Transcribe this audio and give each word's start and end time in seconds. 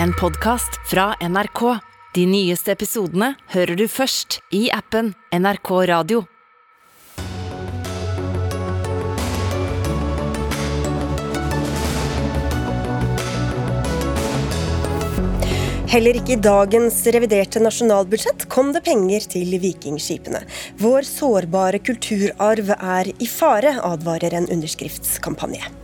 en 0.00 0.12
podkast 0.12 0.90
fra 0.90 1.14
NRK. 1.20 1.78
De 2.14 2.26
nyeste 2.26 2.72
episodene 2.72 3.32
hører 3.54 3.76
du 3.76 3.86
først 3.88 4.40
i 4.54 4.68
appen 4.72 5.12
NRK 5.32 5.70
Radio. 5.90 6.22
Heller 15.92 16.16
ikke 16.16 16.38
i 16.38 16.40
dagens 16.40 17.02
reviderte 17.12 17.60
nasjonalbudsjett 17.60 18.46
kom 18.52 18.70
det 18.72 18.80
penger 18.86 19.26
til 19.34 19.58
vikingskipene. 19.60 20.40
Vår 20.80 21.04
sårbare 21.04 21.82
kulturarv 21.84 22.72
er 22.78 23.12
i 23.12 23.28
fare, 23.28 23.76
advarer 23.84 24.40
en 24.40 24.48
underskriftskampanje. 24.56 25.81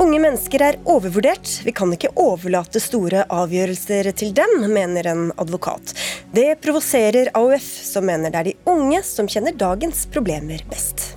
Unge 0.00 0.16
mennesker 0.16 0.62
er 0.64 0.78
overvurdert. 0.88 1.58
Vi 1.66 1.72
kan 1.76 1.90
ikke 1.92 2.08
overlate 2.16 2.80
store 2.80 3.26
avgjørelser 3.28 4.08
til 4.16 4.30
dem, 4.32 4.62
mener 4.72 5.10
en 5.10 5.26
advokat. 5.36 5.92
Det 6.32 6.54
provoserer 6.64 7.28
AUF, 7.36 7.66
som 7.84 8.06
mener 8.08 8.32
det 8.32 8.40
er 8.40 8.48
de 8.48 8.54
unge 8.72 9.02
som 9.04 9.28
kjenner 9.28 9.52
dagens 9.60 10.06
problemer 10.08 10.64
best. 10.72 11.10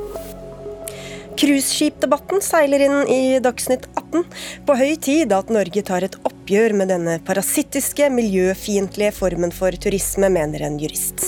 Cruiseskipdebatten 1.40 2.44
seiler 2.44 2.84
inn 2.86 3.00
i 3.08 3.40
Dagsnytt 3.44 3.88
18. 3.96 4.28
På 4.68 4.76
høy 4.78 4.94
tid 5.02 5.32
at 5.36 5.50
Norge 5.52 5.82
tar 5.88 6.04
et 6.06 6.20
oppgjør 6.28 6.76
med 6.78 6.92
denne 6.92 7.18
parasittiske, 7.24 8.12
miljøfiendtlige 8.12 9.16
formen 9.16 9.56
for 9.56 9.76
turisme, 9.80 10.28
mener 10.32 10.68
en 10.68 10.78
jurist. 10.80 11.24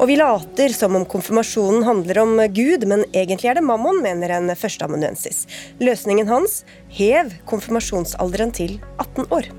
Og 0.00 0.08
vi 0.08 0.16
later 0.16 0.72
som 0.72 0.94
om 0.96 1.02
konfirmasjonen 1.04 1.82
handler 1.84 2.22
om 2.22 2.38
Gud, 2.56 2.86
men 2.88 3.02
egentlig 3.12 3.50
er 3.50 3.58
det 3.58 3.66
mammon, 3.68 3.98
mener 4.00 4.32
en 4.32 4.48
førsteamanuensis. 4.56 5.42
Løsningen 5.76 6.30
hans 6.30 6.62
hev 6.96 7.34
konfirmasjonsalderen 7.50 8.54
til 8.56 8.78
18 8.96 9.28
år. 9.28 9.50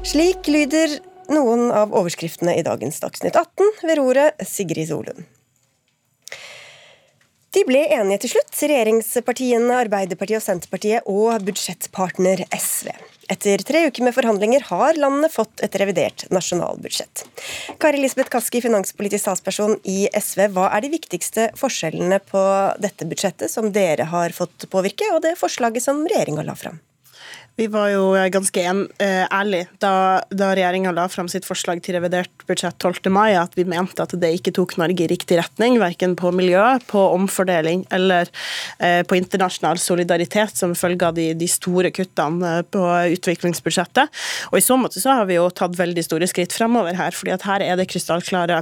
Slik 0.00 0.48
lyder 0.48 0.96
noen 1.28 1.68
av 1.76 1.92
overskriftene 1.92 2.54
i 2.56 2.64
dagens 2.64 3.02
Dagsnytt 3.02 3.36
18 3.36 3.84
ved 3.84 3.98
roret 4.00 4.46
Sigrid 4.48 4.88
Solund. 4.88 5.26
De 7.52 7.64
ble 7.68 7.82
enige 7.98 8.22
til 8.24 8.34
slutt, 8.36 8.56
regjeringspartiene 8.64 9.76
Arbeiderpartiet 9.82 10.40
og 10.40 10.44
Senterpartiet 10.44 11.04
og 11.08 11.44
budsjettpartner 11.44 12.46
SV. 12.52 12.94
Etter 13.32 13.62
tre 13.66 13.86
uker 13.88 14.06
med 14.06 14.14
forhandlinger 14.14 14.68
har 14.68 14.98
landene 15.00 15.30
fått 15.32 15.62
et 15.66 15.74
revidert 15.82 16.26
nasjonalbudsjett. 16.30 17.24
Kari 17.82 17.98
Lisbeth 17.98 18.30
Kaski, 18.30 18.62
finanspolitisk 18.62 19.24
statsperson 19.24 19.74
i 19.82 20.06
SV. 20.14 20.46
Hva 20.54 20.68
er 20.76 20.84
de 20.84 20.92
viktigste 20.94 21.48
forskjellene 21.58 22.20
på 22.22 22.42
dette 22.82 23.08
budsjettet 23.10 23.50
som 23.50 23.72
dere 23.74 24.06
har 24.12 24.36
fått 24.36 24.68
påvirke, 24.70 25.10
og 25.14 25.24
det 25.26 25.34
forslaget 25.40 25.82
som 25.82 26.04
regjeringa 26.06 26.46
la 26.46 26.54
fram? 26.58 26.78
Vi 27.56 27.66
var 27.72 27.88
jo 27.88 28.10
ganske 28.28 28.60
en, 28.68 28.82
uh, 29.00 29.24
ærlige 29.32 29.64
da, 29.80 30.20
da 30.28 30.50
regjeringa 30.52 30.90
la 30.92 31.06
fram 31.08 31.28
sitt 31.32 31.46
forslag 31.48 31.78
til 31.80 31.96
revidert 31.96 32.42
budsjett 32.44 32.76
12. 32.84 33.08
mai, 33.08 33.32
at 33.32 33.54
vi 33.56 33.64
mente 33.64 34.04
at 34.04 34.12
det 34.20 34.28
ikke 34.36 34.52
tok 34.58 34.74
Norge 34.76 35.06
i 35.06 35.08
riktig 35.08 35.38
retning, 35.40 35.78
verken 35.80 36.12
på 36.20 36.34
miljø, 36.36 36.60
på 36.84 37.00
omfordeling 37.14 37.86
eller 37.96 38.28
uh, 38.28 39.00
på 39.08 39.16
internasjonal 39.16 39.80
solidaritet 39.80 40.52
som 40.60 40.74
følge 40.76 41.08
av 41.08 41.16
de, 41.16 41.30
de 41.32 41.48
store 41.48 41.88
kuttene 41.96 42.58
på 42.68 42.82
utviklingsbudsjettet. 43.16 44.12
Og 44.50 44.58
I 44.60 44.64
så 44.66 44.76
måte 44.76 45.00
så 45.00 45.16
har 45.16 45.30
vi 45.30 45.38
jo 45.38 45.48
tatt 45.48 45.78
veldig 45.80 46.04
store 46.04 46.28
skritt 46.28 46.52
fremover 46.52 47.00
her, 47.00 47.16
fordi 47.16 47.32
at 47.38 47.48
her 47.48 47.64
er 47.64 47.80
det 47.80 47.88
krystallklare 47.88 48.60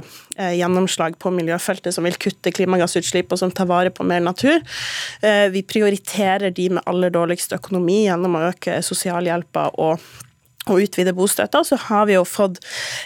gjennomslag 0.55 1.19
på 1.19 1.33
miljøfeltet 1.35 1.95
som 1.95 2.07
vil 2.07 2.15
kutte 2.19 2.53
klimagassutslipp 2.55 3.35
og 3.35 3.43
som 3.43 3.51
tar 3.51 3.67
vare 3.67 3.91
på 3.91 4.07
mer 4.07 4.23
natur. 4.23 4.63
vi 5.51 5.61
prioriterer 5.67 6.51
de 6.55 6.69
med 6.77 6.83
aller 6.85 7.11
dårligst 7.13 7.55
økonomi 7.55 8.05
gjennom 8.05 8.35
å 8.39 8.43
øke 8.49 8.79
sosialhjelpa 8.85 9.71
og 9.81 9.99
og 10.65 10.81
utvide 10.81 11.13
bostøtta, 11.13 11.61
så 11.61 11.77
har 11.87 12.07
vi 12.09 12.15
jo 12.15 12.23
fått 12.25 12.57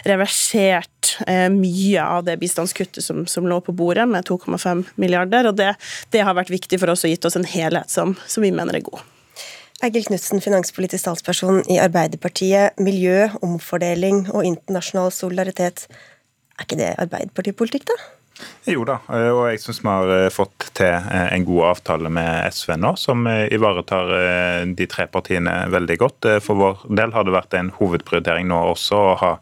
reversert 0.08 1.12
eh, 1.26 1.48
mye 1.52 2.00
av 2.00 2.24
det 2.24 2.38
bistandskuttet 2.40 3.04
som, 3.04 3.26
som 3.28 3.48
lå 3.48 3.60
på 3.64 3.74
bordet, 3.76 4.06
med 4.08 4.28
2,5 4.28 4.86
milliarder. 5.00 5.50
og 5.50 5.58
det, 5.58 5.74
det, 6.14 6.24
har 6.24 6.36
vært 6.38 6.52
viktig 6.52 6.80
for 6.80 6.92
oss 6.92 7.04
og 7.04 7.12
gitt 7.12 7.26
oss 7.28 7.36
en 7.36 7.48
helhet 7.48 7.92
som, 7.92 8.16
som 8.26 8.46
vi 8.46 8.52
mener 8.54 8.78
er 8.78 8.86
god. 8.86 9.04
Egil 9.84 10.04
Knutsen, 10.04 10.42
finanspolitisk 10.44 11.06
talsperson 11.06 11.62
i 11.72 11.78
Arbeiderpartiet. 11.80 12.80
Miljø, 12.80 13.30
omfordeling 13.44 14.26
og 14.28 14.44
internasjonal 14.44 15.12
solidaritet. 15.16 15.86
Er 16.58 16.68
ikke 16.68 16.80
det 16.80 16.94
Arbeiderpartipolitikk, 17.00 17.88
da? 17.88 17.96
Jo 18.68 18.84
da, 18.84 18.98
og 19.08 19.40
jeg 19.48 19.60
syns 19.62 19.80
vi 19.82 19.88
har 19.88 20.10
eh, 20.14 20.28
fått 20.32 20.68
til 20.76 20.92
eh, 20.92 21.28
en 21.34 21.46
god 21.48 21.70
avtale 21.70 22.10
med 22.12 22.52
SV 22.52 22.74
nå, 22.78 22.92
som 23.00 23.24
eh, 23.30 23.46
ivaretar 23.56 24.12
de 24.76 24.86
tre 24.90 25.06
partiene 25.10 25.54
veldig 25.72 25.96
godt. 26.00 26.28
For 26.44 26.58
vår 26.60 26.86
del 27.00 27.14
har 27.16 27.26
det 27.26 27.34
vært 27.34 27.56
en 27.58 27.72
hovedprioritering 27.78 28.48
nå 28.50 28.60
også 28.74 29.00
å 29.00 29.14
ha 29.20 29.34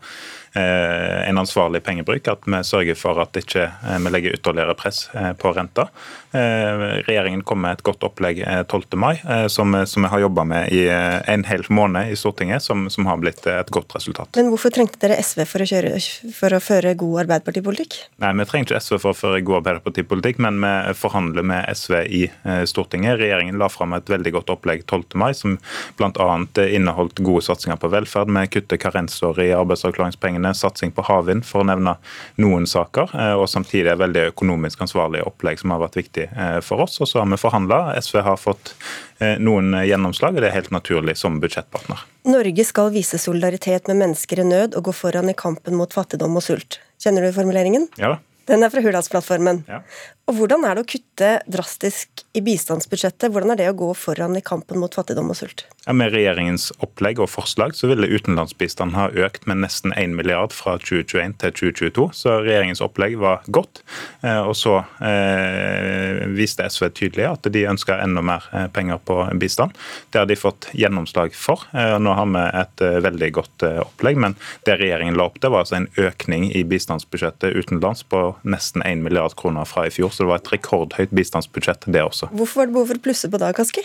en 0.58 1.38
ansvarlig 1.38 1.82
pengebruk. 1.86 2.26
At 2.32 2.46
vi 2.48 2.58
sørger 2.66 2.96
for 2.98 3.20
at 3.22 3.36
ikke 3.36 3.66
vi 4.02 4.10
legger 4.10 4.38
ytterligere 4.38 4.74
press 4.78 5.04
på 5.38 5.52
renta. 5.54 5.84
Eh, 6.32 6.78
regjeringen 7.08 7.42
kom 7.42 7.62
med 7.64 7.78
et 7.78 7.82
godt 7.86 8.04
opplegg 8.04 8.42
12. 8.68 8.82
Eh, 8.92 8.98
mai, 9.00 9.14
eh, 9.24 9.46
som, 9.48 9.72
som 9.88 10.04
vi 10.04 10.10
har 10.12 10.20
jobba 10.20 10.44
med 10.44 10.72
i 10.76 10.82
en 10.88 11.44
hel 11.48 11.64
måned 11.72 12.12
i 12.12 12.16
Stortinget, 12.16 12.62
som, 12.62 12.84
som, 12.92 13.06
har 13.08 13.16
blitt 13.22 13.46
et 13.48 13.70
godt 13.72 13.94
resultat. 13.96 14.36
Men 14.36 14.50
hvorfor 14.52 14.72
trengte 14.74 15.00
dere 15.00 15.16
SV 15.24 15.44
for 15.48 15.64
å, 15.64 15.68
kjøre, 15.70 15.92
for 16.36 16.56
å 16.56 16.60
føre 16.60 16.92
god 17.00 17.22
arbeiderpartipolitikk? 17.24 17.96
Nei, 18.20 18.34
Vi 18.40 18.48
trenger 18.50 18.68
ikke 18.68 18.82
SV 18.84 18.98
for 18.98 19.14
å 19.14 19.16
føre 19.16 19.40
god 19.46 19.62
arbeiderpartipolitikk, 19.62 20.42
men 20.44 20.60
vi 20.60 20.94
forhandler 21.00 21.46
med 21.48 21.64
SV 21.72 21.96
i 22.04 22.22
Stortinget. 22.68 23.16
Regjeringen 23.22 23.58
la 23.60 23.70
fram 23.72 23.96
et 23.96 24.12
veldig 24.12 24.34
godt 24.36 24.52
opplegg 24.52 24.84
12. 24.84 25.16
mai, 25.20 25.30
som 25.36 25.56
bl.a. 25.96 26.28
inneholdt 26.68 27.24
gode 27.24 27.46
satsinger 27.46 27.80
på 27.80 27.92
velferd. 27.92 28.32
Vi 28.36 28.44
kutter 28.58 28.80
karensår 28.80 29.40
i 29.46 29.48
arbeidsavklaringspengene, 29.56 30.52
satsing 30.56 30.92
på 30.92 31.06
havvind, 31.08 31.46
for 31.48 31.64
å 31.64 31.70
nevne 31.70 31.96
noen 32.42 32.68
saker. 32.68 33.16
Og 33.40 33.48
samtidig 33.48 33.94
et 33.94 34.02
veldig 34.02 34.28
økonomisk 34.34 34.84
ansvarlig 34.84 35.24
opplegg 35.24 35.62
som 35.62 35.72
har 35.72 35.82
vært 35.86 36.00
viktig 36.02 36.17
viktig 36.18 36.38
eh, 36.38 36.60
for 36.60 36.80
oss. 36.80 37.00
Og 37.00 37.08
så 37.08 37.18
har 37.18 37.26
vi 37.26 37.36
forhandla. 37.36 38.00
SV 38.00 38.18
har 38.18 38.36
fått 38.36 38.74
eh, 39.18 39.38
noen 39.38 39.72
gjennomslag, 39.86 40.36
og 40.36 40.42
det 40.42 40.50
er 40.50 40.56
helt 40.56 40.70
naturlig 40.70 41.16
som 41.16 41.40
budsjettpartner. 41.40 42.04
Norge 42.28 42.64
skal 42.64 42.92
vise 42.92 43.18
solidaritet 43.18 43.88
med 43.88 43.96
mennesker 44.02 44.40
i 44.40 44.44
nød 44.44 44.76
og 44.76 44.88
gå 44.88 44.92
foran 44.92 45.30
i 45.30 45.36
kampen 45.36 45.76
mot 45.78 45.92
fattigdom 45.92 46.36
og 46.36 46.44
sult. 46.44 46.80
Kjenner 47.02 47.22
du 47.22 47.32
formuleringen? 47.32 47.88
Ja 47.98 48.16
da. 48.16 48.18
Den 48.48 48.64
er 48.64 48.70
fra 48.72 48.80
Hurdalsplattformen. 48.80 49.58
Ja. 49.68 49.82
Og 50.28 50.36
Hvordan 50.36 50.66
er 50.68 50.76
det 50.76 50.82
å 50.84 50.88
kutte 50.92 51.28
drastisk 51.48 52.20
i 52.36 52.42
bistandsbudsjettet? 52.44 53.30
Hvordan 53.32 53.54
er 53.54 53.62
det 53.62 53.68
å 53.70 53.76
gå 53.78 53.86
foran 53.96 54.36
i 54.36 54.44
kampen 54.44 54.76
mot 54.76 54.92
fattigdom 54.92 55.30
og 55.32 55.38
sult? 55.38 55.64
Ja, 55.86 55.94
med 55.96 56.12
regjeringens 56.12 56.66
opplegg 56.84 57.22
og 57.24 57.30
forslag 57.32 57.72
så 57.72 57.88
ville 57.88 58.10
utenlandsbistanden 58.12 58.98
ha 58.98 59.06
økt 59.24 59.46
med 59.48 59.62
nesten 59.62 59.94
1 59.96 60.12
milliard 60.18 60.52
fra 60.52 60.74
2021 60.82 61.32
til 61.40 61.54
2022. 61.56 62.04
Så 62.12 62.34
regjeringens 62.44 62.84
opplegg 62.84 63.16
var 63.22 63.46
godt. 63.48 63.80
Eh, 64.20 64.42
og 64.42 64.52
så 64.60 64.82
eh, 65.00 66.20
viste 66.36 66.68
SV 66.68 66.90
tydelig 66.92 67.24
at 67.30 67.48
de 67.48 67.64
ønsker 67.72 68.04
enda 68.04 68.20
mer 68.20 68.44
eh, 68.52 68.68
penger 68.68 69.00
på 69.08 69.16
bistand. 69.40 69.72
Det 70.12 70.20
har 70.20 70.28
de 70.28 70.36
fått 70.36 70.68
gjennomslag 70.76 71.32
for. 71.32 71.64
Nå 71.72 72.12
har 72.18 72.28
vi 72.28 72.44
et 72.60 72.84
veldig 73.08 73.32
godt 73.38 73.64
opplegg, 73.80 74.20
men 74.20 74.36
det 74.68 74.76
regjeringen 74.76 75.16
la 75.16 75.30
opp 75.30 75.40
til, 75.40 75.54
var 75.54 75.64
altså 75.64 75.78
en 75.80 75.88
økning 75.96 76.50
i 76.52 76.66
bistandsbudsjettet 76.68 77.56
utenlands 77.56 78.04
på 78.04 78.26
nesten 78.44 78.84
1 78.84 79.00
milliard 79.08 79.32
kroner 79.40 79.64
fra 79.68 79.88
i 79.88 79.94
fjor 79.94 80.12
så 80.18 80.26
det 80.26 80.32
var 80.32 80.40
et 80.42 80.48
rekordhøyt 80.50 81.12
bistandsbudsjett, 81.14 81.86
det 81.94 82.02
også. 82.02 82.26
Hvorfor 82.34 82.64
var 82.64 82.66
det 82.66 82.74
behov 82.74 82.88
for 82.90 82.98
å 82.98 83.04
plusse 83.04 83.30
på 83.30 83.38
da, 83.38 83.52
Kaski? 83.54 83.84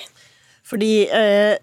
Fordi 0.63 1.07
eh, 1.11 1.57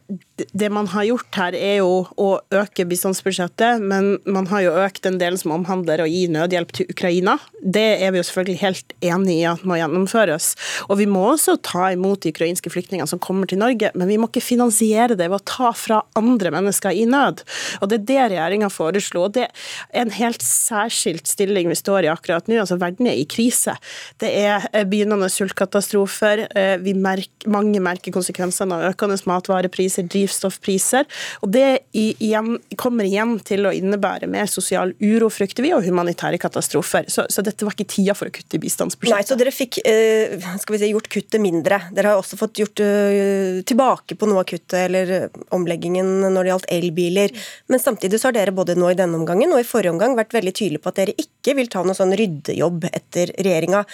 det 0.53 0.69
man 0.73 0.89
har 0.93 1.07
gjort 1.09 1.37
her, 1.37 1.55
er 1.57 1.79
jo 1.81 2.03
å 2.21 2.29
øke 2.53 2.85
bistandsbudsjettet, 2.89 3.81
men 3.81 4.19
man 4.29 4.49
har 4.51 4.65
jo 4.65 4.75
økt 4.83 5.03
den 5.07 5.17
delen 5.21 5.41
som 5.41 5.55
omhandler 5.55 6.03
å 6.05 6.09
gi 6.09 6.27
nødhjelp 6.33 6.75
til 6.77 6.91
Ukraina. 6.93 7.39
Det 7.61 7.87
er 8.05 8.13
vi 8.13 8.21
jo 8.21 8.27
selvfølgelig 8.29 8.61
helt 8.61 8.95
enig 9.05 9.39
i 9.41 9.47
at 9.49 9.65
må 9.69 9.79
gjennomføres. 9.81 10.51
Og 10.89 11.01
vi 11.01 11.09
må 11.09 11.23
også 11.31 11.57
ta 11.65 11.91
imot 11.95 12.25
de 12.25 12.33
ukrainske 12.35 12.73
flyktningene 12.73 13.09
som 13.09 13.23
kommer 13.23 13.49
til 13.49 13.61
Norge, 13.63 13.93
men 13.97 14.11
vi 14.11 14.19
må 14.21 14.29
ikke 14.29 14.45
finansiere 14.45 15.17
det 15.17 15.31
ved 15.31 15.41
å 15.41 15.49
ta 15.49 15.73
fra 15.77 16.03
andre 16.21 16.53
mennesker 16.55 16.97
i 16.97 17.07
nød. 17.09 17.45
Og 17.81 17.89
det 17.89 18.03
er 18.03 18.07
det 18.11 18.21
regjeringa 18.35 18.71
foreslo. 18.73 19.27
Og 19.29 19.37
det 19.39 19.47
er 19.49 20.05
en 20.05 20.15
helt 20.17 20.45
særskilt 20.45 21.29
stilling 21.31 21.73
vi 21.73 21.79
står 21.79 22.05
i 22.05 22.13
akkurat 22.13 22.49
nå. 22.53 22.61
Altså 22.61 22.77
verden 22.81 23.09
er 23.09 23.17
i 23.17 23.29
krise. 23.29 23.79
Det 24.21 24.33
er 24.45 24.69
begynnende 24.85 25.33
sultkatastrofer. 25.33 26.47
Eh, 26.53 26.77
vi 26.85 26.97
merker, 26.97 27.49
mange 27.51 27.81
merker 27.83 28.13
konsekvensene 28.15 28.77
av 28.77 28.90
økende 28.91 29.19
matvarepriser, 29.31 30.07
drivstoffpriser. 30.11 31.09
Og 31.45 31.53
det 31.55 31.67
igjen, 31.97 32.57
kommer 32.81 33.07
igjen 33.09 33.37
til 33.47 33.69
å 33.69 33.73
innebære 33.75 34.29
mer 34.31 34.51
sosial 34.51 34.95
uro, 35.01 35.31
frykter 35.33 35.65
vi, 35.67 35.73
og 35.77 35.85
humanitære 35.87 36.41
katastrofer. 36.43 37.09
Så, 37.11 37.27
så, 37.33 37.45
dette 37.47 37.67
var 37.67 37.77
ikke 37.77 37.89
tida 37.91 38.17
for 38.19 38.31
å 38.31 38.35
kutte 38.35 38.59
i 38.59 38.63
bistandsbudsjettet. 38.63 39.17
Nei, 39.17 39.29
så 39.29 39.39
dere 39.41 39.55
fikk 39.55 39.81
eh, 39.85 40.37
skal 40.63 40.77
vi 40.77 40.83
si, 40.83 40.93
gjort 40.93 41.11
kuttet 41.13 41.43
mindre. 41.43 41.81
Dere 41.97 42.15
har 42.15 42.23
også 42.23 42.39
fått 42.41 42.63
gjort 42.63 42.83
uh, 42.85 43.61
tilbake 43.67 44.19
på 44.19 44.31
noe 44.31 44.45
av 44.45 44.49
kuttet, 44.51 44.79
eller 44.85 45.15
eh, 45.17 45.43
omleggingen 45.57 46.13
når 46.29 46.41
det 46.41 46.55
gjaldt 46.55 46.71
elbiler. 46.77 47.37
Men 47.73 47.83
samtidig 47.83 48.21
så 48.21 48.31
har 48.31 48.39
dere 48.39 48.55
både 48.57 48.79
nå 48.79 48.93
i 48.93 48.99
denne 48.99 49.19
omgangen 49.21 49.53
og 49.55 49.63
i 49.63 49.69
forrige 49.69 49.95
omgang 49.95 50.17
vært 50.19 50.37
veldig 50.37 50.55
tydelige 50.55 50.85
på 50.85 50.93
at 50.93 51.03
dere 51.03 51.19
ikke 51.21 51.57
vil 51.59 51.71
ta 51.73 51.85
noe 51.87 51.99
sånn 51.99 52.17
ryddejobb 52.19 52.89
etter 52.93 53.35
regjeringa. 53.39 53.85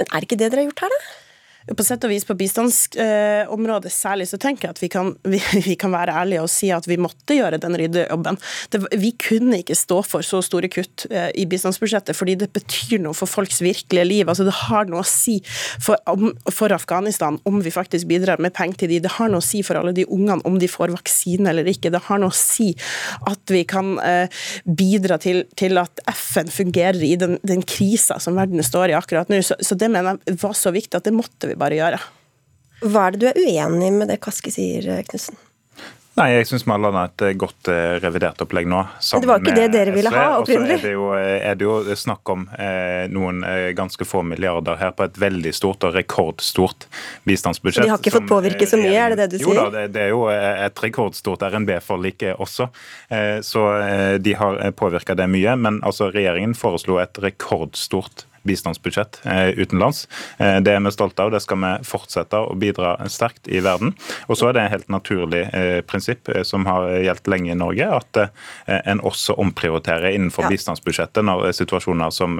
Men 0.00 0.10
er 0.10 0.26
ikke 0.26 0.38
det 0.38 0.50
dere 0.50 0.64
har 0.64 0.70
gjort 0.72 0.86
her, 0.86 0.96
da? 0.96 1.23
På 1.64 1.84
sett 1.84 2.04
og 2.04 2.10
vis 2.12 2.26
på 2.28 2.34
bistandsområdet 2.36 3.92
særlig, 3.92 4.26
så 4.28 4.36
tenker 4.40 4.68
jeg 4.68 4.74
at 4.74 4.82
vi 4.82 4.88
kan, 4.92 5.14
vi, 5.32 5.40
vi 5.64 5.76
kan 5.80 5.94
være 5.94 6.12
ærlige 6.20 6.42
og 6.44 6.50
si 6.52 6.68
at 6.74 6.84
vi 6.88 6.98
måtte 7.00 7.38
gjøre 7.38 7.60
den 7.62 7.78
ryddejobben. 7.80 8.38
Vi 9.00 9.14
kunne 9.20 9.62
ikke 9.62 9.76
stå 9.78 10.02
for 10.04 10.26
så 10.26 10.42
store 10.44 10.68
kutt 10.72 11.06
eh, 11.10 11.30
i 11.40 11.46
bistandsbudsjettet, 11.48 12.16
fordi 12.18 12.36
det 12.42 12.50
betyr 12.54 13.00
noe 13.04 13.16
for 13.16 13.30
folks 13.30 13.62
virkelige 13.64 14.04
liv. 14.04 14.28
Altså 14.28 14.44
Det 14.44 14.56
har 14.66 14.90
noe 14.90 15.00
å 15.00 15.08
si 15.08 15.38
for, 15.82 15.96
for 16.52 16.74
Afghanistan 16.76 17.40
om 17.48 17.62
vi 17.64 17.72
faktisk 17.72 18.10
bidrar 18.10 18.42
med 18.44 18.52
penger 18.56 18.84
til 18.84 18.92
de. 18.92 19.00
Det 19.06 19.14
har 19.16 19.32
noe 19.32 19.40
å 19.40 19.48
si 19.48 19.62
for 19.64 19.80
alle 19.80 19.94
de 19.96 20.04
ungene 20.04 20.44
om 20.44 20.60
de 20.60 20.68
får 20.68 20.92
vaksine 20.92 21.48
eller 21.48 21.68
ikke. 21.70 21.92
Det 21.94 22.02
har 22.10 22.20
noe 22.20 22.34
å 22.34 22.36
si 22.36 22.72
at 23.30 23.54
vi 23.54 23.64
kan 23.68 23.94
eh, 24.04 24.44
bidra 24.68 25.16
til, 25.22 25.46
til 25.56 25.80
at 25.80 26.04
FN 26.12 26.52
fungerer 26.52 27.00
i 27.04 27.14
den, 27.20 27.38
den 27.46 27.64
krisa 27.64 28.20
som 28.20 28.36
verden 28.36 28.60
står 28.64 28.92
i 28.92 28.98
akkurat 28.98 29.32
nå. 29.32 29.40
Så, 29.44 29.56
så 29.64 29.78
det 29.78 29.88
mener 29.88 30.20
jeg 30.28 30.42
var 30.44 30.56
så 30.58 30.74
viktig 30.74 31.00
at 31.00 31.08
det 31.08 31.16
måtte 31.16 31.48
vi 31.48 31.53
bare 31.60 31.80
gjøre. 31.80 32.02
Hva 32.84 33.08
er 33.08 33.14
det 33.14 33.22
du 33.22 33.28
er 33.30 33.40
uenig 33.40 33.90
med 33.96 34.10
det 34.12 34.20
Kaski 34.22 34.52
sier, 34.52 34.88
Knutsen? 35.08 35.38
Nei, 36.14 36.28
jeg 36.30 36.46
syns 36.46 36.62
vi 36.62 36.70
har 36.70 36.96
et 37.00 37.22
eh, 37.26 37.32
godt 37.34 37.68
eh, 37.72 37.96
revidert 37.98 38.38
opplegg 38.44 38.68
nå. 38.70 38.84
Men 38.86 39.22
det 39.24 39.26
var 39.26 39.40
ikke 39.42 39.54
det 39.56 39.64
dere 39.74 39.94
ville 39.96 40.12
ha 40.14 40.26
opprinnelig? 40.38 40.76
Og 40.78 40.84
så 40.84 41.16
er, 41.18 41.24
eh, 41.24 41.46
er, 41.48 41.56
det 41.58 41.66
jo 41.66 41.96
snakk 41.98 42.30
om 42.30 42.44
eh, 42.54 43.06
noen 43.10 43.40
ganske 43.74 44.06
få 44.06 44.22
milliarder 44.22 44.78
her 44.78 44.92
på 44.94 45.08
et 45.08 45.18
veldig 45.18 45.50
stort 45.56 45.82
og 45.88 45.96
rekordstort 45.98 46.86
bistandsbudsjett. 47.26 47.82
Så 47.82 47.88
de 47.88 47.94
har 47.96 47.98
ikke 47.98 48.14
fått 48.14 48.30
påvirke 48.30 48.68
så 48.70 48.78
mye, 48.78 48.94
er 48.94 49.16
det 49.16 49.24
det 49.24 49.28
du 49.32 49.40
sier? 49.40 49.48
Jo 49.50 49.56
da, 49.58 49.66
det, 49.74 49.88
det 49.96 50.04
er 50.04 50.14
jo 50.14 50.22
et 50.30 50.84
rekordstort 50.86 51.42
RNB-forlik 51.50 52.22
også. 52.36 52.68
Eh, 53.10 53.40
så 53.42 53.66
de 54.22 54.36
har 54.38 54.62
påvirka 54.78 55.18
det 55.18 55.26
mye. 55.34 55.58
Men 55.66 55.82
altså, 55.82 56.12
regjeringen 56.14 56.54
foreslo 56.54 57.02
et 57.02 57.18
rekordstort 57.26 58.28
bistandsbudsjett 58.44 59.20
eh, 59.24 59.48
utenlands. 59.48 60.08
Eh, 60.38 60.56
det 60.60 60.74
er 60.74 60.82
vi 60.84 60.92
stolte 60.94 61.24
av, 61.24 61.32
det 61.34 61.40
skal 61.44 61.60
vi 61.62 61.72
fortsette 61.88 62.40
å 62.40 62.54
bidra 62.58 62.96
sterkt 63.10 63.48
i 63.48 63.60
verden. 63.64 63.94
Og 64.28 64.38
så 64.38 64.48
er 64.48 64.56
det 64.56 64.64
et 64.64 64.74
helt 64.76 64.90
naturlig 64.92 65.44
eh, 65.50 65.80
prinsipp 65.86 66.30
som 66.44 66.66
har 66.68 66.88
gjeldt 67.04 67.30
lenge 67.30 67.52
i 67.52 67.58
Norge, 67.58 67.88
at 67.98 68.18
en 68.66 69.00
også 69.04 69.36
omprioriterer 69.40 70.14
innenfor 70.14 70.46
ja. 70.46 70.52
bistandsbudsjettet 70.54 71.24
når 71.26 71.50
situasjoner 71.56 72.12
som 72.14 72.36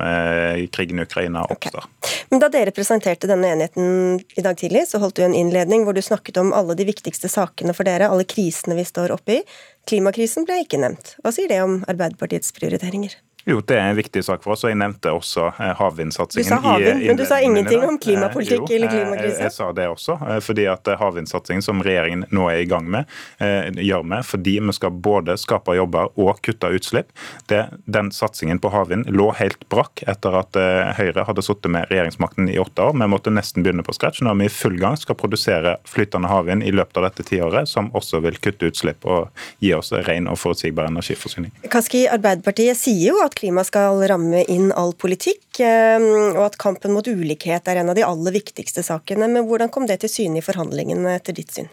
krigen 0.72 1.00
i 1.00 1.04
Ukraina 1.04 1.44
oppstår. 1.50 1.86
Okay. 1.88 2.22
Men 2.30 2.42
Da 2.42 2.50
dere 2.52 2.74
presenterte 2.74 3.28
denne 3.30 3.52
enigheten 3.54 4.20
i 4.36 4.44
dag 4.44 4.58
tidlig, 4.60 4.86
så 4.88 5.00
holdt 5.02 5.18
du 5.18 5.24
en 5.26 5.36
innledning 5.36 5.84
hvor 5.84 5.96
du 5.96 6.02
snakket 6.04 6.40
om 6.40 6.52
alle 6.56 6.76
de 6.78 6.86
viktigste 6.88 7.30
sakene 7.32 7.74
for 7.76 7.88
dere, 7.88 8.08
alle 8.10 8.26
krisene 8.28 8.78
vi 8.78 8.86
står 8.88 9.14
oppe 9.14 9.40
i. 9.40 9.42
Klimakrisen 9.88 10.48
ble 10.48 10.62
ikke 10.64 10.80
nevnt. 10.80 11.16
Hva 11.22 11.34
sier 11.34 11.50
det 11.50 11.60
om 11.64 11.82
Arbeiderpartiets 11.90 12.54
prioriteringer? 12.56 13.16
Jo, 13.44 13.60
det 13.60 13.76
er 13.76 13.90
en 13.90 13.96
viktig 13.96 14.22
sak 14.24 14.40
for 14.44 14.54
oss. 14.54 14.62
og 14.64 14.72
Jeg 14.72 14.78
nevnte 14.80 15.12
også 15.12 15.50
eh, 15.52 15.72
havvindsatsingen. 15.76 16.46
Du 16.46 16.48
sa 16.48 16.60
havvind, 16.64 17.02
men 17.04 17.18
du 17.18 17.24
sa 17.28 17.40
ingenting 17.44 17.82
om 17.84 17.98
klimapolitikk 18.00 18.64
jo, 18.64 18.76
eller 18.78 18.88
klimakrise? 18.88 19.42
Jeg, 19.44 19.52
sa 19.52 19.68
det 19.76 19.84
også, 19.92 20.16
eh, 20.30 20.40
fordi 20.44 20.64
at 20.72 20.88
eh, 20.88 20.96
havvindsatsingen 21.00 21.64
som 21.64 21.82
regjeringen 21.84 22.24
nå 22.32 22.48
er 22.48 22.62
i 22.62 22.68
gang 22.68 22.88
med, 22.90 23.10
gjør 23.44 24.04
vi 24.08 24.20
fordi 24.24 24.54
vi 24.64 24.72
skal 24.76 24.92
både 25.04 25.36
skape 25.40 25.74
jobber 25.76 26.08
og 26.20 26.40
kutte 26.44 26.70
utslipp. 26.72 27.10
Det, 27.50 27.60
den 27.90 28.10
satsingen 28.14 28.60
på 28.62 28.70
havvind 28.72 29.10
lå 29.12 29.28
helt 29.36 29.60
brakk 29.72 30.02
etter 30.08 30.38
at 30.38 30.56
Høyre 30.96 31.24
hadde 31.28 31.44
sittet 31.44 31.72
med 31.72 31.90
regjeringsmakten 31.90 32.48
i 32.52 32.56
åtte 32.62 32.86
år. 32.88 32.96
Vi 32.96 33.08
måtte 33.10 33.32
nesten 33.34 33.64
begynne 33.64 33.84
på 33.84 33.94
scratch. 33.96 34.22
Nå 34.24 34.32
er 34.32 34.38
vi 34.40 34.48
i 34.48 34.52
full 34.52 34.78
gang, 34.80 34.96
skal 35.00 35.18
produsere 35.20 35.76
flytende 35.88 36.30
havvind 36.30 36.64
i 36.64 36.72
løpet 36.74 37.00
av 37.00 37.08
dette 37.08 37.26
tiåret, 37.28 37.68
som 37.68 37.90
også 37.96 38.22
vil 38.24 38.38
kutte 38.40 38.70
utslipp 38.70 39.04
og 39.04 39.44
gi 39.64 39.74
oss 39.76 39.92
ren 40.08 40.30
og 40.30 40.38
forutsigbar 40.40 40.88
energiforsyning. 40.88 41.52
Kaski, 41.72 42.06
Arbeiderpartiet 42.14 42.78
sier 42.80 43.12
jo 43.12 43.20
at 43.24 43.33
at 43.34 43.40
klima 43.40 43.64
skal 43.66 43.98
ramme 44.06 44.44
inn 44.46 44.70
all 44.72 44.94
politikk, 44.94 45.58
eh, 45.58 45.98
og 46.34 46.44
at 46.46 46.58
kampen 46.60 46.94
mot 46.94 47.06
ulikhet 47.06 47.66
er 47.66 47.82
en 47.82 47.90
av 47.90 47.98
de 47.98 48.06
aller 48.06 48.32
viktigste 48.38 48.84
sakene. 48.86 49.26
Men 49.28 49.48
hvordan 49.48 49.70
kom 49.74 49.88
det 49.90 50.00
til 50.04 50.12
syne 50.12 50.38
i 50.38 50.44
forhandlingene, 50.44 51.16
etter 51.18 51.34
ditt 51.34 51.50
syn? 51.50 51.68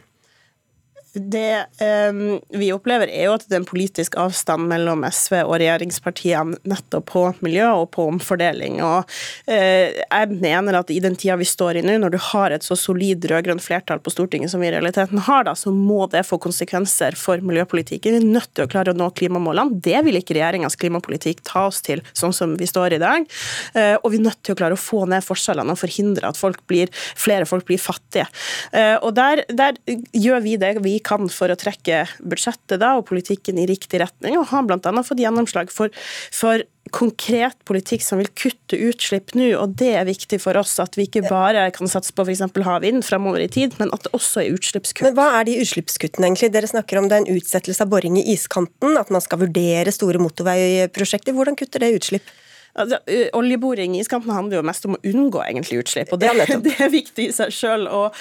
Det 1.14 1.66
um, 2.10 2.40
vi 2.50 2.70
opplever, 2.72 3.10
er 3.12 3.26
jo 3.28 3.34
at 3.36 3.44
det 3.50 3.58
er 3.58 3.60
en 3.60 3.68
politisk 3.68 4.14
avstand 4.22 4.70
mellom 4.72 5.02
SV 5.04 5.42
og 5.42 5.58
regjeringspartiene 5.60 6.62
nettopp 6.72 7.10
på 7.12 7.24
miljø 7.44 7.66
og 7.82 7.90
på 7.98 8.06
omfordeling. 8.14 8.78
Og 8.80 9.04
uh, 9.04 9.88
jeg 9.92 10.30
mener 10.32 10.78
at 10.80 10.94
i 10.94 11.02
den 11.04 11.18
tida 11.20 11.36
vi 11.42 11.48
står 11.50 11.82
i 11.82 11.84
nå, 11.84 11.98
når 12.00 12.14
du 12.14 12.20
har 12.30 12.56
et 12.56 12.64
så 12.64 12.78
solid 12.80 13.28
rød-grønt 13.28 13.64
flertall 13.64 14.00
på 14.00 14.14
Stortinget 14.14 14.54
som 14.54 14.64
vi 14.64 14.70
i 14.70 14.72
realiteten 14.72 15.20
har, 15.26 15.44
da, 15.50 15.56
så 15.60 15.74
må 15.76 16.06
det 16.14 16.24
få 16.30 16.40
konsekvenser 16.40 17.20
for 17.20 17.44
miljøpolitikken. 17.44 18.16
Vi 18.16 18.24
er 18.24 18.32
nødt 18.40 18.54
til 18.56 18.70
å 18.70 18.72
klare 18.72 18.96
å 18.96 18.98
nå 18.98 19.10
klimamålene. 19.20 19.82
Det 19.84 20.00
vil 20.08 20.22
ikke 20.22 20.40
regjeringas 20.40 20.80
klimapolitikk 20.80 21.44
ta 21.52 21.66
oss 21.74 21.84
til, 21.84 22.06
sånn 22.16 22.36
som 22.38 22.56
vi 22.56 22.70
står 22.72 22.96
i 22.96 23.02
dag. 23.04 23.28
Uh, 23.76 23.98
og 24.00 24.14
vi 24.14 24.22
er 24.22 24.30
nødt 24.30 24.40
til 24.48 24.56
å 24.56 24.62
klare 24.64 24.80
å 24.80 24.84
få 24.86 25.04
ned 25.12 25.28
forskjellene 25.28 25.76
og 25.76 25.84
forhindre 25.84 26.32
at 26.32 26.40
folk 26.40 26.64
blir, 26.72 26.88
flere 27.20 27.50
folk 27.52 27.68
blir 27.68 27.84
fattige. 27.84 28.32
Uh, 28.72 28.96
og 29.04 29.12
der, 29.20 29.44
der 29.52 29.76
gjør 30.16 30.48
vi 30.48 30.56
det 30.62 30.78
vi 30.80 31.01
kan 31.06 31.30
for 31.32 31.52
å 31.52 31.58
trekke 31.60 32.04
budsjettet 32.20 32.82
da, 32.82 32.96
og 32.98 33.08
politikken 33.10 33.60
i 33.62 33.68
riktig 33.70 34.02
retning, 34.04 34.38
og 34.40 34.50
har 34.52 34.68
bl.a. 34.68 35.04
fått 35.06 35.22
gjennomslag 35.22 35.74
for, 35.74 35.94
for 36.36 36.64
konkret 36.92 37.56
politikk 37.68 38.04
som 38.04 38.20
vil 38.20 38.30
kutte 38.36 38.78
utslipp 38.90 39.36
nå, 39.38 39.52
og 39.60 39.76
det 39.80 39.94
er 40.00 40.08
viktig 40.08 40.42
for 40.44 40.58
oss. 40.60 40.76
At 40.84 40.98
vi 41.00 41.06
ikke 41.08 41.24
bare 41.30 41.70
kan 41.76 41.90
satse 41.92 42.14
på 42.16 42.26
f.eks. 42.26 42.44
havvind 42.66 43.06
fremover 43.08 43.46
i 43.46 43.50
tid, 43.52 43.78
men 43.80 43.94
at 43.96 44.06
det 44.08 44.14
også 44.18 44.44
er 44.44 44.58
utslippskutt. 44.58 45.06
Men 45.08 45.18
Hva 45.20 45.30
er 45.40 45.48
de 45.48 45.60
utslippskuttene, 45.64 46.30
egentlig? 46.30 46.52
Dere 46.56 46.72
snakker 46.72 47.00
om 47.00 47.10
det 47.10 47.18
er 47.18 47.26
en 47.26 47.40
utsettelse 47.40 47.86
av 47.86 47.92
boring 47.94 48.20
i 48.20 48.28
iskanten, 48.36 48.98
at 49.00 49.14
man 49.14 49.24
skal 49.24 49.44
vurdere 49.46 49.94
store 49.96 50.22
motorveiprosjekter. 50.24 51.38
Hvordan 51.38 51.60
kutter 51.60 51.86
det 51.86 51.94
utslipp? 52.00 52.34
Altså, 52.74 53.00
oljeboring 53.38 53.96
i 53.98 54.02
iskanten 54.04 54.32
handler 54.34 54.60
jo 54.60 54.66
mest 54.68 54.86
om 54.88 54.96
å 54.98 55.02
unngå 55.12 55.42
egentlig 55.44 55.82
utslipp, 55.82 56.14
og 56.16 56.22
det, 56.22 56.32
det 56.68 56.76
er 56.80 56.92
viktig 56.94 57.28
i 57.30 57.36
seg 57.36 57.54
sjøl. 57.56 57.88
Og, 57.92 58.18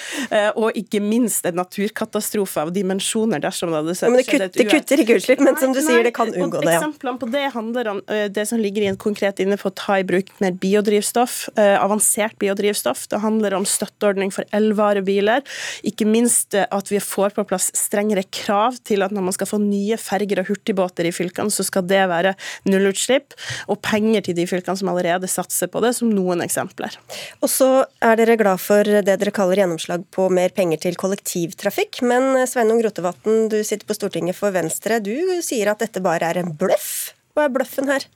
og, 0.55 0.67
ikke 0.81 1.01
minst 1.03 1.45
en 1.47 1.57
naturkatastrofe 1.59 2.65
av 2.65 2.73
dimensjoner 2.75 3.41
dersom 3.43 3.71
det 3.71 3.81
hadde 3.81 3.97
skjedd 3.97 4.45
et 4.47 4.57
uhell. 4.57 4.57
Det 4.57 4.67
kutter 4.71 5.03
ikke 5.03 5.17
utslipp, 5.19 5.43
men 5.45 5.59
som 5.59 5.75
du 5.75 5.81
nei, 5.81 5.87
sier, 5.87 6.03
det 6.07 6.13
kan 6.15 6.31
unngå 6.31 6.63
det. 6.63 6.75
Ja. 6.75 6.79
Eksemplene 6.81 7.21
på 7.21 7.29
det 7.31 7.45
handler 7.55 7.91
om 7.93 8.01
det 8.07 8.47
som 8.49 8.61
ligger 8.61 8.85
i 8.85 8.91
en 8.91 8.99
konkret 8.99 9.41
inne 9.43 9.59
på 9.59 9.69
å 9.71 9.75
ta 9.75 9.99
i 10.01 10.05
bruk 10.07 10.31
mer 10.43 10.55
biodrivstoff, 10.61 11.37
avansert 11.57 12.37
biodrivstoff. 12.41 13.07
Det 13.11 13.21
handler 13.23 13.55
om 13.57 13.67
støtteordning 13.67 14.33
for 14.33 14.47
elvarebiler. 14.55 15.45
Ikke 15.87 16.07
minst 16.09 16.55
at 16.61 16.91
vi 16.91 17.01
får 17.03 17.35
på 17.37 17.45
plass 17.49 17.69
strengere 17.77 18.23
krav 18.33 18.79
til 18.87 19.05
at 19.05 19.13
når 19.15 19.27
man 19.29 19.35
skal 19.35 19.49
få 19.49 19.61
nye 19.61 19.97
ferger 20.01 20.41
og 20.41 20.51
hurtigbåter 20.51 21.07
i 21.07 21.13
fylkene, 21.15 21.53
så 21.53 21.65
skal 21.67 21.85
det 21.87 22.03
være 22.11 22.35
nullutslipp. 22.69 23.35
Og 23.71 23.81
penger 23.85 24.27
til 24.27 24.37
de 24.37 24.40
de 24.41 24.49
fylkene 24.49 24.79
som 24.79 24.91
allerede 24.91 25.29
satser 25.31 25.69
på 25.71 25.81
det, 25.85 25.93
som 25.97 26.11
noen 26.11 26.43
eksempler. 26.43 26.97
Og 27.39 27.51
så 27.51 27.69
er 28.03 28.19
dere 28.19 28.37
glad 28.41 28.61
for 28.61 28.83
det 28.83 29.05
dere 29.07 29.33
kaller 29.35 29.63
gjennomslag 29.63 30.03
på 30.13 30.27
mer 30.33 30.53
penger 30.57 30.81
til 30.87 30.97
kollektivtrafikk. 30.99 32.01
Men 32.03 32.33
Sveinung 32.49 32.81
Rotevatn, 32.83 33.45
du 33.53 33.61
sitter 33.61 33.87
på 33.87 33.97
Stortinget 33.97 34.37
for 34.37 34.53
Venstre. 34.55 34.99
Du 35.03 35.13
sier 35.45 35.71
at 35.71 35.83
dette 35.85 36.03
bare 36.03 36.33
er 36.33 36.41
en 36.41 36.55
bløff. 36.57 37.13
Hva 37.35 37.47
er 37.47 37.55
bløffen 37.55 37.91
her? 37.91 38.09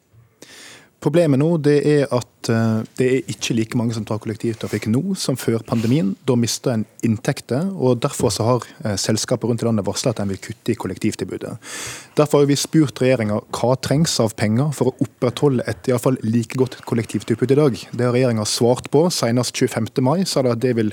Problemet 1.05 1.37
nå 1.37 1.51
det 1.61 1.79
er 1.85 2.07
at 2.15 2.27
eh, 2.53 2.81
det 2.99 3.09
er 3.11 3.33
ikke 3.35 3.57
like 3.57 3.77
mange 3.79 3.97
som 3.97 4.05
tar 4.07 4.21
kollektivtrafikk 4.23 4.89
nå 4.93 5.17
som 5.19 5.37
før 5.39 5.65
pandemien. 5.65 6.15
Da 6.27 6.37
mister 6.39 6.75
en 6.75 6.87
inntekter, 7.05 7.67
og 7.75 8.01
derfor 8.05 8.33
så 8.33 8.47
har 8.47 8.69
selskapet 8.95 9.25
selskaper 9.25 9.47
rundt 9.47 9.63
i 9.63 9.65
landet 9.65 9.85
varsla 9.85 10.13
at 10.13 10.21
en 10.21 10.29
vil 10.29 10.39
kutte 10.41 10.71
i 10.71 10.75
kollektivtilbudet. 10.75 11.57
Derfor 12.15 12.39
har 12.39 12.49
vi 12.49 12.55
spurt 12.55 13.01
regjeringa 13.01 13.41
hva 13.55 13.75
trengs 13.75 14.19
av 14.19 14.35
penger 14.35 14.71
for 14.75 14.91
å 14.91 14.95
opprettholde 15.05 15.65
et 15.67 15.87
i 15.87 15.93
alle 15.93 16.03
fall 16.03 16.19
like 16.23 16.57
godt 16.57 16.77
kollektivtilbud 16.85 17.51
i 17.51 17.59
dag. 17.59 17.79
Det 17.91 18.05
har 18.05 18.13
regjeringa 18.15 18.45
svart 18.45 18.89
på. 18.91 19.07
Senest 19.09 19.55
25. 19.55 19.91
mai 20.01 20.25
sa 20.25 20.43
de 20.45 20.53
at 20.53 20.61
det 20.61 20.75
vil 20.77 20.91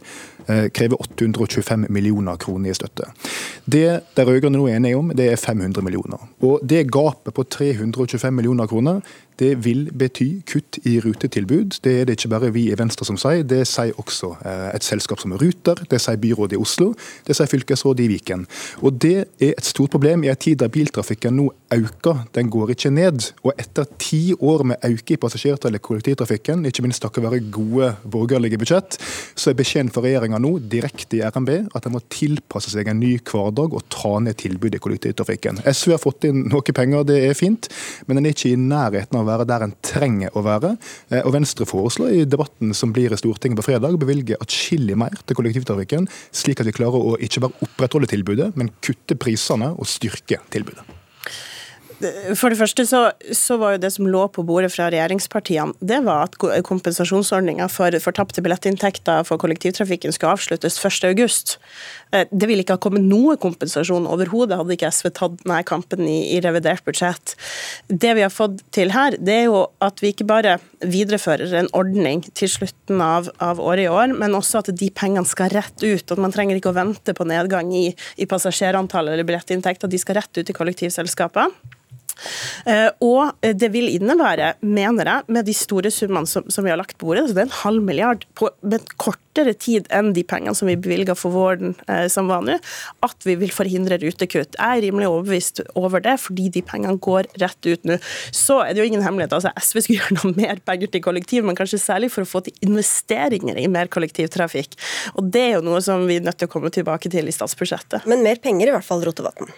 eh, 0.48 0.68
kreve 0.74 0.98
825 0.98 1.88
millioner 1.90 2.38
kroner 2.40 2.72
i 2.72 2.76
støtte. 2.76 3.10
Det 3.64 3.86
de 4.16 4.26
rød-grønne 4.26 4.58
nå 4.58 4.68
er 4.68 4.80
enige 4.80 4.98
om, 4.98 5.12
det 5.14 5.30
er 5.30 5.40
500 5.40 5.84
millioner. 5.84 6.22
Og 6.42 6.62
det 6.66 6.88
gapet 6.92 7.34
på 7.36 7.46
325 7.46 8.34
millioner 8.34 8.70
kroner 8.70 9.02
det 9.40 9.54
vil 9.64 9.86
bety 9.96 10.42
kutt 10.46 10.78
i 10.86 10.98
rutetilbud. 11.42 11.80
Det 11.82 12.00
er 12.00 12.04
det 12.04 12.16
ikke 12.16 12.28
bare 12.28 12.52
vi 12.52 12.70
i 12.70 12.78
Venstre 12.78 13.04
som 13.04 13.16
sier, 13.16 13.42
det 13.42 13.66
sier 13.66 13.92
også 13.98 14.36
eh, 14.44 14.74
et 14.74 14.84
selskap 14.84 15.20
som 15.20 15.32
Ruter, 15.32 15.74
det 15.90 16.00
sier 16.00 16.16
byrådet 16.16 16.56
i 16.56 16.60
Oslo, 16.60 16.94
det 17.26 17.36
sier 17.36 17.46
fylkesrådet 17.50 18.04
i 18.04 18.08
Viken. 18.08 18.46
Og 18.82 18.92
Det 19.02 19.26
er 19.40 19.54
et 19.56 19.64
stort 19.64 19.90
problem 19.90 20.24
i 20.24 20.28
en 20.28 20.36
tid 20.36 20.58
der 20.58 20.68
biltrafikken 20.68 21.36
nå 21.36 21.48
øker, 21.72 22.26
den 22.34 22.50
går 22.50 22.70
ikke 22.74 22.90
ned. 22.90 23.32
Og 23.44 23.52
etter 23.58 23.84
ti 23.98 24.34
år 24.34 24.64
med 24.64 24.76
økning 24.84 25.16
i 25.16 25.20
passasjertallet 25.20 25.80
i 25.80 25.82
kollektivtrafikken, 25.82 26.66
ikke 26.66 26.82
minst 26.84 27.02
takket 27.02 27.24
være 27.24 27.40
gode 27.50 27.94
borgerlige 28.04 28.58
budsjett, 28.60 28.98
så 29.34 29.50
er 29.50 29.58
beskjeden 29.58 29.90
for 29.92 30.04
regjeringa 30.06 30.38
nå 30.38 30.58
direkte 30.70 31.18
i 31.18 31.24
RNB 31.26 31.74
at 31.74 31.82
den 31.84 31.96
må 31.96 32.02
tilpasse 32.12 32.70
seg 32.70 32.88
en 32.88 33.00
ny 33.00 33.16
hverdag 33.18 33.74
og 33.74 33.88
ta 33.90 34.18
ned 34.22 34.38
tilbudet 34.38 34.78
i 34.78 34.82
kollektivtrafikken. 34.84 35.62
SV 35.66 35.96
har 35.96 36.02
fått 36.02 36.28
inn 36.28 36.44
noe 36.52 36.74
penger, 36.76 37.06
det 37.08 37.18
er 37.26 37.36
fint, 37.36 37.68
men 38.06 38.18
den 38.20 38.28
er 38.28 38.36
ikke 38.36 38.52
i 38.52 38.60
nærheten 38.60 39.18
av 39.18 39.24
å 39.24 39.30
være 39.32 39.48
der 39.48 39.66
en 39.66 39.74
trenger 39.82 40.36
å 40.38 40.44
være. 40.46 40.76
Eh, 41.10 41.22
og 41.32 41.38
Venstre 41.38 41.66
foreslår 41.68 42.12
i 42.12 42.24
debatten 42.28 42.74
som 42.76 42.92
blir 42.92 43.12
i 43.12 43.18
Stortinget 43.20 43.58
på 43.60 43.70
fredag, 43.70 43.96
bevilge 44.00 44.36
atskillig 44.42 44.98
mer 45.00 45.16
til 45.24 45.38
kollektivtrafikken, 45.38 46.08
slik 46.34 46.60
at 46.60 46.68
vi 46.68 46.76
klarer 46.76 47.12
å 47.12 47.20
ikke 47.24 47.46
bare 47.46 47.64
opprettholde 47.64 48.10
tilbudet, 48.12 48.52
men 48.58 48.72
kutte 48.84 49.16
prisene 49.16 49.72
og 49.72 49.88
styrke 49.88 50.42
tilbudet. 50.52 50.84
For 52.34 52.50
det 52.50 52.58
første 52.58 52.84
så, 52.88 53.00
så, 53.36 53.56
var 53.60 53.76
jo 53.76 53.82
det 53.84 53.92
som 53.94 54.08
lå 54.10 54.24
på 54.34 54.42
bordet 54.46 54.72
fra 54.74 54.88
regjeringspartiene, 54.90 55.76
det 55.78 56.00
var 56.02 56.26
at 56.26 56.34
kompensasjonsordninga 56.66 57.68
for, 57.70 57.94
for 58.02 58.16
tapte 58.16 58.42
billettinntekter 58.42 59.22
for 59.28 59.38
kollektivtrafikken 59.42 60.14
skulle 60.14 60.34
avsluttes 60.34 60.80
1.8. 60.82 61.54
Eh, 62.12 62.28
det 62.30 62.48
ville 62.48 62.64
ikke 62.64 62.76
ha 62.76 62.82
kommet 62.82 63.04
noe 63.06 63.38
kompensasjon 63.40 64.08
overhodet, 64.10 64.58
hadde 64.58 64.76
ikke 64.76 64.90
SV 64.92 65.10
tatt 65.16 65.38
denne 65.40 65.62
kampen 65.68 66.04
i, 66.04 66.18
i, 66.36 66.40
revidert 66.44 66.84
budsjett. 66.86 67.34
Det 67.88 68.12
vi 68.18 68.24
har 68.24 68.32
fått 68.32 68.60
til 68.74 68.92
her, 68.94 69.16
det 69.18 69.38
er 69.40 69.46
jo 69.48 69.64
at 69.82 70.02
vi 70.04 70.12
ikke 70.12 70.28
bare 70.28 70.58
viderefører 70.82 71.54
en 71.62 71.70
ordning 71.76 72.24
til 72.36 72.50
slutten 72.52 73.00
av, 73.04 73.30
av 73.42 73.60
året 73.62 73.86
i 73.86 73.92
år, 73.92 74.16
men 74.18 74.36
også 74.36 74.62
at 74.62 74.72
de 74.76 74.90
pengene 74.94 75.28
skal 75.28 75.52
rett 75.54 75.84
ut. 75.84 76.04
At 76.12 76.20
man 76.20 76.34
trenger 76.34 76.58
ikke 76.58 76.72
å 76.72 76.76
vente 76.76 77.16
på 77.16 77.28
nedgang 77.28 77.72
i, 77.76 77.88
i 78.20 78.28
passasjerantall 78.28 79.12
eller 79.12 79.28
billettinntekter, 79.28 79.90
de 79.90 80.00
skal 80.00 80.20
rett 80.20 80.42
ut 80.42 80.50
i 80.50 80.56
kollektivselskaper. 80.56 81.52
Eh, 82.68 82.88
og 83.04 83.36
det 83.42 83.72
vil 83.74 83.90
innebære, 83.92 84.54
mener 84.62 85.10
jeg, 85.12 85.28
med 85.32 85.48
de 85.48 85.56
store 85.56 85.92
summene 85.94 86.28
som, 86.28 86.46
som 86.52 86.66
vi 86.66 86.72
har 86.72 86.80
lagt 86.80 86.98
på 86.98 87.10
bordet, 87.10 87.28
så 87.28 87.36
det 87.36 87.44
er 87.44 87.50
en 87.50 87.60
halv 87.62 87.86
milliard 87.86 88.26
på 88.38 88.50
med 88.62 88.86
kortere 89.00 89.54
tid 89.58 89.88
enn 89.94 90.12
de 90.16 90.24
pengene 90.28 90.54
som 90.56 90.68
vi 90.68 90.76
bevilga 90.80 91.14
for 91.18 91.34
våren 91.34 91.74
eh, 91.88 92.06
som 92.12 92.28
var 92.30 92.44
nå, 92.46 92.58
at 93.06 93.26
vi 93.26 93.36
vil 93.40 93.52
forhindre 93.54 93.98
rutekutt. 94.02 94.56
Jeg 94.58 94.78
er 94.78 94.84
rimelig 94.86 95.08
overbevist 95.10 95.62
over 95.78 96.02
det, 96.04 96.18
fordi 96.22 96.48
de 96.52 96.64
pengene 96.66 97.00
går 97.02 97.30
rett 97.42 97.68
ut 97.68 97.88
nå. 97.88 97.98
Så 98.34 98.60
er 98.64 98.72
det 98.72 98.82
jo 98.82 98.88
ingen 98.90 99.04
hemmelighet. 99.04 99.34
altså 99.38 99.52
SV 99.56 99.82
skulle 99.82 100.00
gjøre 100.00 100.18
noe 100.20 100.36
mer 100.38 100.62
penger 100.64 100.92
til 100.92 101.04
kollektiv, 101.04 101.46
men 101.46 101.58
kanskje 101.58 101.80
særlig 101.82 102.12
for 102.14 102.26
å 102.26 102.32
få 102.32 102.44
til 102.46 102.68
investeringer 102.68 103.58
i 103.58 103.68
mer 103.72 103.90
kollektivtrafikk. 103.92 104.78
Og 105.16 105.32
det 105.32 105.46
er 105.48 105.58
jo 105.58 105.66
noe 105.66 105.82
som 105.84 106.06
vi 106.08 106.20
er 106.20 106.26
nødt 106.26 106.40
til 106.42 106.50
å 106.50 106.52
komme 106.52 106.72
tilbake 106.74 107.12
til 107.12 107.28
i 107.28 107.34
statsbudsjettet. 107.34 108.08
Men 108.10 108.24
mer 108.26 108.42
penger 108.42 108.70
i 108.70 108.76
hvert 108.76 108.86
fall, 108.86 109.04
Rotevatn? 109.06 109.50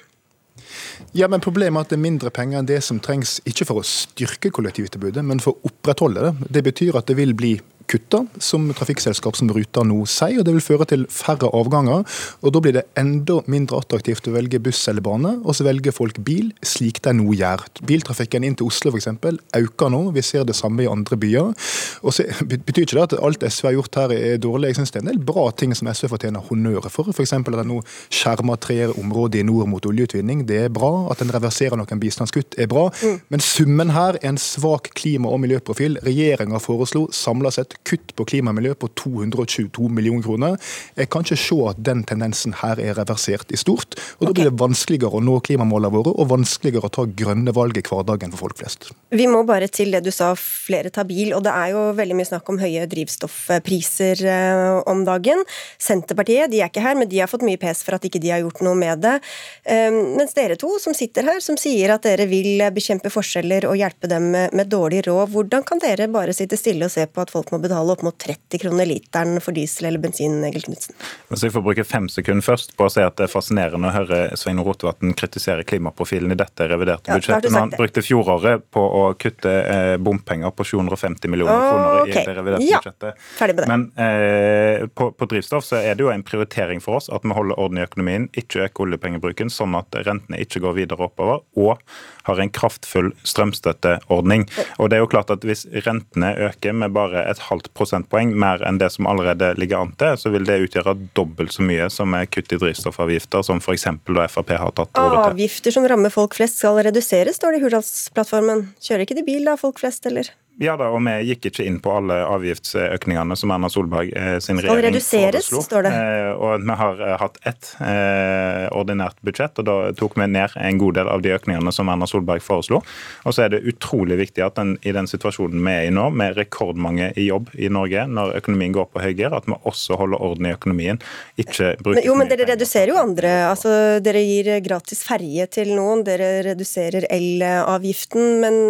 Ja, 1.13 1.29
men 1.29 1.43
Problemet 1.45 1.79
er 1.79 1.85
at 1.85 1.93
det 1.93 1.99
er 1.99 2.05
mindre 2.07 2.33
penger 2.35 2.61
enn 2.61 2.69
det 2.69 2.81
som 2.87 3.01
trengs, 3.03 3.37
ikke 3.49 3.67
for 3.69 3.83
å 3.83 3.87
styrke 3.87 4.51
kollektivtilbudet, 4.55 5.25
men 5.27 5.43
for 5.43 5.55
å 5.55 5.71
opprettholde 5.71 6.25
det. 6.25 6.51
Det 6.57 6.65
betyr 6.71 6.99
at 6.99 7.11
det 7.11 7.19
vil 7.19 7.35
bli 7.37 7.55
kutta, 7.91 8.25
som 8.43 8.67
trafikkselskap 8.75 9.37
som 9.39 9.51
Ruter 9.53 9.87
nå 9.87 10.01
sier. 10.09 10.41
og 10.41 10.47
Det 10.47 10.55
vil 10.57 10.65
føre 10.65 10.87
til 10.89 11.07
færre 11.11 11.51
avganger. 11.53 12.05
og 12.43 12.53
Da 12.53 12.61
blir 12.61 12.73
det 12.73 12.85
enda 12.97 13.41
mindre 13.47 13.79
attraktivt 13.79 14.29
å 14.29 14.35
velge 14.35 14.61
buss 14.61 14.89
eller 14.89 15.01
bane, 15.01 15.41
og 15.45 15.55
så 15.55 15.65
velger 15.65 15.93
folk 15.93 16.19
bil, 16.25 16.53
slik 16.63 17.03
de 17.03 17.13
nå 17.13 17.35
gjør. 17.35 17.65
Biltrafikken 17.85 18.45
inn 18.45 18.57
til 18.57 18.67
Oslo 18.67 18.91
f.eks. 18.91 19.09
øker 19.55 19.91
nå, 19.91 20.13
vi 20.13 20.23
ser 20.23 20.45
det 20.45 20.57
samme 20.57 20.85
i 20.85 20.91
andre 20.91 21.17
byer. 21.17 21.55
Og 22.03 22.15
så 22.15 22.27
betyr 22.67 22.85
ikke 22.85 22.99
det 22.99 23.07
at 23.13 23.19
alt 23.23 23.45
SV 23.45 23.67
har 23.69 23.77
gjort 23.79 24.01
her 24.01 24.15
er 24.17 24.39
dårlig. 24.39 24.69
Jeg 24.73 24.81
synes 24.81 24.91
det 24.91 25.03
er 25.03 25.07
en 25.07 25.13
del 25.13 25.25
bra 25.25 25.51
ting 25.51 25.75
som 25.75 25.89
SV 25.89 26.09
fortjener 26.09 26.41
honnør 26.49 26.89
for. 26.91 27.11
F.eks. 27.13 27.33
at 27.33 27.53
de 27.53 27.67
nå 27.69 27.81
skjermer 28.11 28.61
tre 28.61 28.79
områder 28.93 29.43
i 29.43 29.47
nord 29.47 29.69
mot 29.69 29.87
oljeutvinning. 29.87 30.47
Det 30.49 30.65
er 30.67 30.73
bra. 30.75 31.09
At 31.13 31.23
en 31.23 31.33
reverserer 31.35 31.79
noen 31.79 32.03
bistandskutt 32.03 32.59
er 32.59 32.71
bra. 32.71 32.89
Mm. 33.03 33.21
Men 33.33 33.45
summen 33.45 33.95
her 33.95 34.19
er 34.21 34.29
en 34.29 34.41
svak 34.41 34.93
klima- 34.99 35.33
og 35.33 35.41
miljøprofil. 35.45 35.99
Regjeringa 36.05 36.61
foreslo 36.63 37.07
samla 37.15 37.53
sett 37.55 37.74
kutt 37.83 38.15
på 38.17 38.27
klima 38.29 38.53
og 38.53 38.59
miljø 38.59 38.75
på 38.79 38.89
222 39.01 39.89
millioner 39.93 40.25
kroner. 40.25 40.59
Jeg 40.99 41.11
kan 41.13 41.25
ikke 41.25 41.41
se 41.41 41.59
at 41.71 41.81
den 41.85 42.05
tendensen 42.09 42.55
her 42.61 42.81
er 42.83 42.97
reversert 42.99 43.53
i 43.53 43.61
stort. 43.61 43.97
og 44.19 44.29
Da 44.29 44.33
blir 44.37 44.51
det 44.51 44.61
vanskeligere 44.61 45.19
å 45.19 45.25
nå 45.25 45.39
klimamålene 45.45 45.93
våre 45.95 46.15
og 46.15 46.31
vanskeligere 46.31 46.89
å 46.89 46.95
ta 46.95 47.07
grønne 47.07 47.55
valg 47.55 47.79
i 47.79 47.85
hverdagen 47.85 48.33
for 48.35 48.47
folk 48.47 48.61
flest. 48.63 48.91
Vi 49.15 49.27
må 49.31 49.43
bare 49.49 49.69
til 49.69 49.95
det 49.95 50.05
du 50.07 50.11
sa, 50.15 50.33
flere 50.39 50.93
tar 50.95 51.09
bil. 51.09 51.35
Og 51.37 51.43
det 51.45 51.53
er 51.55 51.75
jo 51.75 51.85
veldig 51.99 52.19
mye 52.19 52.31
snakk 52.31 52.49
om 52.53 52.61
høye 52.63 52.87
drivstoffpriser 52.91 54.25
eh, 54.29 54.81
om 54.91 55.05
dagen. 55.07 55.43
Senterpartiet 55.83 56.53
de 56.53 56.63
er 56.63 56.73
ikke 56.73 56.85
her, 56.85 56.99
men 56.99 57.11
de 57.11 57.23
har 57.23 57.31
fått 57.31 57.47
mye 57.47 57.61
pes 57.61 57.83
for 57.87 57.97
at 57.97 58.07
ikke 58.07 58.23
de 58.23 58.33
har 58.35 58.43
gjort 58.45 58.63
noe 58.67 58.79
med 58.79 59.03
det. 59.05 59.17
Eh, 59.65 59.91
mens 59.91 60.37
dere 60.37 60.59
to 60.61 60.75
som 60.83 60.97
sitter 60.97 61.27
her, 61.29 61.41
som 61.45 61.59
sier 61.61 61.95
at 61.95 62.07
dere 62.07 62.29
vil 62.31 62.63
bekjempe 62.75 63.13
forskjeller 63.13 63.69
og 63.69 63.79
hjelpe 63.81 64.11
dem 64.11 64.31
med 64.35 64.71
dårlig 64.71 65.05
råd, 65.09 65.33
hvordan 65.35 65.65
kan 65.67 65.83
dere 65.83 66.09
bare 66.13 66.35
sitte 66.37 66.59
stille 66.61 66.89
og 66.89 66.95
se 66.95 67.07
på 67.07 67.25
at 67.25 67.33
folk 67.33 67.53
må 67.53 67.61
betale 67.65 67.95
opp 67.95 68.05
mot 68.07 68.17
30 68.21 68.61
kroner 68.63 68.89
literen 68.89 69.41
for 69.43 69.57
diesel 69.57 69.89
eller 69.89 70.03
bensin, 70.03 70.37
Egil 70.47 70.67
Knutsen? 70.69 70.97
Hvis 71.31 71.45
jeg 71.47 71.55
får 71.55 71.65
bruke 71.67 71.87
fem 71.89 72.09
sekunder 72.13 72.45
først 72.45 72.77
på 72.79 72.87
å 72.87 72.93
si 72.93 73.03
at 73.05 73.17
det 73.19 73.27
er 73.27 73.33
fascinerende 73.33 73.91
å 73.91 73.95
høre 73.95 74.21
Svein 74.41 74.63
Rotevatn 74.65 75.15
kritisere 75.19 75.67
klimaprofilen 75.67 76.35
i 76.35 76.39
dette 76.39 76.69
reviderte 76.71 77.13
budsjettet. 77.13 77.51
Ja, 77.51 77.65
han 77.65 77.75
brukte 77.75 78.05
fjoråret 78.05 78.67
på 78.75 78.85
å 78.85 79.03
kutte 79.21 79.53
eh, 79.63 79.97
bompenger 79.97 80.55
på 80.55 80.67
750 80.75 81.33
millioner 81.33 81.59
oh, 81.59 81.69
kroner 81.69 82.13
i 82.13 82.17
det 82.17 82.39
reviderte 82.39 82.69
ja, 82.69 82.81
budsjettet. 82.83 83.27
Ferdig 83.39 83.59
med 83.59 83.65
det. 83.65 83.71
Men 83.73 83.87
eh, 84.07 84.87
på, 84.95 85.11
på, 85.17 85.31
drivstoff 85.31 85.67
så 85.69 85.81
er 85.81 85.99
det 85.99 86.07
jo 86.07 86.13
en 86.15 86.25
prioritering 86.27 86.83
for 86.85 87.01
oss 87.01 87.11
at 87.13 87.27
vi 87.27 87.37
holder 87.37 87.61
orden 87.61 87.81
i 87.81 87.87
økonomien, 87.87 88.29
ikke 88.37 88.67
øker 88.69 88.89
oljepengebruken, 88.89 89.53
sånn 89.53 89.77
at 89.79 90.03
rentene 90.07 90.43
ikke 90.45 90.63
går 90.65 90.81
videre 90.83 91.09
oppover. 91.09 91.45
og 91.59 91.81
har 92.25 92.41
en 92.41 92.51
kraftfull 92.51 93.13
strømstøtteordning. 93.27 94.47
Og 94.81 94.89
det 94.91 94.99
er 94.99 95.05
jo 95.05 95.11
klart 95.13 95.33
at 95.33 95.45
Hvis 95.45 95.67
rentene 95.85 96.31
øker 96.49 96.73
med 96.73 96.95
bare 96.97 97.21
et 97.29 97.39
halvt 97.51 97.54
prosentpoeng 97.77 98.33
mer 98.39 98.63
enn 98.67 98.79
det 98.81 98.91
som 98.95 99.09
allerede 99.11 99.53
ligger 99.61 99.85
an 99.85 99.93
til, 100.01 100.17
så 100.21 100.33
vil 100.35 100.47
det 100.49 100.61
utgjøre 100.67 100.97
dobbelt 101.17 101.55
så 101.55 101.65
mye 101.67 101.89
som 101.93 102.15
er 102.19 102.29
kutt 102.31 102.53
i 102.55 102.61
drivstoffavgifter, 102.61 103.45
som 103.47 103.63
f.eks. 103.63 103.87
da 104.11 104.29
Frp 104.31 104.55
har 104.59 104.75
tatt 104.77 105.01
over 105.01 105.19
til. 105.19 105.35
Avgifter 105.35 105.75
som 105.75 105.89
rammer 105.91 106.15
folk 106.15 106.37
flest 106.39 106.61
skal 106.63 106.81
reduseres, 106.87 107.39
står 107.41 107.55
det 107.55 107.63
i 107.63 107.67
Hurdalsplattformen. 107.67 108.67
Kjører 108.83 109.07
ikke 109.07 109.19
de 109.21 109.27
bil 109.27 109.47
da, 109.47 109.59
folk 109.61 109.83
flest, 109.83 110.07
eller? 110.11 110.31
Ja 110.63 110.77
da, 110.79 110.87
og 110.95 111.01
vi 111.03 111.13
gikk 111.27 111.49
ikke 111.51 111.65
inn 111.67 111.81
på 111.83 111.91
alle 111.97 112.21
avgiftsøkningene 112.31 113.35
som 113.39 113.51
Erna 113.51 113.67
Solberg 113.73 114.13
eh, 114.15 114.37
sin 114.39 114.61
regjering 114.61 114.79
Skal 114.79 114.87
reduseres, 114.87 115.49
foreslo. 115.49 115.63
står 115.67 115.87
det. 115.89 115.93
Eh, 115.99 116.31
og 116.39 116.63
vi 116.63 116.77
har 116.79 117.03
eh, 117.03 117.15
hatt 117.19 117.41
ett 117.51 117.71
eh, 117.83 118.67
ordinært 118.71 119.19
budsjett, 119.27 119.59
og 119.59 119.67
da 119.67 119.75
tok 119.99 120.15
vi 120.21 120.29
ned 120.31 120.55
en 120.55 120.79
god 120.79 121.01
del 121.01 121.11
av 121.11 121.25
de 121.25 121.33
økningene 121.35 121.75
som 121.75 121.91
Erna 121.91 122.07
Solberg 122.07 122.45
foreslo. 122.47 122.85
Og 123.27 123.35
så 123.35 123.49
er 123.49 123.57
det 123.57 123.65
utrolig 123.67 124.21
viktig 124.23 124.47
at 124.47 124.55
den, 124.61 124.77
i 124.87 124.95
den 124.95 125.11
situasjonen 125.11 125.59
vi 125.59 125.75
er 125.75 125.89
i 125.89 125.93
nå, 125.95 126.07
med 126.15 126.39
rekordmange 126.39 127.11
i 127.19 127.27
jobb 127.27 127.51
i 127.59 127.73
Norge, 127.75 128.07
når 128.07 128.39
økonomien 128.39 128.79
går 128.79 128.89
på 128.95 129.03
høygir, 129.03 129.35
at 129.35 129.51
vi 129.51 129.59
også 129.59 129.99
holder 129.99 130.23
orden 130.23 130.47
i 130.47 130.55
økonomien. 130.55 131.03
Ikke 131.35 131.75
bruker 131.83 131.99
men, 131.99 132.07
Jo, 132.07 132.19
men 132.21 132.31
dere 132.31 132.47
reduserer 132.55 132.95
jo 132.95 133.03
andre. 133.03 133.35
Altså, 133.51 133.75
dere 134.05 134.23
gir 134.23 134.55
gratis 134.63 135.03
ferje 135.03 135.51
til 135.59 135.75
noen, 135.75 136.07
dere 136.07 136.37
reduserer 136.47 137.11
elavgiften, 137.11 138.37
men 138.45 138.63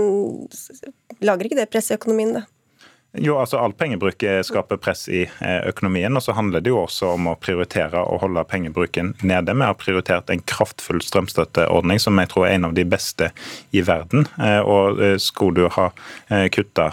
lager 1.20 1.48
ikke 1.48 1.60
det 1.62 1.70
press 1.72 1.92
i 1.92 1.98
økonomien, 1.98 2.34
da? 2.40 2.46
Jo, 3.16 3.36
altså 3.38 3.60
All 3.62 3.72
pengebruk 3.72 4.24
skaper 4.42 4.78
press 4.82 5.06
i 5.08 5.22
eh, 5.22 5.60
økonomien. 5.68 6.16
og 6.16 6.22
Så 6.22 6.34
handler 6.34 6.60
det 6.60 6.72
jo 6.72 6.80
også 6.82 7.12
om 7.14 7.28
å 7.30 7.36
prioritere 7.38 8.00
å 8.02 8.16
holde 8.18 8.42
pengebruken 8.50 9.12
nede. 9.22 9.54
Vi 9.54 9.62
har 9.68 9.76
prioritert 9.78 10.30
en 10.34 10.42
kraftfull 10.42 10.98
strømstøtteordning 11.04 12.02
som 12.02 12.18
jeg 12.18 12.32
tror 12.32 12.48
er 12.48 12.56
en 12.56 12.66
av 12.70 12.74
de 12.74 12.82
beste 12.88 13.30
i 13.70 13.84
verden. 13.86 14.26
Eh, 14.42 14.58
og 14.66 14.98
eh, 14.98 15.16
Skulle 15.22 15.64
du 15.64 15.70
ha 15.70 15.90
kutta 16.50 16.88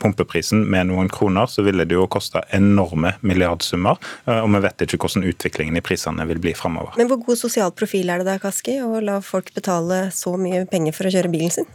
pumpeprisen 0.00 0.64
med 0.70 0.88
noen 0.90 1.08
kroner, 1.12 1.48
så 1.48 1.62
ville 1.64 1.86
det 1.88 1.94
jo 1.96 2.04
kosta 2.10 2.42
enorme 2.54 3.14
milliardsummer. 3.26 3.96
Og 4.28 4.48
vi 4.52 4.60
vet 4.64 4.84
ikke 4.84 4.98
hvordan 5.00 5.26
utviklingen 5.28 5.78
i 5.78 5.82
prisene 5.84 6.26
vil 6.28 6.40
bli 6.42 6.52
framover. 6.56 6.96
Men 6.98 7.08
hvor 7.10 7.20
god 7.24 7.40
sosial 7.40 7.72
profil 7.76 8.10
er 8.12 8.20
det 8.20 8.28
da, 8.28 8.36
Kaski, 8.42 8.78
å 8.84 9.00
la 9.04 9.18
folk 9.24 9.52
betale 9.56 10.08
så 10.14 10.34
mye 10.40 10.64
penger 10.70 10.96
for 10.96 11.08
å 11.08 11.14
kjøre 11.14 11.32
bilen 11.32 11.54
sin? 11.54 11.68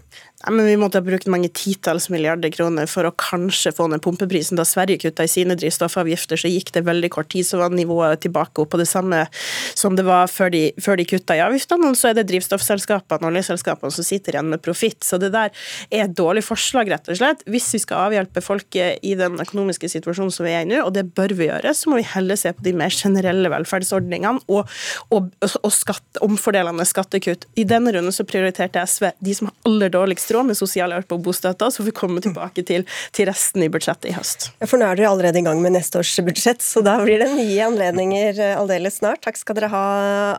Men 0.49 0.65
Vi 0.65 0.77
måtte 0.77 0.99
ha 0.99 1.05
brukt 1.05 1.27
mange 1.31 1.47
titalls 1.55 2.09
milliarder 2.11 2.51
kroner 2.51 2.87
for 2.91 3.07
å 3.07 3.13
kanskje 3.15 3.71
få 3.75 3.87
ned 3.91 4.01
pumpeprisen. 4.03 4.57
Da 4.59 4.65
Sverige 4.67 4.99
kutta 5.05 5.23
i 5.23 5.31
sine 5.31 5.55
drivstoffavgifter, 5.55 6.39
så 6.39 6.51
gikk 6.51 6.73
det 6.75 6.83
veldig 6.83 7.09
kort 7.13 7.29
tid, 7.31 7.47
så 7.47 7.61
var 7.61 7.71
nivået 7.71 8.25
tilbake 8.25 8.63
opp 8.63 8.73
på 8.73 8.79
det 8.81 8.89
samme 8.89 9.21
som 9.79 9.95
det 9.95 10.03
var 10.07 10.27
før 10.31 10.51
de, 10.51 10.63
før 10.83 10.99
de 10.99 11.05
kutta 11.07 11.37
i 11.37 11.43
avgiftene. 11.45 11.93
Og 11.93 11.99
så 11.99 12.11
er 12.11 12.17
det 12.17 12.25
drivstoffselskapene 12.31 13.23
og 13.23 13.31
oljeselskapene 13.31 13.95
som 13.95 14.07
sitter 14.07 14.35
igjen 14.35 14.51
med 14.51 14.63
profitt. 14.65 14.99
Så 15.07 15.19
det 15.21 15.31
der 15.35 15.53
er 15.87 16.05
et 16.09 16.17
dårlig 16.17 16.43
forslag, 16.43 16.91
rett 16.91 17.07
og 17.07 17.21
slett. 17.21 17.45
Hvis 17.47 17.69
vi 17.77 17.83
skal 17.85 18.09
avhjelpe 18.09 18.43
folk 18.43 18.75
i 18.75 19.15
den 19.19 19.39
økonomiske 19.39 19.91
situasjonen 19.95 20.33
som 20.33 20.47
vi 20.47 20.57
er 20.57 20.67
i 20.67 20.69
nå, 20.73 20.81
og 20.83 20.91
det 20.97 21.05
bør 21.15 21.37
vi 21.39 21.47
gjøre, 21.47 21.71
så 21.77 21.91
må 21.91 22.01
vi 22.01 22.07
heller 22.11 22.39
se 22.39 22.51
på 22.51 22.67
de 22.67 22.75
mer 22.83 22.91
generelle 22.91 23.53
velferdsordningene 23.53 24.43
og, 24.51 24.67
og, 25.15 25.31
og 25.39 25.71
skatt, 25.71 26.19
omfordelende 26.25 26.83
skattekutt. 26.89 27.47
I 27.55 27.67
denne 27.69 27.95
runden 27.95 28.15
så 28.15 28.27
prioriterte 28.27 28.83
SV 28.83 29.13
de 29.23 29.39
som 29.39 29.47
har 29.47 29.71
aller 29.71 29.93
dårligst 29.93 30.32
tråd 30.33 30.49
med 30.49 30.57
sosialhjelp 30.57 31.13
og 31.15 31.23
bostøtta, 31.27 31.69
så 31.69 31.81
får 31.81 31.89
vi 31.91 31.95
komme 31.97 32.23
tilbake 32.23 32.65
til, 32.65 32.87
til, 33.13 33.29
resten 33.29 33.63
i 33.63 33.69
budsjettet 33.71 34.09
i 34.11 34.15
høst. 34.17 34.49
Ja, 34.59 34.67
for 34.69 34.81
nå 34.81 34.89
er 34.89 34.99
dere 34.99 35.11
allerede 35.13 35.39
i 35.39 35.45
gang 35.45 35.61
med 35.63 35.75
neste 35.77 36.01
års 36.01 36.13
budsjett, 36.25 36.63
så 36.65 36.83
da 36.85 36.97
blir 37.03 37.21
det 37.21 37.29
nye 37.35 37.67
anledninger 37.67 38.41
eh, 38.41 38.55
aldeles 38.57 38.99
snart. 39.01 39.23
Takk 39.25 39.39
skal 39.39 39.59
dere 39.59 39.71
ha 39.73 39.83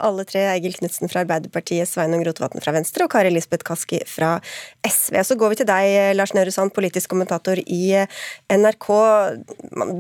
alle 0.05 0.27
tre. 0.29 0.45
Egil 0.55 0.77
Knutsen 0.79 1.11
fra 1.11 1.23
Arbeiderpartiet, 1.25 1.89
Sveinung 1.89 2.25
Rotevatn 2.27 2.63
fra 2.65 2.75
Venstre 2.77 3.07
og 3.07 3.13
Kari 3.15 3.33
Lisbeth 3.33 3.67
Kaski 3.67 4.03
fra 4.09 4.37
SV. 4.85 5.21
Så 5.25 5.39
går 5.41 5.55
vi 5.55 5.61
til 5.63 5.71
deg, 5.71 6.17
Lars 6.19 6.35
Nehru 6.37 6.53
Sand, 6.55 6.75
politisk 6.77 7.13
kommentator 7.15 7.61
i 7.65 7.83
eh, 8.03 8.21
NRK. 8.53 8.91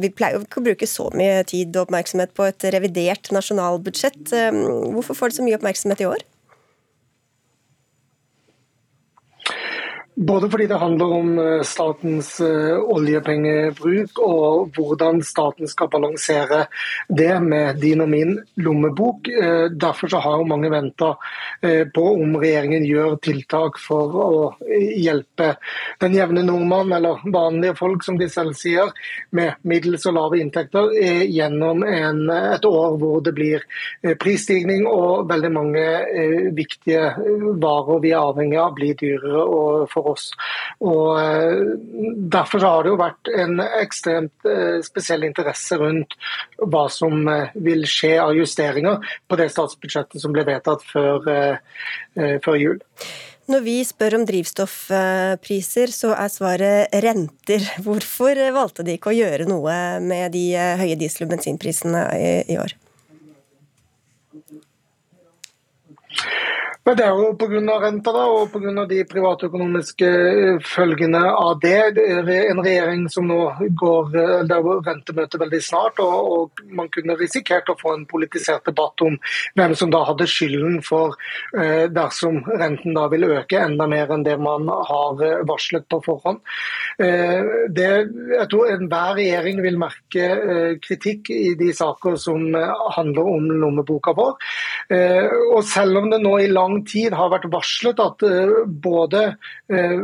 Vi 0.02 0.12
pleier 0.14 0.38
jo 0.38 0.44
ikke 0.44 0.62
å 0.62 0.68
bruke 0.68 0.90
så 0.90 1.08
mye 1.14 1.42
tid 1.48 1.74
og 1.76 1.86
oppmerksomhet 1.86 2.34
på 2.36 2.48
et 2.50 2.70
revidert 2.74 3.32
nasjonalbudsjett. 3.34 4.22
Eh, 4.34 4.62
hvorfor 4.94 5.18
får 5.18 5.32
det 5.32 5.40
så 5.40 5.48
mye 5.48 5.60
oppmerksomhet 5.60 6.04
i 6.04 6.10
år? 6.10 6.24
Både 10.16 10.50
fordi 10.50 10.66
det 10.66 10.78
handler 10.78 11.12
om 11.12 11.38
eh, 11.38 11.62
statens 11.66 12.36
eh, 12.40 12.78
oljepengebruk 12.78 14.20
og 14.22 14.76
hvordan 14.76 15.18
staten 15.26 15.66
skal 15.66 15.88
balansere 15.90 16.68
det 17.08 17.32
med 17.42 17.80
din 17.82 18.04
og 18.04 18.12
min 18.12 18.36
lommebok. 18.62 19.26
Eh, 19.26 19.64
derfor 19.74 20.14
har 20.22 20.44
mange 20.46 20.70
venta 20.70 21.14
på 21.94 22.02
om 22.04 22.34
regjeringen 22.36 22.84
gjør 22.84 23.14
tiltak 23.24 23.78
for 23.80 24.14
å 24.20 24.40
hjelpe 24.68 25.54
den 26.02 26.16
jevne 26.16 26.42
nordmann, 26.44 26.92
eller 26.92 27.22
vanlige 27.32 27.76
folk 27.78 28.04
som 28.04 28.18
de 28.20 28.28
selv 28.28 28.52
sier, 28.58 28.90
med 29.32 29.56
middels 29.64 30.04
og 30.10 30.16
lave 30.18 30.40
inntekter 30.42 30.92
gjennom 31.24 31.82
en, 31.88 32.20
et 32.28 32.68
år 32.68 32.98
hvor 33.00 33.22
det 33.24 33.32
blir 33.36 33.64
prisstigning 34.20 34.84
og 34.90 35.30
veldig 35.30 35.52
mange 35.54 35.86
viktige 36.58 37.14
varer 37.62 38.02
vi 38.04 38.12
er 38.12 38.20
avhengig 38.20 38.60
av 38.60 38.76
blir 38.76 38.98
dyrere. 39.00 39.44
og 39.44 39.88
for 39.94 40.03
oss. 40.12 40.30
Og 40.84 41.18
eh, 41.20 41.74
Derfor 42.34 42.64
har 42.66 42.84
det 42.84 42.92
jo 42.92 43.00
vært 43.00 43.30
en 43.32 43.60
ekstremt 43.64 44.48
eh, 44.48 44.80
spesiell 44.84 45.26
interesse 45.26 45.78
rundt 45.80 46.16
hva 46.58 46.86
som 46.92 47.28
eh, 47.30 47.54
vil 47.66 47.86
skje 47.88 48.16
av 48.22 48.34
justeringer 48.36 49.04
på 49.28 49.38
det 49.40 49.50
statsbudsjettet 49.52 50.22
som 50.22 50.34
ble 50.34 50.46
vedtatt 50.46 50.82
før, 50.88 51.26
før 52.44 52.56
jul. 52.58 52.78
Når 53.50 53.60
vi 53.64 53.74
spør 53.84 54.16
om 54.18 54.24
drivstoffpriser, 54.28 55.92
så 55.92 56.14
er 56.16 56.30
svaret 56.32 56.94
renter. 57.04 57.66
Hvorfor 57.84 58.40
valgte 58.56 58.86
de 58.86 58.96
ikke 58.96 59.12
å 59.12 59.18
gjøre 59.18 59.48
noe 59.50 59.74
med 60.04 60.32
de 60.36 60.46
høye 60.80 60.96
diesel- 61.00 61.26
og 61.26 61.34
bensinprisene 61.34 62.06
i 62.48 62.56
år? 62.60 62.76
Men 66.84 66.96
Det 66.96 67.04
er 67.04 67.16
jo 67.16 67.30
pga. 67.40 67.78
renta 67.80 68.12
da, 68.12 68.22
og 68.28 68.50
pga. 68.52 68.84
de 68.84 68.98
privatøkonomiske 69.08 70.08
eh, 70.08 70.58
følgene 70.60 71.22
av 71.32 71.56
det. 71.62 71.94
Det 71.96 72.34
en 72.50 72.60
regjering 72.60 73.06
som 73.08 73.24
nå 73.24 73.38
går 73.72 74.16
eh, 74.20 74.42
det 74.44 74.58
er 74.58 74.82
rentemøte 74.84 75.40
veldig 75.40 75.60
snart, 75.64 76.02
og, 76.04 76.28
og, 76.34 76.64
man 76.76 76.90
kunne 76.92 77.16
risikert 77.16 77.70
å 77.72 77.76
få 77.80 77.94
en 77.94 78.04
politisert 78.04 78.66
debatt 78.68 79.00
om 79.00 79.16
hvem 79.56 79.72
som 79.80 79.92
da 79.94 80.02
hadde 80.04 80.26
skylden 80.28 80.82
for 80.84 81.16
eh, 81.56 81.86
dersom 81.88 82.42
renten 82.44 82.92
da 82.98 83.06
vil 83.08 83.30
øke 83.30 83.62
enda 83.64 83.88
mer 83.88 84.12
enn 84.12 84.26
det 84.26 84.36
man 84.36 84.68
har 84.68 85.24
eh, 85.24 85.40
varslet 85.48 85.88
på 85.88 86.02
forhånd. 86.04 86.42
Eh, 87.00 87.64
det, 87.72 87.88
jeg 88.34 88.48
tror 88.52 88.74
enhver 88.74 89.16
regjering 89.22 89.64
vil 89.64 89.80
merke 89.80 90.28
eh, 90.34 90.76
kritikk 90.84 91.32
i 91.32 91.56
de 91.56 91.72
saker 91.72 92.20
som 92.20 92.44
handler 92.98 93.32
om 93.38 93.48
lommeboka 93.64 94.12
vår. 94.14 94.36
og 95.54 95.64
selv 95.66 96.02
om 96.02 96.10
det 96.10 96.20
nå 96.20 96.34
i 96.42 96.50
lang 96.50 96.73
lang 96.74 96.84
tid 96.86 97.14
har 97.14 97.30
vært 97.30 97.46
varslet 97.52 98.00
at 98.00 98.22
eh, 98.26 98.64
både 98.66 99.36
eh, 99.68 99.98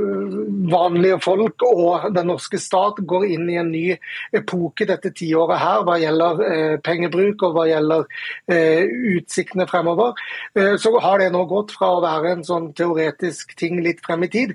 vanlige 0.71 1.21
folk 1.23 1.63
og 1.67 2.11
den 2.15 2.31
norske 2.31 2.59
stat 2.59 3.01
går 3.07 3.27
inn 3.27 3.49
i 3.51 3.59
en 3.61 3.71
ny 3.71 3.97
epoke 4.33 4.87
dette 4.87 5.13
tiåret 5.17 5.61
her 5.61 5.85
hva 5.87 5.99
gjelder 6.01 6.43
eh, 6.47 6.77
pengebruk 6.83 7.43
og 7.43 7.57
hva 7.57 7.67
gjelder 7.69 8.07
utsiktene 8.51 9.67
fremover, 9.69 10.15
så 10.81 10.91
har 11.03 11.21
det 11.21 11.29
nå 11.33 11.43
gått 11.49 11.73
fra 11.77 11.91
å 11.95 12.01
være 12.03 12.33
en 12.35 12.43
sånn 12.47 12.71
teoretisk 12.77 13.55
ting 13.59 13.79
litt 13.85 14.01
frem 14.05 14.25
i 14.27 14.31
tid, 14.33 14.55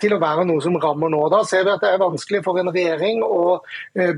til 0.00 0.14
å 0.14 0.20
være 0.20 0.46
noe 0.48 0.62
som 0.64 0.76
rammer 0.82 1.10
nå. 1.12 1.20
Da 1.32 1.42
ser 1.46 1.64
vi 1.66 1.72
at 1.74 1.82
det 1.84 1.92
er 1.94 2.02
vanskelig 2.02 2.42
for 2.46 2.58
en 2.60 2.70
regjering 2.74 3.22
å 3.24 3.58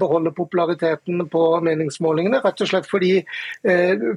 beholde 0.00 0.32
populariteten 0.36 1.24
på 1.32 1.44
meningsmålingene, 1.66 2.40
rett 2.44 2.64
og 2.64 2.70
slett 2.70 2.88
fordi 2.88 3.12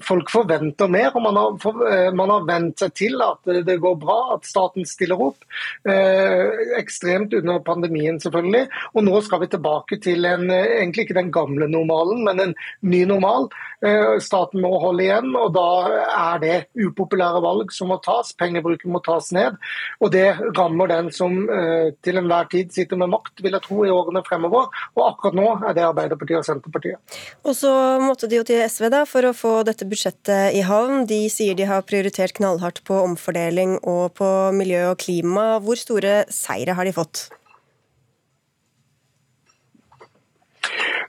folk 0.07 0.31
forventer 0.33 0.91
mer. 0.91 1.11
og 1.15 1.25
Man 1.27 1.41
har, 1.41 2.13
man 2.17 2.35
har 2.35 2.47
vent 2.47 2.85
seg 2.85 2.95
til 3.01 3.20
at 3.23 3.51
det 3.67 3.77
går 3.83 3.97
bra, 4.01 4.19
at 4.35 4.47
staten 4.47 4.87
stiller 4.87 5.21
opp. 5.21 5.45
Eh, 5.87 6.77
ekstremt 6.79 7.33
under 7.37 7.61
pandemien, 7.65 8.19
selvfølgelig. 8.21 8.67
Og 8.95 9.05
nå 9.07 9.21
skal 9.25 9.43
vi 9.43 9.51
tilbake 9.51 9.99
til 10.03 10.25
en, 10.29 10.47
egentlig 10.51 11.07
ikke 11.07 11.19
den 11.19 11.33
gamle 11.33 11.69
normalen, 11.71 12.23
men 12.27 12.45
en 12.45 12.55
ny 12.81 13.03
normal. 13.09 13.49
Eh, 13.81 14.19
staten 14.21 14.61
må 14.61 14.75
holde 14.81 15.05
igjen, 15.07 15.31
og 15.37 15.53
da 15.55 15.67
er 16.05 16.41
det 16.43 16.57
upopulære 16.77 17.41
valg 17.41 17.71
som 17.73 17.89
må 17.89 17.97
tas. 18.03 18.33
Pengebruken 18.37 18.93
må 18.93 19.01
tas 19.05 19.31
ned. 19.35 19.57
Og 20.01 20.11
det 20.13 20.27
rammer 20.57 20.91
den 20.91 21.09
som 21.15 21.39
eh, 21.49 21.89
til 22.05 22.21
enhver 22.21 22.49
tid 22.51 22.73
sitter 22.75 22.99
med 23.01 23.11
makt, 23.13 23.41
vil 23.41 23.57
jeg 23.57 23.65
tro, 23.65 23.81
i 23.85 23.93
årene 23.93 24.23
fremover. 24.27 24.69
Og 24.97 25.05
akkurat 25.07 25.37
nå 25.37 25.47
er 25.69 25.77
det 25.77 25.87
Arbeiderpartiet 25.87 26.41
og 26.41 26.47
Senterpartiet. 26.47 27.17
Og 27.41 27.57
så 27.57 27.73
måtte 28.03 28.29
de 28.29 28.37
jo 28.37 28.45
til 28.47 28.61
SV 28.69 28.89
da, 28.93 29.03
for 29.09 29.25
å 29.27 29.33
få 29.35 29.53
dette 29.67 29.87
budsjettet 29.89 30.57
i 30.57 30.63
havn. 30.67 31.05
De 31.09 31.23
sier 31.33 31.57
de 31.57 31.67
har 31.69 31.85
prioritert 31.87 32.35
knallhardt 32.37 32.83
på 32.87 33.01
omfordeling 33.11 33.77
og 33.83 34.15
på 34.17 34.31
miljø 34.55 34.87
og 34.93 34.97
klima. 35.03 35.59
Hvor 35.63 35.79
store 35.79 36.23
seire 36.31 36.75
har 36.77 36.87
de 36.87 36.95
fått? 36.95 37.27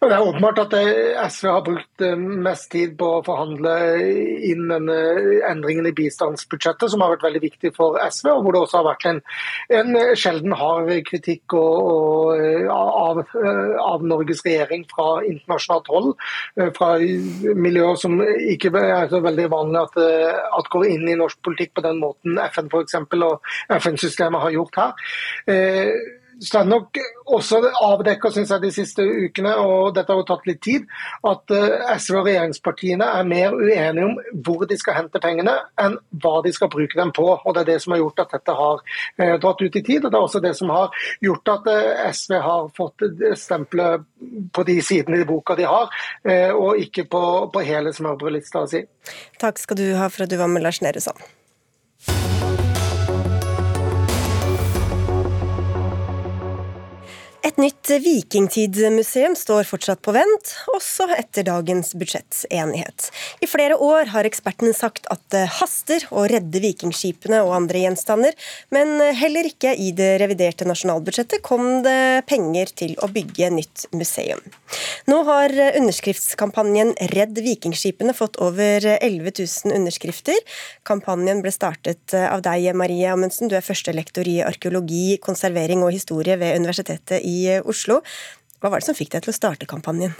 Det 0.03 0.17
er 0.17 0.25
åpenbart 0.27 0.59
at 0.59 0.73
eh, 0.75 1.19
SV 1.31 1.47
har 1.47 1.61
brukt 1.63 2.03
eh, 2.03 2.19
mest 2.19 2.67
tid 2.73 2.97
på 2.99 3.07
å 3.07 3.23
forhandle 3.23 3.73
inn 4.49 4.65
denne 4.67 4.97
endringen 5.47 5.87
i 5.87 5.93
bistandsbudsjettet, 5.95 6.91
som 6.91 7.05
har 7.05 7.13
vært 7.13 7.27
veldig 7.29 7.43
viktig 7.45 7.71
for 7.77 8.01
SV, 8.03 8.33
og 8.33 8.41
hvor 8.43 8.57
det 8.57 8.63
også 8.65 8.81
har 8.81 8.89
vært 8.89 9.07
en, 9.07 9.21
en 9.79 9.99
sjelden 10.19 10.57
hard 10.59 10.91
kritikk 11.07 11.55
og, 11.55 11.77
og, 11.93 12.33
eh, 12.35 12.67
av, 12.75 13.21
av, 13.85 14.03
Norges 14.13 14.43
regjering 14.43 14.83
fra 14.91 15.07
internasjonalt 15.29 15.93
hold. 15.93 16.09
Fra 16.75 16.89
miljøer 16.99 18.01
som 18.01 18.19
ikke 18.25 18.73
er 18.81 19.07
så 19.13 19.21
veldig 19.23 19.47
vanlig 19.53 19.85
at, 19.85 20.01
at 20.59 20.73
går 20.73 20.89
inn 20.91 21.07
i 21.13 21.15
norsk 21.21 21.39
politikk 21.47 21.77
på 21.79 21.87
den 21.87 22.03
måten 22.03 22.43
FN 22.49 22.73
for 22.73 22.83
eksempel, 22.83 23.23
og 23.29 23.55
FN-systemet 23.79 24.43
har 24.43 24.57
gjort 24.59 24.83
her 24.83 26.21
så 26.41 26.59
er 26.59 26.71
også 27.27 27.61
nok 27.61 28.25
også 28.27 28.43
jeg, 28.43 28.63
de 28.63 28.71
siste 28.73 29.03
ukene, 29.03 29.55
og 29.57 29.95
dette 29.97 30.13
har 30.13 30.21
jo 30.21 30.27
tatt 30.27 30.47
litt 30.49 30.61
tid, 30.65 30.87
at 31.29 31.55
eh, 31.55 31.99
SV 31.99 32.19
og 32.21 32.29
regjeringspartiene 32.29 33.09
er 33.19 33.29
mer 33.29 33.57
uenige 33.57 34.07
om 34.07 34.17
hvor 34.45 34.65
de 34.69 34.79
skal 34.79 34.97
hente 35.01 35.21
pengene, 35.23 35.55
enn 35.81 35.99
hva 36.23 36.35
de 36.45 36.53
skal 36.55 36.71
bruke 36.73 36.99
dem 36.99 37.13
på. 37.15 37.27
og 37.37 37.55
Det 37.55 37.65
er 37.65 37.71
det 37.73 37.79
som 37.85 37.95
har 37.95 38.03
gjort 38.03 38.25
at 38.25 38.37
dette 38.37 38.57
har 38.63 38.81
eh, 39.19 39.35
dratt 39.43 39.63
ut 39.63 39.77
i 39.77 39.85
tid. 39.85 40.05
og 40.05 40.11
Det 40.11 40.19
er 40.19 40.29
også 40.29 40.43
det 40.45 40.55
som 40.59 40.73
har 40.75 41.05
gjort 41.25 41.53
at 41.57 41.71
eh, 41.73 42.07
SV 42.13 42.39
har 42.47 42.73
fått 42.77 43.07
stempelet 43.39 44.09
på 44.53 44.67
de 44.69 44.79
sidene 44.85 45.23
i 45.23 45.29
boka 45.29 45.57
de 45.59 45.67
har, 45.69 45.91
og 46.55 46.79
ikke 46.81 47.05
på, 47.11 47.23
på 47.53 47.65
hele 47.67 47.93
smørbrødlista 47.95 48.65
si. 48.71 48.85
Takk 49.43 49.61
skal 49.61 49.81
du 49.81 49.87
ha 49.99 50.09
for 50.13 50.27
at 50.27 50.33
du 50.33 50.39
var 50.41 50.51
med, 50.51 50.63
Lars 50.65 50.83
Nehru 50.85 51.03
Sand. 51.03 51.42
Et 57.53 57.59
nytt 57.61 57.91
vikingtidsmuseum 58.01 59.35
står 59.37 59.67
fortsatt 59.69 60.01
på 60.01 60.15
vent, 60.17 60.53
også 60.73 61.05
etter 61.13 61.45
dagens 61.45 61.91
budsjettenighet. 62.01 63.11
I 63.45 63.49
flere 63.51 63.77
år 63.77 64.09
har 64.15 64.25
ekspertene 64.25 64.73
sagt 64.73 65.05
at 65.13 65.21
det 65.35 65.43
haster 65.59 66.07
å 66.17 66.23
redde 66.33 66.63
vikingskipene 66.65 67.43
og 67.45 67.53
andre 67.59 67.83
gjenstander, 67.83 68.33
men 68.73 68.95
heller 69.19 69.51
ikke 69.51 69.75
i 69.77 69.91
det 69.93 70.15
reviderte 70.23 70.65
nasjonalbudsjettet 70.65 71.45
kom 71.45 71.83
det 71.85 72.23
penger 72.31 72.73
til 72.73 72.95
å 73.05 73.11
bygge 73.13 73.51
nytt 73.53 73.85
museum. 73.93 74.41
Nå 75.13 75.21
har 75.29 75.53
underskriftskampanjen 75.53 76.95
Redd 77.13 77.37
vikingskipene 77.37 78.17
fått 78.17 78.41
over 78.41 78.87
11 78.95 79.29
000 79.43 79.77
underskrifter. 79.77 80.41
Kampanjen 80.89 81.45
ble 81.45 81.53
startet 81.53 82.17
av 82.17 82.41
deg, 82.49 82.71
Marie 82.81 83.13
Amundsen, 83.13 83.53
du 83.53 83.59
er 83.61 83.67
førstelektor 83.67 84.25
i 84.25 84.41
arkeologi, 84.41 85.19
konservering 85.21 85.85
og 85.85 85.93
historie 85.93 86.41
ved 86.41 86.57
Universitetet 86.57 87.21
i 87.21 87.42
Oslo. 87.69 88.01
Hva 88.63 88.71
var 88.71 88.83
det 88.83 88.87
som 88.87 88.97
fikk 88.99 89.11
deg 89.15 89.25
til 89.25 89.33
å 89.33 89.37
starte 89.37 89.69
kampanjen? 89.71 90.15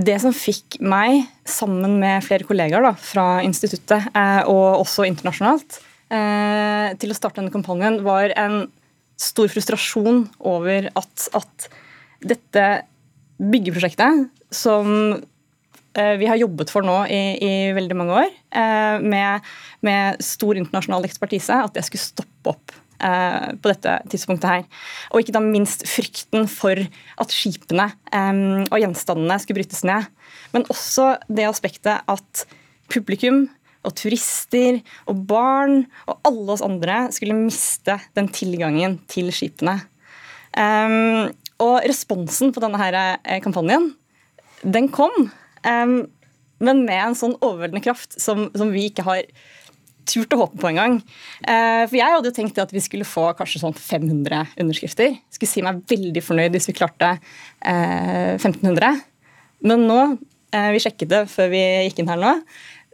Det 0.00 0.14
som 0.22 0.32
fikk 0.32 0.78
meg, 0.80 1.26
sammen 1.44 1.98
med 2.00 2.24
flere 2.24 2.46
kollegaer 2.48 2.84
da, 2.84 2.94
fra 2.96 3.26
instituttet 3.44 4.08
eh, 4.16 4.40
og 4.48 4.80
også 4.80 5.04
internasjonalt, 5.04 5.76
eh, 6.08 6.94
til 6.98 7.12
å 7.12 7.16
starte 7.16 7.42
denne 7.42 7.52
kampanjen, 7.52 8.00
var 8.06 8.32
en 8.40 8.64
stor 9.20 9.52
frustrasjon 9.52 10.24
over 10.48 10.88
at, 10.98 11.26
at 11.36 11.68
dette 12.24 12.64
byggeprosjektet, 13.42 14.32
som 14.52 14.88
eh, 15.12 16.14
vi 16.18 16.30
har 16.30 16.40
jobbet 16.40 16.72
for 16.72 16.88
nå 16.88 17.02
i, 17.12 17.22
i 17.36 17.52
veldig 17.76 17.98
mange 18.00 18.22
år, 18.24 18.38
med, 19.00 19.52
med, 19.80 20.18
stor 20.24 20.58
internasjonal 20.60 21.06
ekspertise, 21.08 21.56
at 21.68 21.76
det 21.76 21.86
skulle 21.86 22.04
stoppe 22.04 22.52
opp 22.52 22.74
på 23.02 23.70
dette 23.70 23.96
tidspunktet 24.12 24.48
her. 24.48 24.66
Og 25.10 25.22
ikke 25.22 25.34
da 25.34 25.42
minst 25.44 25.84
frykten 25.90 26.46
for 26.50 26.78
at 26.78 27.34
skipene 27.34 27.88
eh, 28.14 28.42
og 28.68 28.78
gjenstandene 28.78 29.38
skulle 29.42 29.60
brytes 29.60 29.82
ned. 29.88 30.06
Men 30.54 30.66
også 30.72 31.16
det 31.28 31.48
aspektet 31.48 32.06
at 32.06 32.44
publikum 32.92 33.46
og 33.82 33.96
turister 33.98 34.78
og 35.10 35.24
barn 35.26 35.80
og 36.06 36.20
alle 36.28 36.54
oss 36.54 36.64
andre 36.64 37.08
skulle 37.14 37.38
miste 37.38 37.98
den 38.16 38.30
tilgangen 38.30 39.00
til 39.10 39.32
skipene. 39.34 39.80
Um, 40.52 41.32
og 41.62 41.80
responsen 41.88 42.52
på 42.52 42.62
denne 42.62 42.78
her 42.78 42.96
kampanjen, 43.42 43.92
den 44.62 44.90
kom. 44.92 45.30
Men 46.62 46.82
med 46.86 46.98
en 46.98 47.16
sånn 47.18 47.36
overveldende 47.40 47.82
kraft 47.84 48.18
som, 48.20 48.48
som 48.54 48.70
vi 48.74 48.88
ikke 48.90 49.06
har 49.06 49.22
turt 50.08 50.34
å 50.34 50.40
håpe 50.42 50.58
på 50.60 50.70
engang. 50.72 50.98
Eh, 51.42 51.84
for 51.86 51.96
jeg 51.98 52.16
hadde 52.16 52.30
jo 52.30 52.36
tenkt 52.36 52.60
at 52.62 52.74
vi 52.74 52.82
skulle 52.84 53.08
få 53.08 53.28
kanskje 53.38 53.62
sånn 53.62 53.76
500 53.76 54.56
underskrifter. 54.62 55.16
Skulle 55.32 55.50
si 55.50 55.64
meg 55.64 55.82
veldig 55.90 56.24
fornøyd 56.24 56.56
hvis 56.56 56.68
vi 56.70 56.76
klarte 56.76 57.14
1500. 57.62 59.00
Men 59.68 59.86
nå, 59.86 59.98
vi 60.50 60.82
sjekket 60.82 61.10
det 61.12 61.24
før 61.30 61.52
vi 61.52 61.60
gikk 61.86 62.02
inn 62.02 62.10
her 62.10 62.18
nå, 62.18 62.32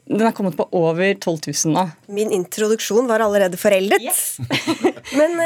den 0.09 0.25
er 0.25 0.35
kommet 0.37 0.57
på 0.57 0.65
over 0.77 1.11
12 1.15 1.51
000 1.53 1.75
nå. 1.75 1.85
Min 2.17 2.33
introduksjon 2.33 3.09
var 3.09 3.25
allerede 3.25 3.61
foreldet. 3.61 4.05
Yes. 4.05 4.39
Men 5.19 5.37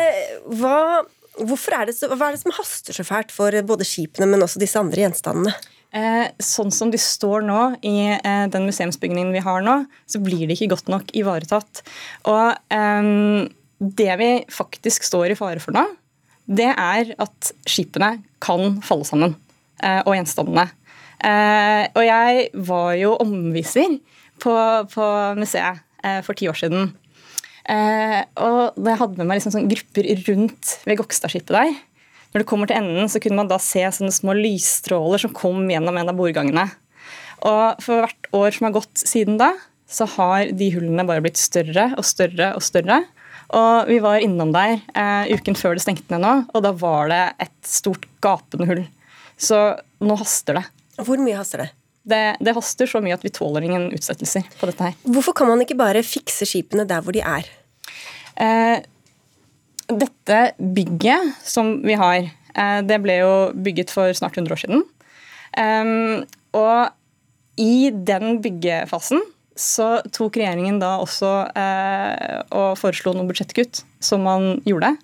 hva, 0.59 1.03
er 1.42 1.88
det 1.88 1.96
så, 1.96 2.11
hva 2.12 2.29
er 2.29 2.37
det 2.37 2.42
som 2.42 2.55
haster 2.55 2.94
så 2.94 3.07
fælt 3.07 3.35
for 3.35 3.55
både 3.66 3.87
skipene, 3.88 4.29
men 4.31 4.44
også 4.44 4.62
disse 4.62 4.79
andre 4.79 5.05
gjenstandene? 5.05 5.55
Eh, 5.92 6.31
sånn 6.40 6.70
som 6.72 6.88
de 6.88 6.96
står 6.96 7.44
nå 7.44 7.62
i 7.85 7.96
eh, 8.14 8.44
den 8.48 8.64
museumsbygningen 8.64 9.33
vi 9.35 9.42
har 9.44 9.64
nå, 9.64 9.83
så 10.09 10.22
blir 10.24 10.46
de 10.48 10.57
ikke 10.57 10.70
godt 10.72 10.88
nok 10.88 11.11
ivaretatt. 11.16 11.83
Og 12.33 12.57
um, 12.72 13.44
det 13.76 14.14
vi 14.22 14.31
faktisk 14.52 15.05
står 15.05 15.35
i 15.35 15.37
fare 15.37 15.61
for 15.61 15.76
nå, 15.76 15.85
det 16.48 16.70
er 16.70 17.12
at 17.20 17.52
skipene 17.68 18.14
kan 18.42 18.81
falle 18.85 19.05
sammen. 19.09 19.37
Eh, 19.85 20.00
og 20.07 20.16
gjenstandene. 20.16 20.70
Og 21.22 22.02
jeg 22.02 22.46
var 22.66 22.96
jo 22.98 23.12
omviser 23.22 23.92
på, 24.42 24.55
på 24.90 25.05
museet 25.38 25.78
for 26.26 26.35
ti 26.35 26.48
år 26.50 26.59
siden. 26.59 26.88
og 28.42 28.74
da 28.74 28.90
jeg 28.90 28.98
hadde 28.98 29.20
med 29.20 29.28
meg 29.28 29.38
liksom 29.38 29.55
sånn 29.55 29.68
grupper 29.70 30.09
rundt 30.26 30.72
ved 30.83 30.98
Gokstadskipet 30.98 31.55
der. 31.55 31.70
Når 32.33 32.42
det 32.42 32.49
kommer 32.49 32.68
til 32.68 32.79
enden, 32.81 33.11
så 33.12 33.21
kunne 33.21 33.42
man 33.42 33.51
da 33.51 33.59
se 33.61 33.83
sånne 33.92 34.14
små 34.14 34.35
lysstråler 34.38 35.21
som 35.21 35.35
kom 35.37 35.66
gjennom 35.71 35.99
en 36.01 36.12
av 36.12 36.16
bordgangene. 36.16 36.64
Og 37.42 37.83
for 37.83 38.05
hvert 38.05 38.31
år 38.37 38.55
som 38.57 38.68
har 38.68 38.77
gått 38.79 39.03
siden 39.03 39.37
da, 39.40 39.53
så 39.92 40.07
har 40.14 40.53
de 40.57 40.71
hullene 40.73 41.05
bare 41.09 41.25
blitt 41.25 41.40
større 41.40 41.90
og 41.99 42.07
større 42.09 42.55
og 42.57 42.64
større. 42.64 43.03
Og 43.53 43.90
vi 43.90 43.99
var 44.01 44.23
innom 44.25 44.55
der 44.55 44.79
eh, 44.97 45.35
uken 45.37 45.59
før 45.59 45.77
det 45.77 45.85
stengte 45.85 46.14
ned 46.14 46.25
nå, 46.25 46.33
og 46.55 46.64
da 46.64 46.73
var 46.73 47.11
det 47.12 47.23
et 47.45 47.57
stort 47.68 48.07
gapende 48.25 48.68
hull. 48.71 48.83
Så 49.37 49.59
nå 50.01 50.16
haster 50.21 50.61
det. 50.61 50.64
Hvor 51.03 51.21
mye 51.21 51.37
haster 51.37 51.66
det? 51.66 51.71
Det, 52.03 52.23
det 52.42 52.55
haster 52.57 52.88
så 52.88 53.03
mye 53.05 53.14
at 53.14 53.25
vi 53.27 53.35
tåler 53.35 53.66
ingen 53.66 53.90
utsettelser 53.95 54.47
på 54.59 54.71
dette 54.71 54.88
her. 54.88 54.97
Hvorfor 55.05 55.37
kan 55.37 55.51
man 55.53 55.61
ikke 55.62 55.79
bare 55.79 56.03
fikse 56.07 56.49
skipene 56.49 56.87
der 56.88 57.05
hvor 57.05 57.14
de 57.14 57.21
er? 57.21 57.51
Eh, 58.40 58.81
dette 60.00 60.40
bygget 60.59 61.37
som 61.44 61.74
vi 61.85 61.96
har, 61.98 62.28
eh, 62.55 62.81
det 62.87 62.98
ble 63.02 63.18
jo 63.20 63.35
bygget 63.55 63.92
for 63.92 64.12
snart 64.12 64.37
100 64.37 64.52
år 64.52 64.62
siden. 64.64 64.83
Og 66.52 66.90
i 67.61 67.90
den 67.92 68.38
byggefasen 68.44 69.20
så 69.57 70.00
tok 70.09 70.38
regjeringen 70.40 70.78
da 70.81 70.94
også 71.02 71.33
eh, 71.52 72.38
og 72.57 72.78
foreslo 72.81 73.12
noen 73.12 73.28
budsjettkutt, 73.28 73.83
som 74.00 74.24
man 74.24 74.62
gjorde. 74.64 74.94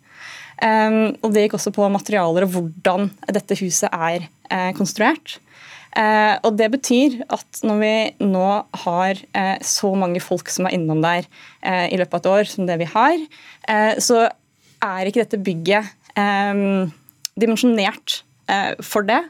Og 0.59 1.29
det 1.31 1.45
gikk 1.45 1.55
også 1.55 1.71
på 1.71 1.87
materialer 1.93 2.43
og 2.43 2.55
hvordan 2.55 3.11
dette 3.31 3.55
huset 3.61 3.93
er 3.93 4.25
eh, 4.51 4.73
konstruert. 4.75 5.37
Og 6.45 6.51
Det 6.59 6.67
betyr 6.71 7.15
at 7.33 7.61
når 7.67 7.79
vi 7.81 7.93
nå 8.23 8.49
har 8.85 9.21
så 9.65 9.89
mange 9.99 10.21
folk 10.23 10.51
som 10.53 10.69
er 10.69 10.77
innom 10.77 11.01
der 11.03 11.27
i 11.65 11.97
løpet 11.99 12.15
av 12.15 12.21
et 12.21 12.29
år, 12.33 12.51
som 12.51 12.69
det 12.69 12.77
vi 12.79 12.87
har, 12.93 13.25
så 13.99 14.29
er 14.85 15.09
ikke 15.09 15.25
dette 15.25 15.41
bygget 15.43 16.15
eh, 16.19 16.63
dimensjonert 17.39 18.23
eh, 18.51 18.75
for 18.85 19.07
det. 19.09 19.23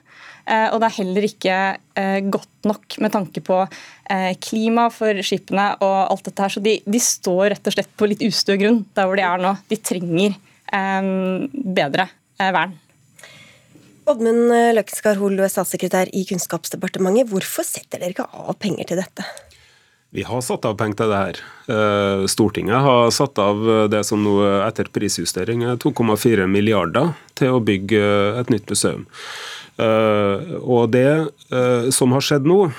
Eh, 0.49 0.69
og 0.73 0.81
det 0.81 0.89
er 0.89 0.97
heller 1.03 1.27
ikke 1.29 1.57
eh, 2.01 2.19
godt 2.33 2.69
nok 2.69 2.99
med 3.05 3.13
tanke 3.13 3.43
på 3.45 3.61
eh, 3.65 4.33
klima 4.41 4.89
for 4.93 5.21
skipene 5.25 5.71
og 5.85 5.97
alt 6.15 6.29
dette 6.29 6.45
her. 6.45 6.55
Så 6.55 6.65
de, 6.65 6.79
de, 6.85 7.01
står 7.03 7.53
rett 7.53 7.69
og 7.69 7.77
slett 7.77 7.91
på 7.99 8.09
litt 8.09 8.25
ustø 8.25 8.57
grunn 8.61 8.85
der 8.97 9.09
hvor 9.09 9.21
de 9.21 9.27
er 9.29 9.43
nå. 9.45 9.55
De 9.69 9.81
trenger 9.81 10.37
eh, 10.73 11.11
bedre 11.53 12.09
vern. 12.39 12.77
Oddmund 14.09 14.55
Løkkenskar 14.73 15.19
Hoel, 15.21 15.37
du 15.37 15.45
statssekretær 15.45 16.09
i 16.17 16.23
Kunnskapsdepartementet. 16.25 17.29
Hvorfor 17.29 17.67
setter 17.67 18.01
dere 18.01 18.15
ikke 18.15 18.25
av 18.25 18.57
penger 18.57 18.89
til 18.89 19.03
dette? 19.03 19.27
Vi 20.11 20.23
har 20.25 20.41
satt 20.41 20.65
av 20.65 20.79
penger 20.81 21.03
til 21.03 21.11
det 21.13 21.19
her. 21.21 21.39
Eh, 21.69 22.23
Stortinget 22.33 22.81
har 22.81 23.11
satt 23.13 23.39
av 23.43 23.61
det 23.93 24.01
som 24.09 24.23
nå 24.25 24.41
etter 24.65 24.89
prisjustering 24.93 25.67
er 25.69 25.81
2,4 25.83 26.47
milliarder 26.49 27.13
til 27.37 27.59
å 27.59 27.61
bygge 27.65 28.01
et 28.41 28.53
nytt 28.53 28.73
museum. 28.73 29.05
Eh, 29.79 30.55
og 30.65 30.95
det 30.95 31.11
eh, 31.53 31.91
som 31.95 32.15
har 32.17 32.25
skjedd 32.25 32.49
nå, 32.49 32.71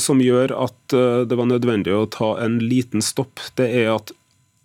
som 0.00 0.22
gjør 0.24 0.56
at 0.56 0.96
det 1.28 1.36
var 1.36 1.50
nødvendig 1.50 1.92
å 1.94 2.08
ta 2.10 2.32
en 2.42 2.56
liten 2.64 3.04
stopp, 3.04 3.44
det 3.60 3.68
er 3.82 3.92
at 3.98 4.14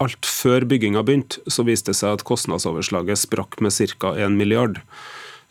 alt 0.03 0.27
før 0.27 0.63
bygginga 0.71 1.03
begynte, 1.07 1.43
så 1.51 1.67
viste 1.67 1.91
det 1.91 1.99
seg 1.99 2.15
at 2.15 2.23
kostnadsoverslaget 2.27 3.19
sprakk 3.19 3.59
med 3.63 3.75
ca. 3.99 4.15
1 4.15 4.39
milliard. 4.39 4.79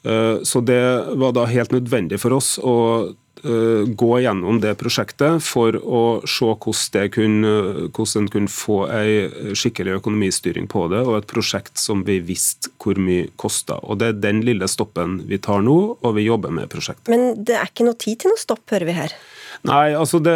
Så 0.05 0.61
det 0.61 0.83
var 1.17 1.33
da 1.33 1.47
helt 1.49 1.73
nødvendig 1.73 2.19
for 2.21 2.37
oss 2.37 2.59
å 2.61 2.75
Eh, 3.07 3.24
gå 3.43 4.11
gjennom 4.23 4.61
det 4.63 4.77
prosjektet 4.81 5.43
for 5.45 5.77
å 5.77 6.03
se 6.29 6.47
hvordan, 6.47 7.11
kunne, 7.13 7.55
hvordan 7.91 8.23
en 8.23 8.31
kunne 8.33 8.53
få 8.53 8.79
en 8.89 9.57
skikkelig 9.59 9.99
økonomistyring 9.99 10.69
på 10.71 10.87
det, 10.93 11.03
og 11.05 11.19
et 11.19 11.29
prosjekt 11.29 11.81
som 11.81 12.05
vi 12.07 12.21
visste 12.25 12.73
hvor 12.81 13.01
mye 13.01 13.29
kosta. 13.41 13.81
Det 13.99 14.11
er 14.11 14.21
den 14.23 14.43
lille 14.47 14.69
stoppen 14.71 15.21
vi 15.29 15.41
tar 15.43 15.65
nå, 15.67 15.77
og 16.01 16.17
vi 16.17 16.27
jobber 16.29 16.55
med 16.55 16.71
prosjektet. 16.73 17.11
Men 17.13 17.45
det 17.45 17.59
er 17.59 17.69
ikke 17.69 17.89
noe 17.89 17.99
tid 18.01 18.23
til 18.23 18.33
noe 18.33 18.41
stopp, 18.41 18.65
hører 18.73 18.89
vi 18.89 18.97
her? 18.97 19.17
Nei, 19.65 19.95
altså 19.97 20.19
det, 20.21 20.35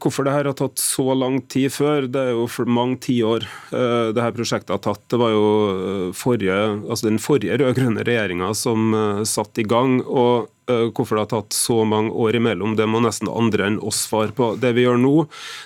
Hvorfor 0.00 0.24
det 0.24 0.32
her 0.32 0.46
har 0.48 0.56
tatt 0.56 0.80
så 0.80 1.12
lang 1.16 1.40
tid 1.52 1.72
før, 1.74 2.06
det 2.08 2.22
er 2.30 2.36
jo 2.36 2.46
for 2.50 2.70
mange 2.70 3.00
tiår 3.04 3.44
uh, 3.74 4.12
det 4.14 4.22
her 4.24 4.36
prosjektet 4.36 4.72
har 4.76 4.82
tatt. 4.84 5.02
Det 5.10 5.18
var 5.20 5.34
jo 5.34 5.48
eh, 5.70 6.06
forrige, 6.16 6.56
altså 6.86 7.08
den 7.08 7.20
forrige 7.22 7.58
rød-grønne 7.60 8.04
regjeringa 8.06 8.52
som 8.56 8.94
satt 9.28 9.60
i 9.60 9.66
gang. 9.68 10.00
og 10.06 10.48
Hvorfor 10.94 11.16
det 11.16 11.24
har 11.24 11.30
tatt 11.32 11.56
så 11.56 11.80
mange 11.88 12.12
år 12.14 12.38
imellom, 12.40 12.76
det 12.78 12.88
må 12.90 13.02
nesten 13.04 13.30
andre 13.30 13.68
enn 13.68 13.78
oss 13.84 14.04
svare 14.08 14.34
på. 14.36 14.52
Det 14.60 14.72
vi 14.76 14.86
gjør 14.86 15.00
nå, 15.02 15.14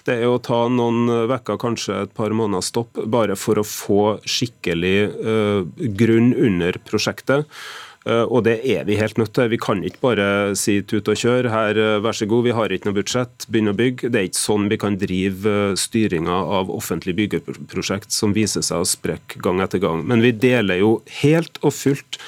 det 0.09 0.19
er 0.21 0.31
å 0.31 0.41
ta 0.43 0.65
noen 0.73 1.31
uker, 1.31 1.59
kanskje 1.61 2.03
et 2.05 2.15
par 2.17 2.35
måneder 2.37 2.65
stopp, 2.65 3.01
bare 3.11 3.37
for 3.39 3.61
å 3.61 3.67
få 3.67 4.03
skikkelig 4.29 4.97
grunn 5.99 6.33
under 6.35 6.79
prosjektet. 6.89 7.49
Eh, 8.05 8.25
og 8.29 8.45
det 8.45 8.59
er 8.69 8.85
vi 8.85 8.99
helt 9.01 9.19
nødt 9.21 9.33
til. 9.37 9.49
Vi 9.53 9.61
kan 9.61 9.81
ikke 9.85 10.03
bare 10.03 10.27
si 10.59 10.81
tut 10.85 11.09
og 11.09 11.17
kjør, 11.17 11.49
her, 11.53 11.79
eh, 11.81 12.01
vær 12.05 12.17
så 12.17 12.29
god, 12.29 12.45
vi 12.45 12.57
har 12.57 12.69
ikke 12.69 12.91
noe 12.91 12.99
budsjett, 12.99 13.47
begynn 13.49 13.73
å 13.73 13.77
bygge. 13.77 14.11
Det 14.13 14.21
er 14.21 14.29
ikke 14.29 14.43
sånn 14.43 14.69
vi 14.69 14.81
kan 14.81 14.99
drive 15.01 15.49
eh, 15.49 15.77
styringa 15.81 16.37
av 16.59 16.73
offentlige 16.73 17.17
byggeprosjekt 17.23 18.13
som 18.13 18.37
viser 18.37 18.65
seg 18.67 18.85
å 18.85 18.89
sprekke 18.89 19.41
gang 19.41 19.65
etter 19.65 19.81
gang. 19.81 20.05
Men 20.05 20.21
vi 20.25 20.35
deler 20.37 20.83
jo 20.83 20.99
helt 21.23 21.59
og 21.63 21.73
fullt 21.77 22.21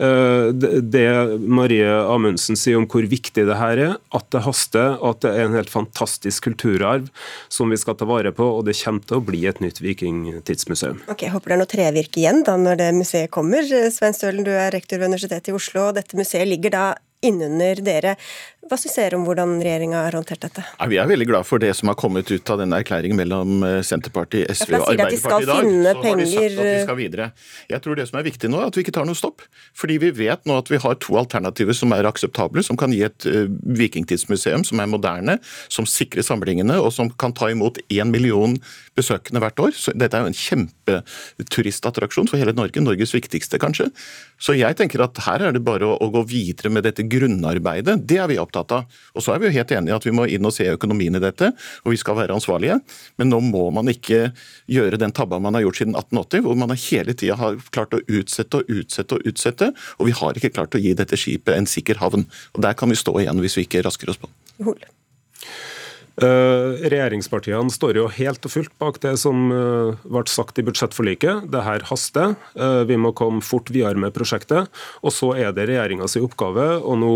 det 0.00 1.02
Marie 1.44 1.84
Amundsen 1.84 2.56
sier 2.56 2.78
om 2.78 2.86
hvor 2.88 3.04
viktig 3.04 3.42
det 3.44 3.56
her 3.60 3.76
er, 3.76 3.90
at 4.16 4.24
det 4.32 4.40
haster, 4.46 4.94
at 4.96 5.18
det 5.20 5.28
er 5.36 5.44
en 5.44 5.56
helt 5.58 5.68
fantastisk 5.68 6.46
kulturarv 6.46 7.10
som 7.52 7.68
vi 7.68 7.76
skal 7.76 7.98
ta 8.00 8.08
vare 8.08 8.32
på, 8.32 8.46
og 8.48 8.64
det 8.64 8.78
kommer 8.80 9.04
til 9.04 9.18
å 9.18 9.26
bli 9.28 9.42
et 9.50 9.60
nytt 9.60 9.82
vikingtidsmuseum. 9.84 11.02
Ok, 11.12 11.26
jeg 11.26 11.34
Håper 11.34 11.52
det 11.52 11.58
er 11.58 11.60
noe 11.60 11.72
trevirke 11.74 12.22
igjen 12.22 12.40
da 12.48 12.56
når 12.56 12.80
det 12.80 12.88
museet 12.96 13.34
kommer. 13.34 13.68
Svein 13.92 14.16
Stølen, 14.16 14.46
du 14.48 14.54
er 14.54 14.72
rektor 14.72 14.96
ved 14.96 15.10
Universitetet 15.12 15.19
i 15.48 15.52
Oslo, 15.52 15.90
dette 15.92 16.16
museet 16.16 16.48
ligger 16.48 16.70
da 16.70 16.84
innunder 17.26 17.82
dere. 17.84 18.16
Hva 18.70 18.76
syns 18.78 18.94
dere 19.00 19.16
om 19.18 19.24
hvordan 19.26 19.56
regjeringa 19.64 20.02
har 20.04 20.14
håndtert 20.14 20.44
dette? 20.44 20.62
Ja, 20.78 20.86
vi 20.86 20.98
er 21.02 21.08
veldig 21.10 21.26
glad 21.26 21.46
for 21.48 21.58
det 21.62 21.72
som 21.74 21.88
har 21.90 21.96
kommet 21.98 22.28
ut 22.30 22.50
av 22.52 22.60
denne 22.60 22.78
erklæringen 22.78 23.18
mellom 23.18 23.64
eh, 23.66 23.78
Senterpartiet, 23.82 24.52
SV 24.52 24.76
og 24.78 24.84
Arbeiderpartiet 24.92 25.42
i 25.42 25.48
dag. 25.48 25.48
Så 25.48 25.56
har 25.56 26.20
de 26.20 26.26
sagt 26.30 26.60
at 26.60 26.68
vi 26.68 26.76
skal 26.84 26.98
videre. 27.00 27.26
Jeg 27.72 27.82
tror 27.82 27.98
det 27.98 28.06
som 28.10 28.20
er 28.20 28.26
viktig 28.28 28.50
nå, 28.52 28.60
er 28.60 28.70
at 28.70 28.78
vi 28.78 28.84
ikke 28.84 28.94
tar 28.94 29.08
noe 29.08 29.18
stopp. 29.18 29.42
Fordi 29.74 29.96
vi 30.04 30.12
vet 30.20 30.46
nå 30.46 30.58
at 30.60 30.70
vi 30.70 30.78
har 30.84 31.00
to 31.02 31.18
alternativer 31.18 31.74
som 31.74 31.96
er 31.96 32.06
akseptable, 32.08 32.62
som 32.66 32.78
kan 32.78 32.94
gi 32.94 33.02
et 33.08 33.26
uh, 33.26 33.48
vikingtidsmuseum 33.80 34.62
som 34.68 34.84
er 34.84 34.92
moderne, 34.92 35.38
som 35.72 35.88
sikrer 35.88 36.26
samlingene, 36.26 36.78
og 36.78 36.92
som 36.94 37.10
kan 37.10 37.34
ta 37.34 37.50
imot 37.50 37.82
én 37.88 38.12
million 38.12 38.54
besøkende 38.94 39.42
hvert 39.42 39.64
år. 39.66 39.74
Så 39.74 39.96
dette 39.98 40.14
er 40.14 40.28
jo 40.28 40.30
en 40.30 40.40
kjempeturistattraksjon 40.44 42.30
for 42.30 42.38
hele 42.38 42.54
Norge, 42.54 42.84
Norges 42.84 43.16
viktigste 43.16 43.58
kanskje. 43.62 43.88
Så 44.38 44.54
jeg 44.58 44.78
tenker 44.78 45.02
at 45.08 45.18
her 45.26 45.48
er 45.48 45.56
det 45.56 45.64
bare 45.66 45.90
å, 45.90 45.98
å 45.98 46.12
gå 46.14 46.22
videre 46.30 46.70
med 46.70 46.86
dette 46.86 47.08
grunnarbeidet. 47.10 47.98
Det 48.08 48.18
er 48.22 48.28
vi 48.30 48.38
opptatt 48.40 48.74
av. 48.76 49.00
Og 49.14 49.24
så 49.24 49.34
er 49.34 49.42
vi 49.42 49.48
jo 49.48 49.56
helt 49.58 49.74
enige 49.76 49.96
at 49.96 50.06
vi 50.06 50.14
må 50.14 50.26
inn 50.30 50.46
og 50.46 50.54
se 50.54 50.68
økonomien 50.70 51.16
i 51.18 51.22
dette, 51.22 51.52
og 51.84 51.94
vi 51.94 52.00
skal 52.00 52.18
være 52.18 52.36
ansvarlige. 52.36 52.78
Men 53.20 53.32
nå 53.32 53.42
må 53.44 53.66
man 53.74 53.90
ikke 53.92 54.30
gjøre 54.70 55.00
den 55.00 55.14
tabba 55.16 55.40
man 55.42 55.58
har 55.58 55.66
gjort 55.66 55.82
siden 55.82 55.96
1880, 55.98 56.44
hvor 56.46 56.60
man 56.60 56.76
hele 56.76 57.16
tida 57.16 57.38
har 57.40 57.58
klart 57.74 57.96
å 57.96 58.02
utsette 58.06 58.62
og 58.62 58.70
utsette 58.70 59.18
og 59.18 59.28
utsette, 59.30 59.72
og 59.98 60.10
vi 60.10 60.16
har 60.20 60.38
ikke 60.38 60.54
klart 60.54 60.76
å 60.76 60.82
gi 60.82 60.94
dette 60.96 61.18
skipet 61.18 61.56
en 61.56 61.68
sikker 61.68 62.00
havn. 62.02 62.26
Og 62.54 62.64
Der 62.64 62.78
kan 62.78 62.90
vi 62.90 62.98
stå 62.98 63.16
igjen 63.20 63.40
hvis 63.42 63.58
vi 63.58 63.66
ikke 63.66 63.84
rasker 63.86 64.12
oss 64.12 64.20
på. 64.20 64.30
Regjeringspartiene 66.20 67.72
står 67.72 67.98
jo 68.00 68.06
helt 68.12 68.44
og 68.46 68.52
fullt 68.52 68.74
bak 68.80 69.00
det 69.02 69.16
som 69.20 69.48
ble 69.50 70.24
sagt 70.30 70.58
i 70.60 70.64
budsjettforliket. 70.66 71.48
Det 71.50 71.62
her 71.64 71.84
haster. 71.88 72.34
Vi 72.86 72.96
må 73.00 73.12
komme 73.16 73.42
fort 73.44 73.70
videre 73.72 73.98
med 74.00 74.14
prosjektet. 74.16 74.68
Og 75.00 75.14
så 75.14 75.32
er 75.38 75.54
det 75.56 75.68
regjeringas 75.70 76.18
oppgave, 76.20 76.66
og 76.80 76.98
nå 77.00 77.12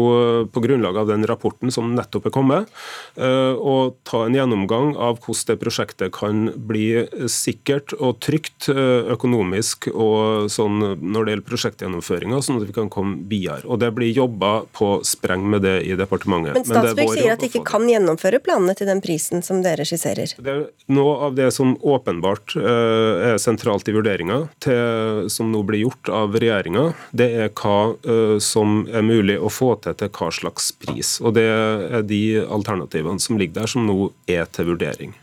på 0.55 0.63
grunnlag 0.65 0.97
av 1.03 1.11
den 1.11 1.27
rapporten 1.29 1.73
som 1.75 1.93
nettopp 1.97 2.29
er 2.31 2.35
kommet, 2.35 2.71
å 3.19 3.77
ta 4.07 4.25
en 4.25 4.37
gjennomgang 4.37 4.95
av 4.97 5.21
hvordan 5.21 5.51
det 5.51 5.59
prosjektet 5.61 6.13
kan 6.15 6.47
bli 6.69 7.05
sikkert 7.31 7.93
og 7.99 8.21
trygt 8.25 8.69
økonomisk 8.71 9.91
og 9.93 10.49
sånn 10.53 10.81
når 11.01 11.27
det 11.27 11.35
gjelder 11.35 11.49
prosjektgjennomføringa, 11.49 12.41
sånn 12.45 12.61
at 12.61 12.69
vi 12.69 12.77
kan 12.77 12.91
komme 12.93 13.25
videre. 13.31 13.65
Og 13.69 13.81
Det 13.85 13.91
blir 13.95 14.11
jobba 14.15 14.65
på 14.73 14.97
spreng 15.05 15.45
med 15.51 15.65
det 15.67 15.77
i 15.85 15.97
departementet. 15.99 16.57
Men 16.57 16.65
Statsbygg 16.69 17.13
sier 17.13 17.35
at 17.35 17.43
de 17.43 17.51
ikke 17.51 17.65
kan 17.69 17.85
gjennomføre 17.89 18.41
planene 18.45 18.75
til 18.79 18.89
den 18.89 18.94
prisen 19.05 19.43
som 19.43 19.63
dere 19.65 19.87
skisserer? 19.89 20.35
Det 20.39 20.53
er 20.53 20.63
noe 20.95 21.17
av 21.29 21.39
det 21.39 21.51
som 21.57 21.75
åpenbart 21.81 22.57
uh, 22.59 23.33
er 23.33 23.41
sentralt 23.43 23.89
i 23.89 23.97
vurderinga, 23.97 24.45
som 25.31 25.51
nå 25.53 25.65
blir 25.67 25.85
gjort 25.85 26.11
av 26.13 26.39
regjeringa, 26.39 26.87
det 27.17 27.31
er 27.47 27.51
hva 27.57 27.95
uh, 28.07 28.37
som 28.43 28.85
er 28.93 29.07
mulig 29.07 29.39
å 29.41 29.51
få 29.53 29.75
til 29.83 29.97
til 29.99 30.13
hva 30.15 30.31
slags 30.35 30.71
pris. 30.85 31.17
Og 31.25 31.35
Det 31.39 31.45
er 31.49 32.07
de 32.07 32.23
alternativene 32.43 33.23
som 33.23 33.39
ligger 33.41 33.63
der, 33.63 33.71
som 33.71 33.87
nå 33.89 34.13
er 34.31 34.49
til 34.53 34.73
vurdering. 34.75 35.15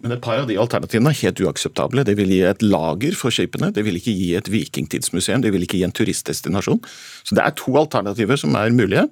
Men 0.00 0.14
et 0.14 0.22
par 0.24 0.40
av 0.40 0.46
de 0.48 0.56
alternativene 0.60 1.12
er 1.12 1.18
helt 1.26 1.42
uakseptable. 1.44 2.04
Det 2.08 2.14
vil 2.16 2.32
gi 2.32 2.40
et 2.48 2.62
lager 2.64 3.16
for 3.18 3.34
skipene, 3.34 3.68
det 3.76 3.84
vil 3.84 3.98
ikke 3.98 4.14
gi 4.16 4.30
et 4.38 4.48
vikingtidsmuseum, 4.48 5.42
det 5.44 5.52
vil 5.52 5.66
ikke 5.66 5.80
gi 5.80 5.84
en 5.84 5.96
turistdestinasjon. 5.96 6.80
Så 7.28 7.36
det 7.36 7.44
er 7.44 7.56
to 7.58 7.76
alternativer 7.76 8.40
som 8.40 8.56
er 8.56 8.72
mulige. 8.72 9.04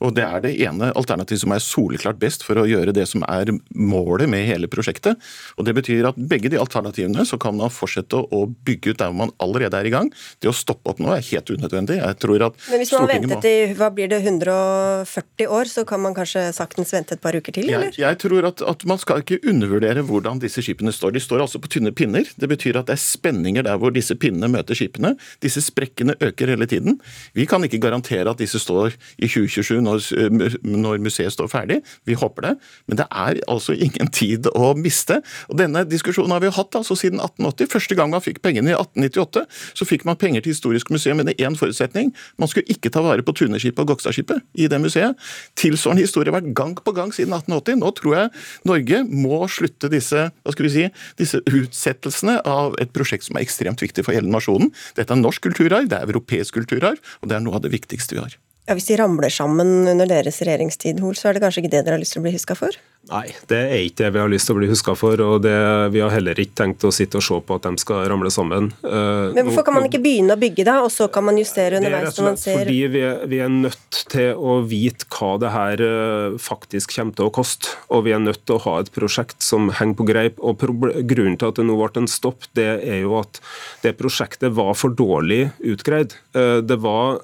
Og 0.00 0.14
Det 0.14 0.24
er 0.24 0.40
det 0.44 0.54
ene 0.64 0.90
alternativet 0.94 1.44
som 1.44 1.54
er 1.54 1.62
soleklart 1.62 2.18
best 2.22 2.44
for 2.46 2.58
å 2.60 2.66
gjøre 2.68 2.94
det 2.96 3.06
som 3.10 3.24
er 3.28 3.52
målet 3.74 4.30
med 4.30 4.46
hele 4.48 4.70
prosjektet. 4.70 5.20
Og 5.58 5.68
Det 5.68 5.74
betyr 5.76 6.08
at 6.10 6.18
begge 6.18 6.50
de 6.52 6.60
alternativene 6.60 7.24
så 7.28 7.38
kan 7.40 7.56
man 7.58 7.72
fortsette 7.72 8.16
å 8.16 8.44
bygge 8.66 8.94
ut 8.94 9.02
der 9.02 9.14
man 9.14 9.32
allerede 9.42 9.78
er 9.78 9.88
i 9.88 9.94
gang. 9.94 10.10
Det 10.40 10.50
å 10.50 10.56
stoppe 10.56 10.90
opp 10.92 11.02
nå 11.02 11.12
er 11.14 11.24
helt 11.24 11.50
unødvendig. 11.50 12.00
Jeg 12.00 12.18
tror 12.22 12.48
at 12.48 12.58
Men 12.70 12.82
Hvis 12.82 12.92
man 12.92 13.06
har 13.06 13.12
ventet 13.14 13.48
i 13.48 13.56
hva 13.74 13.90
blir 13.94 14.10
det, 14.10 14.20
140 14.24 15.48
år, 15.50 15.68
så 15.70 15.84
kan 15.88 16.00
man 16.00 16.14
kanskje 16.16 16.46
saktens 16.56 16.92
vente 16.94 17.16
et 17.16 17.22
par 17.22 17.36
uker 17.36 17.54
til? 17.54 17.68
eller? 17.68 17.92
Jeg, 17.92 18.00
jeg 18.02 18.20
tror 18.22 18.48
at, 18.48 18.62
at, 18.62 18.84
man 18.88 19.00
skal 19.00 19.22
ikke 19.22 19.40
undervurdere 19.50 20.04
hvordan 20.06 20.40
disse 20.42 20.62
skipene 20.64 20.92
står. 20.94 21.14
De 21.16 21.22
står 21.22 21.44
altså 21.44 21.60
på 21.62 21.70
tynne 21.72 21.92
pinner. 21.96 22.28
Det 22.40 22.48
betyr 22.50 22.78
at 22.80 22.88
det 22.90 22.96
er 22.96 23.02
spenninger 23.02 23.66
der 23.66 23.78
hvor 23.80 23.94
disse 23.94 24.16
pinnene 24.18 24.50
møter 24.52 24.78
skipene. 24.78 25.14
Disse 25.44 25.62
sprekkene 25.64 26.16
øker 26.24 26.52
hele 26.54 26.68
tiden. 26.70 26.98
Vi 27.36 27.46
kan 27.50 27.64
ikke 27.64 27.82
garantere 27.82 28.30
at 28.30 28.40
disse 28.40 28.60
står 28.62 28.94
i 29.18 29.28
2027 29.28 29.82
når, 29.84 29.93
når, 29.98 30.98
museet 31.04 31.34
står 31.34 31.50
ferdig. 31.52 31.80
Vi 32.08 32.16
håper 32.18 32.48
det. 32.48 32.54
Men 32.88 33.00
det 33.00 33.06
er 33.10 33.40
altså 33.50 33.74
ingen 33.74 34.10
tid 34.14 34.48
å 34.54 34.72
miste. 34.78 35.20
Og 35.50 35.58
Denne 35.60 35.84
diskusjonen 35.88 36.34
har 36.34 36.42
vi 36.44 36.52
hatt 36.54 36.78
altså 36.78 36.96
siden 36.98 37.20
1880. 37.22 37.70
Første 37.72 37.98
gang 37.98 38.12
man 38.12 38.24
fikk 38.24 38.42
pengene 38.44 38.72
i 38.72 38.76
1898, 38.76 39.44
så 39.78 39.88
fikk 39.88 40.06
man 40.08 40.18
penger 40.20 40.44
til 40.44 40.54
Historisk 40.54 40.90
museum 40.94 41.18
med 41.18 41.34
én 41.34 41.56
forutsetning. 41.58 42.12
Man 42.38 42.50
skulle 42.50 42.70
ikke 42.70 42.92
ta 42.94 43.02
vare 43.04 43.24
på 43.26 43.34
Tuneskipet 43.36 43.82
og 43.82 43.92
Gokstadskipet 43.92 44.44
i 44.54 44.68
det 44.70 44.80
museet. 44.82 45.18
Tilsvarende 45.58 46.04
historie 46.04 46.30
har 46.30 46.38
vært 46.38 46.54
gang 46.56 46.76
på 46.78 46.94
gang 46.94 47.12
siden 47.14 47.34
1880. 47.34 47.80
Nå 47.82 47.90
tror 47.98 48.16
jeg 48.18 48.30
Norge 48.70 49.02
må 49.10 49.42
slutte 49.50 49.90
disse, 49.92 50.28
hva 50.30 50.54
skal 50.54 50.68
vi 50.68 50.74
si, 50.76 50.86
disse 51.20 51.42
utsettelsene 51.42 52.38
av 52.48 52.78
et 52.82 52.94
prosjekt 52.94 53.28
som 53.28 53.38
er 53.38 53.46
ekstremt 53.46 53.82
viktig 53.82 54.06
for 54.06 54.16
hele 54.16 54.30
nasjonen. 54.30 54.72
Dette 54.98 55.14
er 55.14 55.22
norsk 55.22 55.44
kulturarv, 55.48 55.90
det 55.90 56.00
er 56.00 56.10
europeisk 56.10 56.60
kulturarv, 56.60 57.00
og 57.22 57.30
det 57.30 57.38
er 57.38 57.46
noe 57.46 57.58
av 57.58 57.66
det 57.66 57.74
viktigste 57.74 58.18
vi 58.18 58.24
har. 58.24 58.43
Ja, 58.64 58.72
Hvis 58.72 58.86
de 58.88 58.96
ramler 58.96 59.28
sammen 59.28 59.84
under 59.90 60.08
deres 60.08 60.40
regjeringstid, 60.40 61.02
Hol, 61.04 61.16
så 61.20 61.28
er 61.28 61.36
det 61.36 61.44
kanskje 61.44 61.64
ikke 61.64 61.74
det 61.74 61.84
dere 61.84 61.98
har 61.98 62.00
lyst 62.00 62.16
til 62.16 62.22
å 62.22 62.24
bli 62.24 62.32
huska 62.32 62.56
for? 62.56 62.72
Nei, 63.04 63.26
det 63.50 63.58
er 63.58 63.82
ikke 63.84 63.98
det 64.00 64.10
vi 64.14 64.20
har 64.22 64.30
lyst 64.32 64.48
til 64.48 64.54
å 64.54 64.58
bli 64.62 64.68
huska 64.70 64.94
for. 64.96 65.20
og 65.20 65.42
det, 65.44 65.52
Vi 65.92 66.00
har 66.00 66.12
heller 66.14 66.38
ikke 66.40 66.56
tenkt 66.62 66.86
å 66.88 66.92
sitte 66.94 67.20
og 67.20 67.24
se 67.26 67.36
på 67.36 67.58
at 67.58 67.66
de 67.66 67.82
skal 67.82 68.06
ramle 68.08 68.30
sammen. 68.32 68.70
Uh, 68.80 69.28
Men 69.36 69.44
Hvorfor 69.48 69.66
kan 69.66 69.76
man 69.76 69.88
ikke 69.90 70.00
begynne 70.04 70.36
å 70.36 70.40
bygge 70.40 70.64
da, 70.64 70.78
og 70.86 70.88
så 70.92 71.10
kan 71.12 71.26
man 71.26 71.36
justere 71.40 71.80
underveis? 71.80 72.16
når 72.16 72.28
man 72.30 72.40
ser... 72.40 72.62
Fordi 72.62 72.78
vi 72.94 73.02
er, 73.04 73.20
vi 73.28 73.40
er, 73.44 73.52
nødt 73.52 74.00
til 74.10 74.40
å 74.40 74.56
vite 74.64 75.08
hva 75.12 75.34
det 75.42 75.50
her 75.52 75.82
uh, 75.84 76.38
faktisk 76.40 76.94
kommer 76.96 77.18
til 77.18 77.28
å 77.28 77.34
koste. 77.40 77.74
Og 77.92 78.06
vi 78.08 78.14
er 78.16 78.22
nødt 78.24 78.40
til 78.48 78.56
å 78.56 78.64
ha 78.64 78.78
et 78.80 78.92
prosjekt 78.94 79.44
som 79.44 79.68
henger 79.68 80.00
på 80.00 80.08
greip. 80.08 80.40
og 80.40 80.64
Grunnen 80.64 81.36
til 81.36 81.52
at 81.52 81.60
det 81.60 81.68
nå 81.68 81.76
ble 81.76 81.90
en 82.00 82.10
stopp, 82.10 82.48
det 82.56 82.70
er 82.80 83.02
jo 83.04 83.18
at 83.20 83.42
det 83.84 83.94
prosjektet 84.00 84.56
var 84.56 84.72
for 84.80 84.96
dårlig 84.96 85.50
utgreid. 85.60 86.16
Uh, 86.32 86.64
det 86.64 86.80
var 86.80 87.20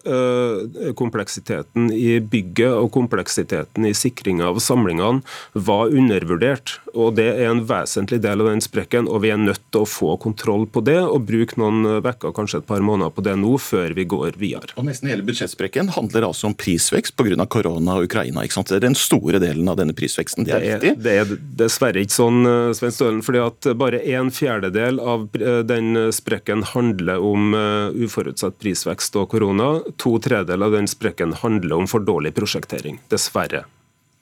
kompleksiteten 0.97 1.89
i 1.95 2.19
bygget 2.21 2.73
og 2.77 2.91
kompleksiteten 2.95 3.87
i 3.89 3.93
sikringa 3.97 4.51
av 4.51 4.61
samlingene 4.63 5.23
var 5.71 5.95
undervurdert. 5.95 6.79
og 6.95 7.15
Det 7.19 7.29
er 7.31 7.49
en 7.51 7.63
vesentlig 7.69 8.21
del 8.25 8.43
av 8.43 8.51
den 8.51 8.63
sprekken. 8.65 9.09
og 9.09 9.23
Vi 9.25 9.31
er 9.31 9.41
nødt 9.41 9.63
til 9.71 9.85
å 9.85 9.89
få 9.89 10.17
kontroll 10.21 10.67
på 10.67 10.83
det 10.85 10.99
og 11.01 11.27
bruke 11.29 11.59
noen 11.61 12.03
uker, 12.03 12.35
kanskje 12.37 12.61
et 12.61 12.69
par 12.69 12.83
måneder 12.85 13.15
på 13.15 13.25
det 13.25 13.37
nå, 13.39 13.55
før 13.63 13.95
vi 13.97 14.05
går 14.11 14.39
videre. 14.41 14.75
Og 14.77 14.87
Nesten 14.89 15.11
hele 15.11 15.25
budsjettsprekken 15.27 15.93
handler 15.95 16.27
altså 16.31 16.51
om 16.51 16.57
prisvekst 16.57 17.17
pga. 17.17 17.47
korona 17.47 17.99
og 17.99 18.09
Ukraina. 18.09 18.45
ikke 18.45 18.59
sant? 18.59 18.69
Det 18.69 18.81
er 18.81 18.89
den 18.89 18.99
store 18.99 19.41
delen 19.43 19.69
av 19.69 19.79
denne 19.81 19.95
prisveksten. 19.97 20.45
Det 20.45 20.55
er, 20.55 20.61
det 20.61 20.71
er 20.71 20.81
viktig. 20.81 21.03
Det 21.05 21.17
er 21.21 21.35
dessverre 21.65 22.05
ikke 22.05 22.17
sånn, 22.17 22.41
eh, 22.47 22.73
Svein 22.77 22.95
Stølen, 22.95 23.23
fordi 23.23 23.43
at 23.45 23.71
bare 23.79 24.03
en 24.17 24.31
fjerdedel 24.35 25.01
av 25.01 25.29
eh, 25.39 25.63
den 25.67 26.13
sprekken 26.15 26.65
handler 26.75 27.23
om 27.23 27.55
eh, 27.55 28.05
uforutsett 28.07 28.59
prisvekst 28.63 29.19
og 29.21 29.31
korona. 29.35 29.73
To 30.03 30.17
tredjedeler 30.19 30.71
av 30.71 30.79
den 30.81 30.91
sprekken 30.91 31.37
handler 31.45 31.83
om 31.83 31.91
for 31.91 32.05
dårlig 32.05 32.35
prosjektering. 32.37 33.01
Dessverre. 33.13 33.67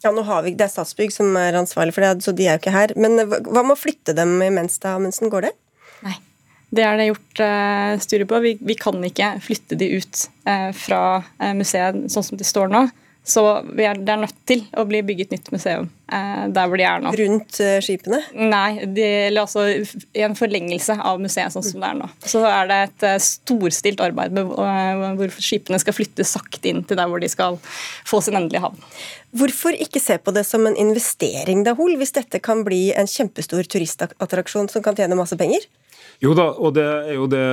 Ja, 0.04 0.12
nå 0.14 0.22
har 0.22 0.44
vi, 0.46 0.54
Det 0.54 0.68
er 0.68 0.70
Statsbygg 0.72 1.10
som 1.14 1.34
er 1.40 1.58
ansvarlig 1.58 1.96
for 1.96 2.06
det, 2.06 2.22
så 2.22 2.34
de 2.36 2.46
er 2.46 2.56
jo 2.56 2.62
ikke 2.62 2.74
her. 2.74 2.94
Men 2.96 3.18
hva 3.26 3.64
med 3.64 3.74
å 3.74 3.78
flytte 3.78 4.14
dem 4.14 4.36
imens 4.44 4.78
da, 4.82 4.94
Amundsen? 4.98 5.30
Går 5.32 5.48
det? 5.48 5.52
Nei. 6.06 6.14
Det 6.68 6.84
er 6.84 6.98
det 7.00 7.08
gjort 7.08 7.40
uh, 7.42 7.98
studier 8.04 8.28
på. 8.28 8.38
Vi, 8.44 8.54
vi, 8.60 8.76
kan 8.78 9.02
ikke 9.08 9.32
flytte 9.42 9.78
de 9.80 9.88
ut 9.98 10.24
uh, 10.46 10.70
fra 10.76 11.02
museet 11.56 12.06
sånn 12.12 12.26
som 12.26 12.38
de 12.38 12.46
står 12.46 12.70
nå. 12.74 12.84
Så 13.28 13.42
er, 13.60 13.98
det 14.00 14.12
er 14.12 14.20
nødt 14.22 14.36
til 14.48 14.62
å 14.78 14.86
bli 14.88 15.02
bygget 15.04 15.34
nytt 15.34 15.50
museum 15.52 15.88
eh, 16.08 16.44
der 16.54 16.70
hvor 16.70 16.80
de 16.80 16.86
er 16.88 17.02
nå. 17.04 17.12
Rundt 17.20 17.58
eh, 17.60 17.76
skipene? 17.84 18.22
Nei, 18.32 18.86
de, 18.86 19.04
eller 19.26 19.44
altså 19.44 19.66
i 19.68 20.24
en 20.24 20.36
forlengelse 20.38 20.96
av 20.96 21.20
museet 21.20 21.52
sånn 21.52 21.66
som 21.66 21.84
det 21.84 21.90
er 21.90 21.98
nå. 22.00 22.08
Så 22.24 22.42
er 22.48 22.70
det 22.70 22.78
et 22.86 23.06
eh, 23.10 23.18
storstilt 23.24 24.00
arbeid 24.04 24.32
med 24.36 24.48
hvor 25.20 25.34
skipene 25.36 25.80
skal 25.82 25.96
flytte 25.96 26.26
sakte 26.28 26.72
inn 26.72 26.80
til 26.88 27.00
der 27.00 27.10
hvor 27.10 27.20
de 27.20 27.28
skal 27.28 27.60
få 28.08 28.22
sin 28.24 28.38
endelige 28.38 28.64
havn. 28.64 28.80
Hvorfor 29.36 29.76
ikke 29.76 30.00
se 30.00 30.16
på 30.16 30.32
det 30.32 30.46
som 30.48 30.64
en 30.64 30.78
investering, 30.80 31.66
da, 31.66 31.76
Hol, 31.76 31.98
hvis 32.00 32.16
dette 32.16 32.40
kan 32.40 32.64
bli 32.64 32.88
en 32.96 33.10
kjempestor 33.10 33.68
turistattraksjon 33.68 34.72
som 34.72 34.84
kan 34.84 34.96
tjene 34.96 35.18
masse 35.18 35.36
penger? 35.36 35.68
Jo 36.18 36.32
da, 36.34 36.48
og 36.50 36.74
det 36.74 36.82
er 36.82 37.12
jo 37.14 37.28
det 37.30 37.44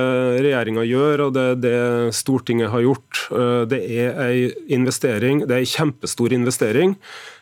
regjeringa 0.42 0.82
gjør, 0.88 1.28
og 1.28 1.36
det 1.36 1.44
er 1.52 1.60
det 1.62 1.78
Stortinget 2.18 2.72
har 2.72 2.82
gjort. 2.82 3.22
Eh, 3.30 3.62
det 3.70 3.78
er 3.94 4.18
ei 4.26 4.50
investering, 4.74 5.44
det 5.46 5.54
er 5.54 5.62
ei 5.62 5.70
kjempestor 5.70 6.34
investering. 6.34 6.96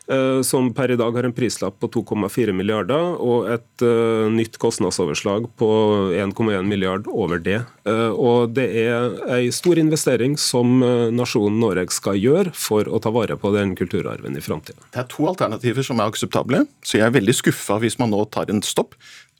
Eh, 0.05 0.43
som 0.45 0.67
per 0.69 0.91
i 0.93 0.97
dag 1.01 1.15
har 1.17 1.25
en 1.25 1.33
prislapp 1.33 1.79
på 1.81 1.89
2,4 1.89 2.53
milliarder 2.53 3.15
og 3.17 3.47
et 3.49 3.81
uh, 3.81 4.29
nytt 4.29 4.59
kostnadsoverslag 4.61 5.47
på 5.57 5.69
1,1 6.13 6.67
milliard 6.69 7.09
over 7.09 7.41
det. 7.41 7.63
Og 7.85 8.53
Det 8.53 8.67
er 8.85 9.17
ei 9.33 9.49
stor 9.53 9.81
investering 9.81 10.37
som 10.37 10.77
nasjonen 11.13 11.57
Norge 11.61 11.89
skal 11.93 12.17
gjøre 12.21 12.53
for 12.53 12.85
å 12.85 13.01
ta 13.01 13.09
vare 13.13 13.37
på 13.37 13.49
den 13.53 13.73
kulturarven 13.77 14.37
i 14.37 14.45
framtida. 14.45 14.77
Det 14.93 15.01
er 15.01 15.09
to 15.09 15.25
alternativer 15.29 15.85
som 15.85 16.01
er 16.01 16.13
akseptable, 16.13 16.63
så 16.85 16.99
jeg 16.99 17.07
er 17.09 17.17
veldig 17.17 17.37
skuffa 17.41 17.77
hvis 17.81 17.97
man 18.01 18.13
nå 18.13 18.23
tar 18.33 18.53
en 18.53 18.61
stopp. 18.65 18.93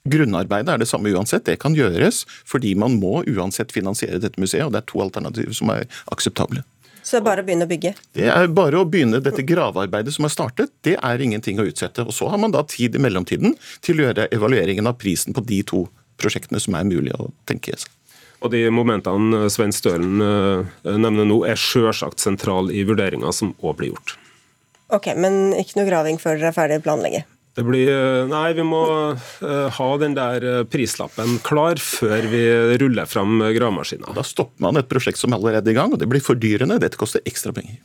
Grunnarbeidet 0.05 0.69
er 0.69 0.81
det 0.81 0.87
samme 0.89 1.09
uansett. 1.15 1.45
Det 1.47 1.57
kan 1.61 1.75
gjøres 1.77 2.23
fordi 2.45 2.75
man 2.77 2.99
må 3.01 3.23
uansett 3.25 3.73
finansiere 3.73 4.21
dette 4.21 4.41
museet. 4.41 4.65
og 4.67 4.73
Det 4.75 4.83
er 4.83 4.89
to 4.91 5.01
alternativer 5.05 5.57
som 5.57 5.73
er 5.73 5.85
akseptable. 6.13 6.63
Så 7.05 7.17
det 7.17 7.21
er 7.21 7.25
bare 7.27 7.43
å 7.43 7.45
begynne 7.45 7.65
å 7.67 7.69
bygge? 7.69 7.91
Det 8.17 8.29
er 8.33 8.47
bare 8.49 8.79
å 8.81 8.85
begynne 8.89 9.19
dette 9.21 9.43
gravearbeidet 9.45 10.15
som 10.15 10.25
er 10.25 10.33
startet. 10.33 10.71
Det 10.81 10.95
er 10.97 11.21
ingenting 11.21 11.59
å 11.61 11.67
utsette. 11.69 12.01
Og 12.01 12.13
Så 12.17 12.29
har 12.31 12.41
man 12.41 12.53
da 12.53 12.63
tid 12.65 12.97
i 12.97 13.01
mellomtiden 13.01 13.53
til 13.85 14.01
å 14.01 14.07
gjøre 14.07 14.25
evalueringen 14.33 14.89
av 14.89 14.97
prisen 14.97 15.33
på 15.33 15.43
de 15.45 15.61
to 15.61 15.83
prosjektene 16.17 16.61
som 16.61 16.73
er 16.73 16.87
mulig 16.89 17.13
å 17.13 17.29
tenke 17.45 17.77
seg. 17.77 17.91
Og 18.41 18.49
De 18.51 18.63
momentene 18.73 19.45
Svein 19.53 19.73
Stølen 19.73 20.21
eh, 20.21 20.73
nevner 20.97 21.29
nå, 21.29 21.43
er 21.45 21.61
sjølsagt 21.61 22.21
sentrale 22.21 22.73
i 22.73 22.83
vurderinga 22.85 23.31
som 23.33 23.53
òg 23.61 23.77
blir 23.77 23.93
gjort. 23.93 24.17
Ok, 24.93 25.13
Men 25.17 25.53
ikke 25.57 25.79
noe 25.79 25.89
graving 25.89 26.19
før 26.21 26.37
dere 26.37 26.49
er 26.49 26.57
ferdig 26.57 26.81
å 26.81 26.85
planlegge? 26.85 27.23
Det 27.55 27.63
blir, 27.63 27.87
eh, 27.87 28.25
nei, 28.27 28.49
vi 28.57 28.63
må 28.67 28.83
uh, 29.15 29.67
ha 29.77 29.89
den 30.01 30.15
der 30.17 30.43
eh, 30.43 30.63
prislappen 30.67 31.37
klar 31.45 31.79
før 31.79 32.27
vi 32.27 32.41
ruller 32.81 33.07
fram 33.07 33.39
gravemaskina. 33.39 34.11
Da 34.15 34.25
stopper 34.27 34.65
man 34.65 34.81
et 34.81 34.89
prosjekt 34.91 35.21
som 35.21 35.35
allerede 35.35 35.71
er 35.71 35.75
i 35.75 35.77
gang, 35.77 35.95
og 35.95 36.01
det 36.01 36.09
blir 36.11 36.23
fordyrende. 36.23 36.81
Dette 36.83 36.99
koster 36.99 37.23
ekstra 37.23 37.55
penger. 37.55 37.79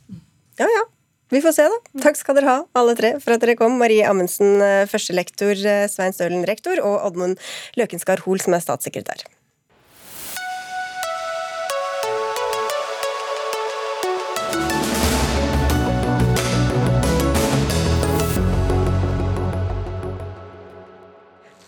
Ja, 0.59 0.67
ja. 0.67 0.83
Vi 1.31 1.39
får 1.39 1.55
se, 1.55 1.69
da. 1.71 2.01
Takk 2.03 2.19
skal 2.19 2.35
dere 2.35 2.51
ha, 2.51 2.57
alle 2.75 2.97
tre, 2.99 3.13
for 3.23 3.31
at 3.31 3.39
dere 3.39 3.55
kom. 3.55 3.77
Marie 3.79 4.03
Amundsen, 4.03 4.59
førstelektor, 4.91 5.55
Svein 5.87 6.11
Stølen, 6.11 6.43
rektor, 6.43 6.81
og 6.83 7.05
Oddmund 7.07 7.39
Løkenskar 7.79 8.25
Hoel, 8.25 8.43
som 8.43 8.57
er 8.57 8.65
statssekretær. 8.65 9.23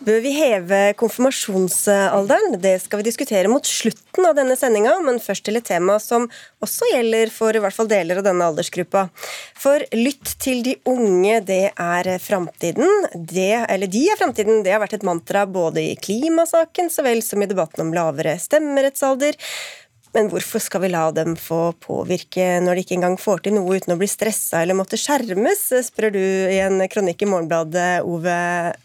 Bør 0.03 0.19
vi 0.19 0.33
heve 0.35 0.79
konfirmasjonsalderen? 0.99 2.57
Det 2.59 2.73
skal 2.83 2.99
vi 2.99 3.05
diskutere 3.07 3.47
mot 3.47 3.63
slutten 3.63 4.25
av 4.27 4.33
denne 4.35 4.57
sendinga, 4.59 4.97
men 5.05 5.21
først 5.23 5.45
til 5.47 5.55
et 5.55 5.67
tema 5.69 5.95
som 6.03 6.25
også 6.63 6.89
gjelder 6.91 7.31
for 7.31 7.55
i 7.55 7.61
hvert 7.63 7.75
fall 7.75 7.87
deler 7.87 8.19
av 8.19 8.25
denne 8.25 8.49
aldersgruppa. 8.51 9.05
For 9.55 9.85
lytt 9.95 10.33
til 10.43 10.59
de 10.65 10.73
unge, 10.91 11.37
det 11.47 11.69
er 11.71 12.09
framtiden. 12.19 13.07
Det, 13.15 13.53
eller 13.63 13.91
de 13.93 14.03
er 14.11 14.19
framtiden. 14.19 14.59
Det 14.65 14.75
har 14.75 14.83
vært 14.83 14.97
et 14.99 15.07
mantra 15.07 15.45
både 15.47 15.85
i 15.93 15.95
klimasaken 15.95 16.91
så 16.91 17.07
vel 17.07 17.23
som 17.23 17.39
i 17.39 17.47
debatten 17.47 17.85
om 17.85 17.95
lavere 17.95 18.35
stemmerettsalder. 18.43 19.39
Men 20.13 20.29
hvorfor 20.29 20.61
skal 20.61 20.83
vi 20.83 20.91
la 20.93 21.07
dem 21.15 21.33
få 21.39 21.71
påvirke 21.81 22.45
når 22.61 22.77
de 22.77 22.83
ikke 22.85 22.97
engang 22.99 23.17
får 23.21 23.43
til 23.45 23.55
noe 23.57 23.79
uten 23.79 23.95
å 23.95 23.97
bli 23.97 24.09
stressa 24.09 24.61
eller 24.61 24.77
måtte 24.77 24.99
skjermes, 24.99 25.65
spør 25.87 26.13
du 26.13 26.21
i 26.21 26.59
en 26.61 26.83
kronikk 26.91 27.25
i 27.25 27.29
Morgenbladet, 27.31 28.05
Ove 28.05 28.37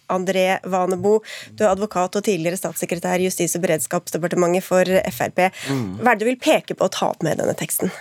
André 0.09 0.47
Vanebo. 0.65 1.19
Du 1.53 1.67
er 1.67 1.75
advokat 1.75 2.17
og 2.17 2.25
tidligere 2.25 2.61
statssekretær 2.61 3.21
i 3.21 3.29
Justis- 3.29 3.59
og 3.59 3.67
beredskapsdepartementet 3.67 4.65
for 4.65 4.99
Frp. 5.13 5.49
Mm. 5.69 5.89
Hva 6.01 6.13
er 6.13 6.17
det 6.17 6.25
du 6.25 6.31
vil 6.33 6.43
peke 6.49 6.79
på 6.79 6.89
å 6.89 6.95
ta 6.97 7.13
opp 7.13 7.25
med 7.27 7.43
denne 7.43 7.57
teksten? 7.59 7.93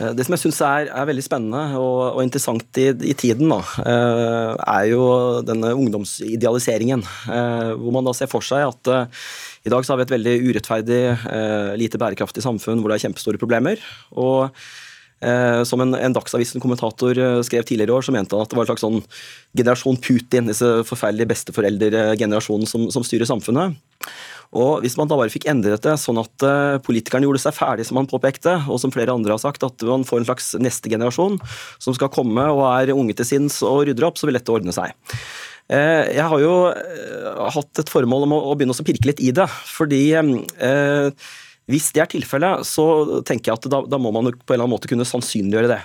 Eh, 0.00 0.10
det 0.16 0.26
som 0.26 0.34
jeg 0.34 0.42
syns 0.42 0.60
er, 0.66 0.88
er, 0.90 1.08
veldig 1.08 1.24
spennende 1.24 1.78
og, 1.78 2.16
og 2.16 2.22
interessant 2.24 2.80
i, 2.82 2.88
i 2.90 3.14
tiden, 3.18 3.50
da, 3.52 3.60
eh, 3.84 4.62
er 4.76 4.86
jo 4.90 5.04
denne 5.46 5.74
ungdomsidealiseringen. 5.78 7.04
Eh, 7.30 7.74
hvor 7.78 7.94
man 7.94 8.08
da 8.08 8.14
ser 8.16 8.30
for 8.30 8.44
seg 8.44 8.66
at 8.66 8.94
i 9.64 9.72
dag 9.72 9.84
så 9.84 9.94
har 9.94 10.00
vi 10.00 10.08
et 10.08 10.16
veldig 10.16 10.32
urettferdig, 10.44 11.02
lite 11.80 11.98
bærekraftig 12.00 12.42
samfunn 12.44 12.82
hvor 12.82 12.92
det 12.92 12.98
er 12.98 13.06
kjempestore 13.06 13.40
problemer. 13.40 13.80
og 14.12 14.50
som 15.64 15.80
en, 15.80 15.94
en 15.96 16.12
Dagsavisen-kommentator 16.12 17.16
skrev 17.48 17.62
tidligere 17.64 17.94
i 17.94 17.96
år, 17.96 18.04
så 18.04 18.12
mente 18.12 18.36
han 18.36 18.44
at 18.44 18.50
det 18.52 18.58
var 18.58 18.66
en 18.66 18.68
slags 18.74 18.82
sånn 18.84 18.98
generasjon 19.56 19.96
Putin, 20.04 20.50
disse 20.50 20.68
forferdelige 20.84 21.30
besteforeldregenerasjonen 21.30 22.68
som, 22.68 22.84
som 22.92 23.06
styrer 23.06 23.30
samfunnet. 23.30 23.78
Og 24.54 24.84
Hvis 24.84 24.96
man 24.98 25.10
da 25.10 25.18
bare 25.18 25.32
fikk 25.32 25.48
endret 25.50 25.84
det 25.84 25.96
sånn 26.00 26.20
at 26.22 26.46
uh, 26.46 26.80
politikerne 26.84 27.26
gjorde 27.26 27.42
seg 27.42 27.56
ferdig, 27.56 27.86
som 27.88 27.98
han 28.00 28.10
påpekte, 28.10 28.56
og 28.70 28.78
som 28.82 28.92
flere 28.94 29.14
andre 29.14 29.34
har 29.34 29.42
sagt, 29.42 29.66
at 29.66 29.86
man 29.86 30.06
får 30.06 30.22
en 30.22 30.28
slags 30.30 30.52
neste 30.62 30.92
generasjon 30.92 31.40
som 31.82 31.96
skal 31.96 32.12
komme 32.14 32.46
og 32.52 32.62
er 32.70 32.94
unge 32.94 33.16
til 33.18 33.28
sinns 33.28 33.58
og 33.66 33.84
rydder 33.88 34.06
opp, 34.08 34.20
så 34.20 34.30
vil 34.30 34.38
dette 34.38 34.54
ordne 34.54 34.74
seg. 34.74 34.94
Uh, 35.66 36.04
jeg 36.12 36.26
har 36.30 36.44
jo 36.44 36.54
uh, 36.70 37.46
hatt 37.56 37.82
et 37.82 37.90
formål 37.90 38.28
om 38.28 38.36
å 38.38 38.54
begynne 38.54 38.76
å 38.76 38.86
pirke 38.86 39.10
litt 39.10 39.24
i 39.24 39.32
det, 39.34 39.48
fordi 39.74 40.04
hvis 41.70 41.86
det 41.96 42.02
er 42.02 42.10
tilfellet, 42.12 42.66
så 42.68 42.84
tenker 43.24 43.50
jeg 43.50 43.56
at 43.56 43.68
da, 43.72 43.80
da, 43.88 44.00
må 44.00 44.10
man 44.12 44.28
på 44.28 44.52
en 44.52 44.56
eller 44.56 44.66
annen 44.66 44.74
måte 44.74 44.90
kunne 44.90 45.06
sannsynliggjøre 45.08 45.70
det. 45.70 45.80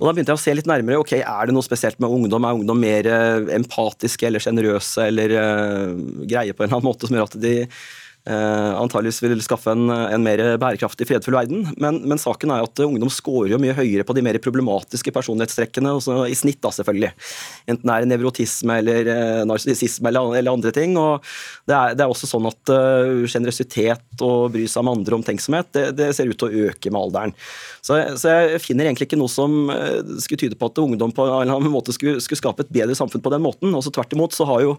Og 0.00 0.08
Da 0.08 0.14
begynte 0.14 0.34
jeg 0.34 0.40
å 0.40 0.42
se 0.42 0.54
litt 0.58 0.70
nærmere. 0.70 0.98
ok, 0.98 1.12
Er 1.20 1.46
det 1.46 1.54
noe 1.54 1.66
spesielt 1.66 2.00
med 2.02 2.10
ungdom? 2.10 2.42
Er 2.42 2.58
ungdom 2.58 2.80
mer 2.82 3.06
empatiske 3.54 4.26
eller 4.26 4.42
sjenerøse 4.42 5.06
eller 5.06 5.36
uh, 5.38 5.94
greie 6.26 6.50
på 6.50 6.64
en 6.64 6.68
eller 6.68 6.80
annen 6.80 6.88
måte 6.88 7.06
som 7.06 7.14
gjør 7.14 7.30
at 7.30 7.38
de 7.44 7.54
eh, 7.62 7.84
antageligvis 8.24 9.20
vil 9.20 9.42
skaffe 9.44 9.72
en, 9.74 9.90
en, 9.92 10.22
mer 10.24 10.40
bærekraftig, 10.60 11.04
fredfull 11.10 11.36
verden. 11.36 11.66
Men, 11.80 12.00
men, 12.08 12.20
saken 12.20 12.54
er 12.54 12.64
at 12.64 12.80
ungdom 12.80 13.10
scorer 13.12 13.52
jo 13.52 13.60
mye 13.60 13.76
høyere 13.76 14.06
på 14.08 14.16
de 14.16 14.24
mer 14.24 14.38
problematiske 14.40 15.12
personlighetstrekkene, 15.12 15.92
i 16.30 16.38
snitt 16.38 16.62
da 16.64 16.72
selvfølgelig. 16.72 17.12
Enten 17.68 17.90
det 17.90 17.96
er 17.98 18.08
nevrotisme 18.08 18.78
eller 18.80 19.10
eh, 19.12 19.42
narsissisme 19.48 20.08
eller, 20.08 20.38
eller, 20.38 20.54
andre 20.54 20.72
ting. 20.72 20.96
og 20.96 21.20
Det 21.68 21.76
er, 21.76 21.98
det 21.98 22.06
er 22.06 22.14
også 22.14 22.30
sånn 22.30 22.48
at 22.48 22.74
sjenerøsitet 23.28 24.24
og 24.24 24.54
bry 24.54 24.64
seg 24.70 24.84
om 24.84 24.94
andre 24.94 25.18
omtenksomhet, 25.20 25.72
det, 25.76 25.84
det, 26.00 26.10
ser 26.16 26.30
ut 26.30 26.40
til 26.40 26.48
å 26.48 26.70
øke 26.70 26.92
med 26.94 27.00
alderen. 27.02 27.36
Så, 27.84 27.98
så, 28.16 28.32
jeg 28.32 28.64
finner 28.64 28.88
egentlig 28.88 29.10
ikke 29.10 29.20
noe 29.20 29.32
som 29.32 29.68
skulle 30.22 30.40
tyde 30.46 30.56
på 30.56 30.70
at 30.70 30.80
ungdom 30.80 31.12
på 31.12 31.26
en 31.28 31.34
eller 31.42 31.58
annen 31.58 31.72
måte 31.72 31.92
skulle, 31.92 32.22
skulle 32.24 32.40
skape 32.40 32.64
et 32.64 32.72
bedre 32.72 32.96
samfunn 32.96 33.22
på 33.24 33.32
den 33.34 33.44
måten. 33.44 33.74
Også 33.76 33.92
Tvert 33.94 34.16
imot 34.16 34.32
så 34.32 34.48
har 34.48 34.64
jo 34.64 34.78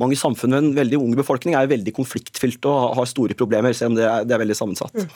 mange 0.00 0.18
samfunn 0.18 0.54
med 0.54 0.62
en 0.62 0.74
veldig 0.76 0.98
ung 1.00 1.14
befolkning 1.18 1.56
er 1.56 1.66
jo 1.66 1.72
veldig 1.74 1.94
konfliktfylt 1.96 2.66
og 2.70 2.83
har 2.98 3.08
store 3.10 3.36
problemer, 3.38 3.72
selv 3.76 3.92
om 3.92 3.98
det 3.98 4.06
er, 4.08 4.28
det 4.28 4.36
er 4.36 4.42
veldig 4.44 4.56
sammensatt. 4.58 4.94
Mm. 4.94 5.10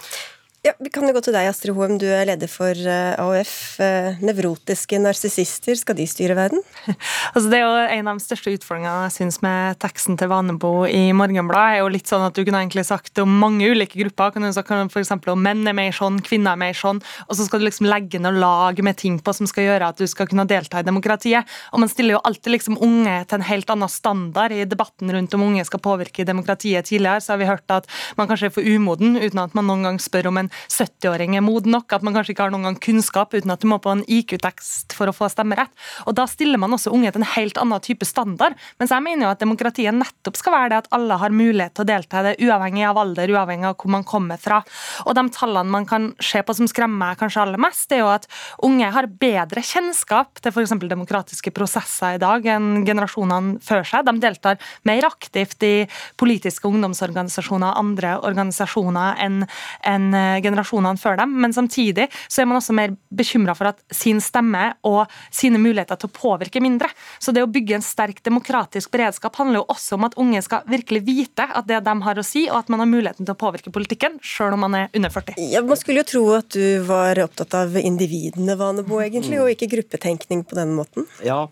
Ja, 0.67 0.73
Vi 0.83 0.91
kan 0.91 1.07
jo 1.07 1.13
gå 1.15 1.21
til 1.23 1.35
deg, 1.37 1.47
Astrid 1.47 1.71
Hoem. 1.77 2.01
Du 2.03 2.07
er 2.11 2.25
leder 2.27 2.51
for 2.51 2.75
eh, 2.75 3.15
AOF. 3.15 3.79
Eh, 3.79 4.17
nevrotiske 4.27 4.99
narsissister, 4.99 5.77
skal 5.79 5.95
de 5.95 6.07
styre 6.11 6.35
verden? 6.35 6.65
altså, 7.35 7.45
det 7.47 7.61
er 7.61 7.63
jo 7.63 7.85
En 7.95 8.11
av 8.11 8.19
de 8.19 8.25
største 8.25 8.51
utfordringene 8.57 9.05
jeg 9.07 9.15
synes 9.15 9.39
med 9.45 9.79
teksten 9.79 10.19
til 10.19 10.31
Vanebo 10.33 10.73
i 10.91 11.13
Morgenbladet, 11.15 11.77
er 11.77 11.79
jo 11.85 11.93
litt 11.95 12.11
sånn 12.11 12.25
at 12.27 12.35
du 12.35 12.43
kunne 12.43 12.65
egentlig 12.65 12.83
sagt 12.89 13.23
om 13.23 13.37
mange 13.39 13.69
ulike 13.71 14.01
grupper. 14.01 14.33
kan 14.35 14.49
du 14.49 14.51
sagt 14.57 14.73
F.eks. 14.91 15.13
om 15.31 15.45
menn 15.47 15.63
er 15.63 15.77
mer 15.79 15.95
sånn, 15.95 16.19
kvinner 16.27 16.59
er 16.59 16.63
mer 16.65 16.75
sånn, 16.75 16.99
og 17.29 17.39
så 17.39 17.47
skal 17.47 17.63
du 17.63 17.69
liksom 17.69 17.87
legge 17.87 18.19
noe 18.19 18.35
lag 18.35 18.83
med 18.83 18.99
ting 18.99 19.23
på 19.23 19.37
som 19.39 19.47
skal 19.47 19.69
gjøre 19.69 19.93
at 19.95 20.03
du 20.03 20.11
skal 20.11 20.27
kunne 20.27 20.49
delta 20.51 20.83
i 20.83 20.89
demokratiet. 20.91 21.47
Og 21.71 21.85
Man 21.85 21.93
stiller 21.93 22.19
jo 22.19 22.25
alltid 22.27 22.57
liksom 22.57 22.81
unge 22.83 23.15
til 23.31 23.39
en 23.39 23.47
helt 23.47 23.71
annen 23.71 23.95
standard. 23.95 24.51
I 24.59 24.67
debatten 24.67 25.15
rundt 25.15 25.39
om 25.39 25.47
unge 25.53 25.69
skal 25.71 25.85
påvirke 25.87 26.27
demokratiet 26.27 26.91
tidligere, 26.91 27.23
så 27.23 27.37
har 27.37 27.45
vi 27.45 27.51
hørt 27.53 27.79
at 27.79 27.87
man 28.19 28.27
kanskje 28.27 28.51
er 28.51 28.57
for 28.59 28.67
umoden 28.67 29.15
uten 29.23 29.47
at 29.47 29.55
man 29.55 29.71
noen 29.71 29.87
gang 29.87 30.03
spør 30.03 30.33
om 30.33 30.43
en 30.43 30.48
70-åring 30.69 31.37
er 31.37 31.45
moden 31.45 31.75
nok, 31.75 31.93
at 31.93 32.05
man 32.07 32.17
kanskje 32.17 32.35
ikke 32.35 32.47
har 32.47 32.55
noen 32.55 32.69
gang 32.69 32.79
kunnskap 32.83 33.35
uten 33.37 33.53
at 33.55 33.63
du 33.63 33.69
må 33.71 33.81
på 33.83 33.93
en 33.93 34.05
IQ-tekst 34.05 34.97
for 34.97 35.11
å 35.11 35.17
få 35.17 35.31
stemmerett. 35.33 35.73
Og 36.07 36.17
Da 36.19 36.27
stiller 36.31 36.61
man 36.61 36.75
også 36.75 36.93
unge 36.95 37.13
til 37.15 37.23
en 37.23 37.33
helt 37.35 37.59
annen 37.61 37.85
type 37.85 38.07
standard. 38.09 38.57
Mens 38.81 38.93
jeg 38.95 39.05
mener 39.05 39.27
jo 39.27 39.33
at 39.33 39.43
demokratiet 39.43 39.95
nettopp 39.95 40.39
skal 40.39 40.55
være 40.55 40.73
det 40.73 40.81
at 40.83 40.91
alle 40.97 41.19
har 41.21 41.35
mulighet 41.35 41.77
til 41.77 41.85
å 41.85 41.89
delta 41.89 42.23
i 42.23 42.27
det, 42.29 42.35
uavhengig 42.49 42.87
av 42.89 43.01
alder, 43.03 43.33
uavhengig 43.35 43.69
av 43.71 43.77
hvor 43.79 43.93
man 43.93 44.07
kommer 44.09 44.41
fra. 44.41 44.61
Og 45.07 45.15
de 45.19 45.25
tallene 45.35 45.73
man 45.73 45.87
kan 45.89 46.11
se 46.23 46.43
på 46.43 46.57
som 46.57 46.69
skremmer 46.71 47.19
kanskje 47.19 47.45
aller 47.45 47.63
mest, 47.63 47.89
det 47.91 47.99
er 47.99 48.05
jo 48.05 48.13
at 48.13 48.29
unge 48.67 48.91
har 48.95 49.11
bedre 49.21 49.63
kjennskap 49.65 50.43
til 50.43 50.55
f.eks. 50.55 50.75
demokratiske 50.89 51.53
prosesser 51.55 52.17
i 52.17 52.23
dag 52.23 52.47
enn 52.55 52.85
generasjonene 52.87 53.63
før 53.65 53.87
seg. 53.87 54.07
De 54.09 54.17
deltar 54.23 54.59
mer 54.89 55.07
aktivt 55.09 55.63
i 55.67 55.75
politiske 56.21 56.69
ungdomsorganisasjoner 56.69 57.73
og 57.73 57.83
andre 57.85 58.15
organisasjoner 58.27 59.19
enn 59.25 59.43
en 59.87 60.09
generasjonene 60.45 61.01
før 61.01 61.19
dem, 61.21 61.35
men 61.43 61.55
samtidig 61.55 62.09
så 62.29 62.43
er 62.43 62.49
man 62.51 62.61
også 62.61 62.77
mer 62.77 62.95
bekymra 63.15 63.55
for 63.59 63.71
at 63.73 63.83
sin 63.95 64.21
stemme 64.23 64.71
og 64.87 65.07
sine 65.35 65.61
muligheter 65.63 65.99
til 65.99 66.11
å 66.11 66.17
påvirke 66.17 66.63
mindre. 66.65 66.91
Så 67.23 67.35
det 67.35 67.45
å 67.45 67.51
bygge 67.51 67.79
en 67.79 67.85
sterk 67.85 68.23
demokratisk 68.27 68.93
beredskap 68.95 69.37
handler 69.41 69.63
jo 69.63 69.69
også 69.75 69.99
om 69.99 70.09
at 70.09 70.17
unge 70.21 70.43
skal 70.45 70.67
virkelig 70.69 71.05
vite 71.07 71.47
at 71.49 71.69
det 71.69 71.81
de 71.87 71.97
har 72.05 72.21
å 72.21 72.27
si, 72.27 72.47
og 72.51 72.61
at 72.63 72.73
man 72.73 72.85
har 72.85 72.91
muligheten 72.91 73.27
til 73.27 73.35
å 73.35 73.39
påvirke 73.39 73.73
politikken, 73.75 74.19
sjøl 74.25 74.57
om 74.57 74.67
man 74.67 74.77
er 74.79 74.91
under 74.97 75.13
40. 75.15 75.39
Ja, 75.53 75.63
Man 75.63 75.81
skulle 75.81 76.03
jo 76.03 76.09
tro 76.09 76.25
at 76.39 76.51
du 76.55 76.83
var 76.89 77.21
opptatt 77.23 77.55
av 77.59 77.77
individene, 77.81 78.57
Vanebo, 78.59 79.01
egentlig, 79.05 79.41
og 79.43 79.53
ikke 79.53 79.71
gruppetenkning 79.77 80.45
på 80.49 80.59
den 80.59 80.75
måten? 80.77 81.09
Ja, 81.25 81.47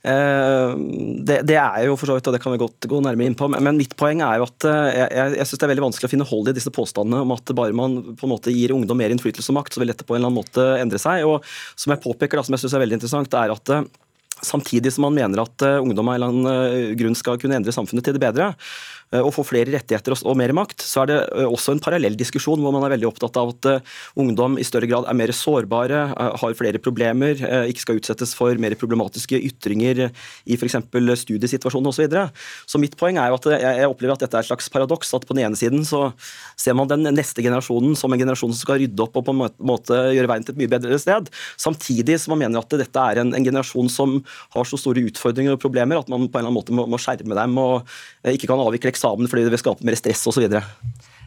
det, 0.00 1.42
det, 1.44 1.56
er 1.60 1.84
jo 1.84 1.96
for 2.00 2.08
så 2.08 2.16
vidt, 2.16 2.28
og 2.30 2.32
det 2.32 2.40
kan 2.40 2.54
vi 2.54 2.60
godt 2.62 2.86
gå 2.88 3.00
nærmere 3.04 3.28
inn 3.28 3.36
på, 3.36 3.50
men 3.52 3.76
mitt 3.76 3.92
poeng 4.00 4.22
er 4.24 4.40
jo 4.40 4.46
at 4.48 4.66
eh, 4.68 4.96
jeg, 4.96 5.34
jeg 5.36 5.48
syns 5.48 5.60
det 5.60 5.66
er 5.66 5.72
veldig 5.74 5.86
vanskelig 5.88 6.08
å 6.08 6.12
finne 6.14 6.28
hold 6.30 6.48
i 6.48 6.54
disse 6.56 6.72
påstandene 6.72 7.20
om 7.26 7.34
at 7.36 7.52
bare 7.56 7.76
man 7.76 7.98
på 8.16 8.24
en 8.24 8.32
måte 8.32 8.54
gir 8.54 8.72
ungdom 8.72 8.96
mer 8.96 9.12
innflytelse 9.12 9.52
og 9.52 9.58
makt, 9.58 9.76
så 9.76 9.82
vil 9.82 9.92
dette 9.92 10.06
på 10.08 10.16
en 10.16 10.22
eller 10.22 10.30
annen 10.30 10.40
måte 10.40 10.64
endre 10.80 11.00
seg. 11.02 11.26
Og 11.28 11.44
som 11.76 11.92
jeg 11.92 12.02
påpeker, 12.06 12.40
da, 12.40 12.46
som 12.46 12.56
jeg 12.56 12.64
syns 12.64 12.78
er 12.78 12.84
veldig 12.86 13.00
interessant, 13.00 13.36
er 13.36 13.56
at 13.56 13.76
eh, 13.76 13.90
Samtidig 14.40 14.88
som 14.94 15.02
man 15.04 15.12
mener 15.12 15.42
at 15.42 15.60
ungdom 15.68 16.08
av 16.08 16.14
en 16.14 16.16
eller 16.16 16.30
annen 16.32 16.94
grunn 16.96 17.16
skal 17.18 17.36
kunne 17.36 17.58
endre 17.58 17.74
samfunnet 17.76 18.06
til 18.06 18.14
det 18.16 18.22
bedre, 18.22 18.46
og 19.10 19.26
eh, 19.26 19.34
få 19.34 19.44
flere 19.46 19.72
rettigheter 19.74 20.14
og 20.14 20.36
mer 20.38 20.52
makt, 20.54 20.84
så 20.86 21.02
er 21.02 21.10
det 21.10 21.18
eh, 21.34 21.48
også 21.48 21.74
en 21.74 21.82
parallell 21.82 22.14
diskusjon 22.18 22.60
hvor 22.62 22.74
man 22.74 22.84
er 22.86 22.94
veldig 22.94 23.08
opptatt 23.08 23.38
av 23.40 23.52
at 23.54 23.68
eh, 23.70 23.94
ungdom 24.22 24.58
i 24.60 24.66
større 24.66 24.86
grad 24.90 25.08
er 25.10 25.18
mer 25.18 25.32
sårbare, 25.34 26.02
har 26.40 26.56
flere 26.58 26.80
problemer, 26.82 27.38
ikke 27.70 27.82
skal 27.82 27.98
utsettes 27.98 28.32
for 28.36 28.54
mer 28.62 28.74
problematiske 28.78 29.38
ytringer 29.50 30.06
i 30.08 30.56
f.eks. 30.56 30.78
studiesituasjonen 31.24 31.90
osv. 31.90 31.98
Så, 32.00 32.06
videre. 32.06 32.30
så 32.64 32.78
mitt 32.80 32.94
poeng 32.96 33.18
er 33.20 33.28
jo 33.28 33.36
at 33.36 33.46
jeg 33.60 33.88
opplever 33.90 34.14
at 34.14 34.22
dette 34.24 34.38
er 34.38 34.46
et 34.46 34.48
slags 34.48 34.70
paradoks. 34.72 35.10
At 35.16 35.26
på 35.28 35.34
den 35.36 35.42
ene 35.44 35.58
siden 35.58 35.82
så 35.84 36.14
ser 36.56 36.76
man 36.78 36.88
den 36.88 37.04
neste 37.12 37.44
generasjonen 37.44 37.92
som 37.98 38.14
en 38.14 38.22
generasjon 38.22 38.54
som 38.54 38.62
skal 38.62 38.80
rydde 38.80 39.04
opp 39.04 39.18
og 39.20 39.26
på 39.26 39.34
en 39.34 39.42
måte 39.68 39.98
gjøre 40.14 40.30
veien 40.30 40.46
til 40.46 40.54
et 40.54 40.62
mye 40.62 40.72
bedre 40.72 40.96
sted, 41.02 41.28
samtidig 41.60 42.16
som 42.22 42.32
man 42.34 42.46
mener 42.46 42.62
at 42.62 42.78
dette 42.80 43.04
er 43.12 43.20
en, 43.20 43.34
en 43.36 43.46
generasjon 43.50 43.90
som 43.92 44.16
har 44.54 44.70
så 44.70 44.80
store 44.80 45.04
utfordringer 45.10 45.58
og 45.58 45.60
problemer 45.60 46.00
at 46.00 46.08
man 46.08 46.24
på 46.24 46.40
en 46.40 46.46
eller 46.46 46.48
annen 46.48 46.60
måte 46.60 46.76
må, 46.76 46.86
må 46.88 47.00
skjerme 47.00 47.36
dem 47.36 47.60
og 47.60 47.92
ikke 48.32 48.48
kan 48.48 48.64
avvikle 48.64 48.94
eksamen 49.00 49.30
fordi 49.30 49.48
det 49.48 49.54
vil 49.56 49.64
skape 49.64 49.86
mer 49.88 49.96
stress 49.98 50.26
osv. 50.28 50.50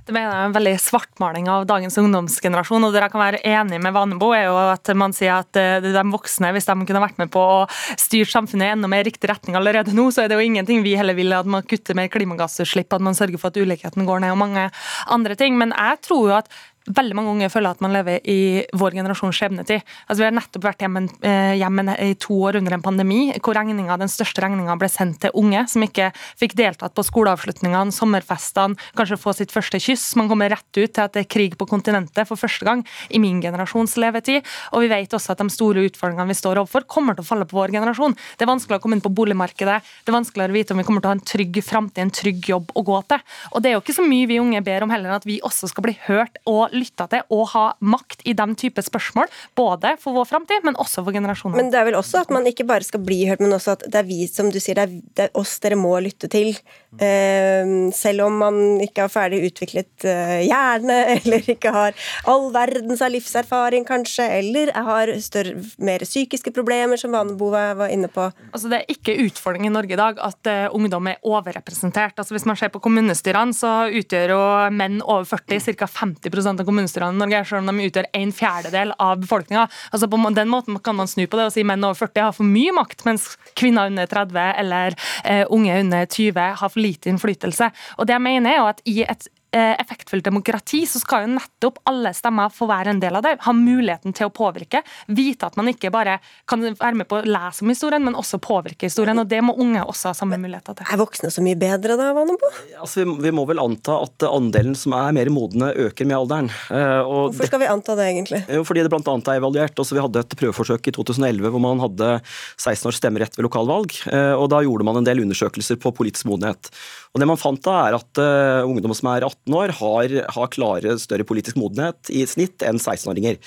Det 0.03 0.11
mener 0.11 0.33
jeg 0.33 0.35
er 0.35 0.49
en 0.49 0.55
veldig 0.57 0.73
svartmaling 0.83 1.45
av 1.47 1.63
dagens 1.63 1.95
ungdomsgenerasjon. 2.01 2.83
og 2.83 2.91
Det 2.91 2.99
jeg 2.99 3.11
kan 3.13 3.21
være 3.21 3.39
enig 3.47 3.77
med 3.79 3.93
Vanebo, 3.95 4.33
er 4.35 4.49
jo 4.49 4.57
at 4.59 4.91
man 4.99 5.15
sier 5.15 5.37
at 5.37 5.55
eh, 5.55 5.79
de 5.79 6.03
voksne, 6.11 6.51
hvis 6.51 6.67
de 6.67 6.75
kunne 6.75 7.03
vært 7.05 7.21
med 7.21 7.31
på 7.31 7.39
å 7.39 7.61
styre 7.95 8.27
samfunnet 8.27 8.67
i 8.67 8.73
enda 8.75 8.89
mer 8.91 9.05
riktig 9.07 9.31
retning 9.31 9.55
allerede 9.55 9.95
nå, 9.95 10.09
så 10.11 10.25
er 10.25 10.27
det 10.27 10.35
jo 10.35 10.43
ingenting 10.43 10.83
vi 10.83 10.97
heller 10.99 11.15
vil 11.15 11.31
at 11.31 11.47
man 11.47 11.63
kutter 11.63 11.95
mer 11.95 12.11
klimagassutslipp, 12.11 12.91
at 12.91 13.05
man 13.05 13.15
sørger 13.15 13.39
for 13.39 13.53
at 13.53 13.61
ulikheten 13.63 14.03
går 14.09 14.25
ned 14.25 14.35
og 14.35 14.41
mange 14.43 14.67
andre 15.07 15.39
ting. 15.39 15.55
Men 15.55 15.71
jeg 15.71 16.03
tror 16.03 16.27
jo 16.33 16.37
at 16.41 16.51
veldig 16.87 17.15
mange 17.15 17.31
unge 17.31 17.49
føler 17.51 17.73
at 17.73 17.81
man 17.83 17.93
lever 17.95 18.19
i 18.29 18.63
vår 18.75 18.97
generasjons 18.97 19.37
skjebnetid. 19.37 19.83
Altså, 20.07 20.19
vi 20.19 20.27
har 20.27 20.35
nettopp 20.35 20.65
vært 20.65 20.83
hjemme, 20.83 21.05
eh, 21.23 21.53
hjemme 21.59 21.95
i 21.95 22.13
to 22.19 22.35
år 22.43 22.57
under 22.59 22.75
en 22.75 22.83
pandemi, 22.83 23.31
hvor 23.39 23.55
regninga, 23.55 23.97
den 23.99 24.11
største 24.11 24.43
regninga 24.43 24.75
ble 24.79 24.89
sendt 24.91 25.21
til 25.23 25.31
unge 25.39 25.63
som 25.71 25.85
ikke 25.85 26.11
fikk 26.39 26.55
deltatt 26.59 26.95
på 26.95 27.05
skoleavslutningene, 27.07 27.93
sommerfestene, 27.95 28.77
kanskje 28.97 29.19
få 29.19 29.35
sitt 29.37 29.51
første 29.51 29.79
kyss. 29.79 30.15
Man 30.19 30.29
kommer 30.31 30.51
rett 30.51 30.67
ut 30.75 30.93
til 30.93 31.03
at 31.03 31.13
det 31.13 31.25
er 31.25 31.31
krig 31.31 31.57
på 31.57 31.67
kontinentet 31.69 32.27
for 32.27 32.39
første 32.39 32.67
gang 32.67 32.83
i 33.09 33.21
min 33.21 33.41
generasjons 33.41 33.95
levetid. 33.97 34.43
Og 34.73 34.83
vi 34.83 34.91
vet 34.91 35.13
også 35.13 35.33
at 35.33 35.43
de 35.43 35.49
store 35.53 35.85
utfordringene 35.87 36.27
vi 36.27 36.37
står 36.37 36.59
overfor, 36.61 36.87
kommer 36.87 37.15
til 37.15 37.23
å 37.23 37.29
falle 37.31 37.47
på 37.47 37.57
vår 37.57 37.71
generasjon. 37.77 38.17
Det 38.37 38.43
er 38.43 38.51
vanskelig 38.51 38.79
å 38.79 38.83
komme 38.83 38.97
inn 38.97 39.05
på 39.05 39.13
boligmarkedet, 39.13 39.79
det 40.03 40.11
er 40.11 40.19
vanskeligere 40.19 40.51
å 40.51 40.59
vite 40.59 40.75
om 40.75 40.81
vi 40.81 40.87
kommer 40.87 41.03
til 41.03 41.11
å 41.11 41.13
ha 41.13 41.19
en 41.19 41.27
trygg 41.33 41.61
framtid, 41.63 42.03
en 42.03 42.13
trygg 42.13 42.49
jobb 42.49 42.73
å 42.75 42.83
gå 42.83 42.99
til. 43.07 43.23
Og 43.53 43.63
det 43.63 43.71
er 43.71 43.77
jo 43.77 43.83
ikke 43.83 43.95
så 43.95 44.05
mye 44.07 44.27
vi 44.29 44.41
unge 44.41 44.61
ber 44.65 44.85
om 44.85 44.93
heller, 44.93 45.15
at 45.15 45.27
vi 45.27 45.39
også 45.45 45.69
skal 45.71 45.87
bli 45.87 45.95
hørt 46.07 46.39
og 46.49 46.72
lytta 46.73 47.07
til 47.11 47.25
og 47.33 47.47
ha 47.53 47.65
makt 47.79 48.23
i 48.29 48.35
den 48.37 48.55
type 48.59 48.83
spørsmål. 48.83 49.31
Både 49.57 49.95
for 50.01 50.17
vår 50.17 50.29
framtid, 50.29 50.65
men 50.67 50.77
også 50.81 51.03
for 51.03 51.15
generasjoner. 51.15 51.59
Men 51.59 51.71
det 51.73 51.79
er 51.79 51.89
vel 51.89 51.99
også 51.99 52.23
at 52.23 52.33
man 52.33 52.47
ikke 52.49 52.67
bare 52.69 52.85
skal 52.85 53.03
bli 53.05 53.23
hørt, 53.29 53.43
men 53.43 53.55
også 53.55 53.77
at 53.77 53.87
det 53.87 54.01
er 54.01 54.09
vi, 54.09 54.23
som 54.31 54.51
du 54.53 54.59
sier, 54.59 54.79
det 54.79 54.87
er, 54.87 54.95
det 55.17 55.27
er 55.27 55.37
oss 55.39 55.57
dere 55.63 55.79
må 55.79 55.95
lytte 56.03 56.29
til. 56.31 56.53
Uh, 56.93 57.89
selv 57.95 58.27
om 58.27 58.35
man 58.37 58.57
ikke 58.83 59.07
har 59.07 59.11
ferdig 59.11 59.41
utviklet 59.47 60.05
uh, 60.05 60.39
hjerne, 60.45 60.97
eller 61.15 61.49
ikke 61.55 61.71
har 61.73 61.97
all 62.29 62.49
verdens 62.53 63.01
av 63.03 63.13
livserfaring, 63.13 63.85
kanskje, 63.87 64.27
eller 64.39 64.73
har 64.75 65.13
større, 65.23 65.57
mer 65.81 66.05
psykiske 66.05 66.53
problemer, 66.55 66.99
som 67.01 67.15
Vanebo 67.15 67.49
var 67.53 67.87
inne 67.89 68.09
på. 68.13 68.29
Altså, 68.51 68.69
det 68.71 68.81
er 68.81 68.93
ikke 68.93 69.17
utfordring 69.25 69.67
i 69.67 69.73
Norge 69.73 69.95
i 69.95 69.99
dag 69.99 70.21
at 70.21 70.51
uh, 70.51 70.67
ungdom 70.75 71.09
er 71.11 71.21
overrepresentert. 71.25 72.17
Altså, 72.17 72.37
hvis 72.37 72.47
man 72.49 72.59
ser 72.59 72.71
på 72.73 72.81
kommunestyrene, 72.83 73.55
så 73.57 73.73
utgjør 73.89 74.35
jo 74.35 74.41
menn 74.73 75.01
over 75.01 75.25
40 75.29 75.73
ca. 75.73 75.89
50% 75.89 76.61
av 76.61 76.67
kommunestyrene 76.67 77.17
i 77.17 77.23
Norge, 77.23 77.43
selv 77.49 77.63
om 77.63 77.71
de 77.71 77.89
utgjør 77.89 78.09
en 78.19 78.33
fjerdedel 78.35 78.93
av 79.01 79.21
befolkninga. 79.23 79.65
Altså 79.91 80.09
på 80.09 80.19
den 80.35 80.51
måten 80.51 80.77
kan 80.83 80.97
man 80.97 81.09
snu 81.09 81.25
på 81.27 81.39
det 81.39 81.47
og 81.49 81.53
si 81.55 81.65
menn 81.67 81.83
over 81.85 81.97
40 81.99 82.27
har 82.27 82.35
for 82.35 82.47
mye 82.47 82.73
makt, 82.75 83.03
mens 83.07 83.27
kvinner 83.59 83.91
under 83.91 84.09
30 84.09 84.39
eller 84.63 84.97
eh, 85.23 85.43
unge 85.49 85.79
under 85.83 86.05
20 86.05 86.39
har 86.61 86.73
for 86.73 86.82
lite 86.83 87.11
innflytelse. 87.11 87.71
Og 87.97 88.07
det 88.07 88.17
jeg 88.17 88.25
mener 88.27 88.57
er 88.57 88.67
at 88.73 88.83
i 88.89 89.01
et 89.05 89.27
effektfullt 89.53 90.25
demokrati, 90.25 90.83
så 90.89 90.99
skal 91.01 91.25
jo 91.25 91.33
nettopp 91.35 91.81
alle 91.89 92.13
stemmer 92.15 92.51
få 92.53 92.67
være 92.69 92.93
en 92.93 93.01
del 93.01 93.17
av 93.19 93.25
det. 93.25 93.35
Ha 93.45 93.53
muligheten 93.55 94.15
til 94.15 94.29
å 94.29 94.33
påvirke. 94.33 94.81
Vite 95.13 95.49
at 95.49 95.57
man 95.59 95.69
ikke 95.71 95.91
bare 95.93 96.17
kan 96.49 96.63
være 96.63 96.97
med 96.97 97.09
på 97.09 97.19
å 97.19 97.25
lese 97.27 97.63
om 97.63 97.71
historien, 97.71 98.03
men 98.03 98.17
også 98.17 98.39
påvirke 98.43 98.89
historien. 98.89 99.19
og 99.19 99.29
Det 99.29 99.41
må 99.45 99.55
unge 99.59 99.83
også 99.83 100.11
ha 100.11 100.17
samme 100.17 100.39
muligheter 100.41 100.77
til. 100.77 100.87
Er 100.89 101.01
voksne 101.01 101.31
så 101.33 101.43
mye 101.45 101.59
bedre 101.59 101.97
da, 101.99 102.11
Vanebo? 102.15 102.49
Altså, 102.79 103.03
vi, 103.03 103.17
vi, 103.27 103.33
må 103.35 103.45
vel 103.49 103.61
anta 103.63 103.99
at 104.05 104.25
andelen 104.27 104.77
som 104.77 104.95
er 104.97 105.15
mer 105.15 105.31
modne, 105.33 105.71
øker 105.87 106.09
med 106.09 106.17
alderen. 106.17 106.51
Eh, 106.73 107.01
og 107.01 107.33
Hvorfor 107.33 107.51
skal 107.51 107.63
vi 107.63 107.71
anta 107.71 107.97
det, 107.99 108.09
egentlig? 108.13 108.43
Jo, 108.57 108.65
fordi 108.67 108.85
det 108.85 108.93
bl.a. 108.93 109.03
er 109.03 109.41
evaluert. 109.41 109.77
Altså, 109.77 109.97
vi 109.97 110.03
hadde 110.03 110.23
et 110.23 110.37
prøveforsøk 110.39 110.89
i 110.89 110.95
2011 110.95 111.53
hvor 111.53 111.63
man 111.63 111.83
hadde 111.83 112.11
16 112.23 112.89
års 112.89 113.01
stemmerett 113.01 113.37
ved 113.37 113.47
lokalvalg. 113.47 113.95
Eh, 114.09 114.33
og 114.37 114.49
Da 114.53 114.63
gjorde 114.65 114.87
man 114.87 115.01
en 115.01 115.07
del 115.07 115.23
undersøkelser 115.23 115.79
på 115.81 115.93
politisk 115.95 116.29
modenhet. 116.29 116.71
Og 117.13 117.21
det 117.21 117.29
man 117.29 117.39
fant 117.39 117.61
da, 117.65 117.77
er 117.87 117.97
at 117.99 118.19
ungdom 118.65 118.93
som 118.97 119.11
er 119.11 119.25
18 119.27 119.42
år, 119.51 119.73
har, 119.79 120.13
har, 120.31 120.51
klare 120.53 120.95
større 121.01 121.25
politisk 121.27 121.57
modenhet 121.59 122.11
i 122.13 122.23
snitt 122.29 122.63
enn 122.63 122.79
16-åringer. 122.79 123.39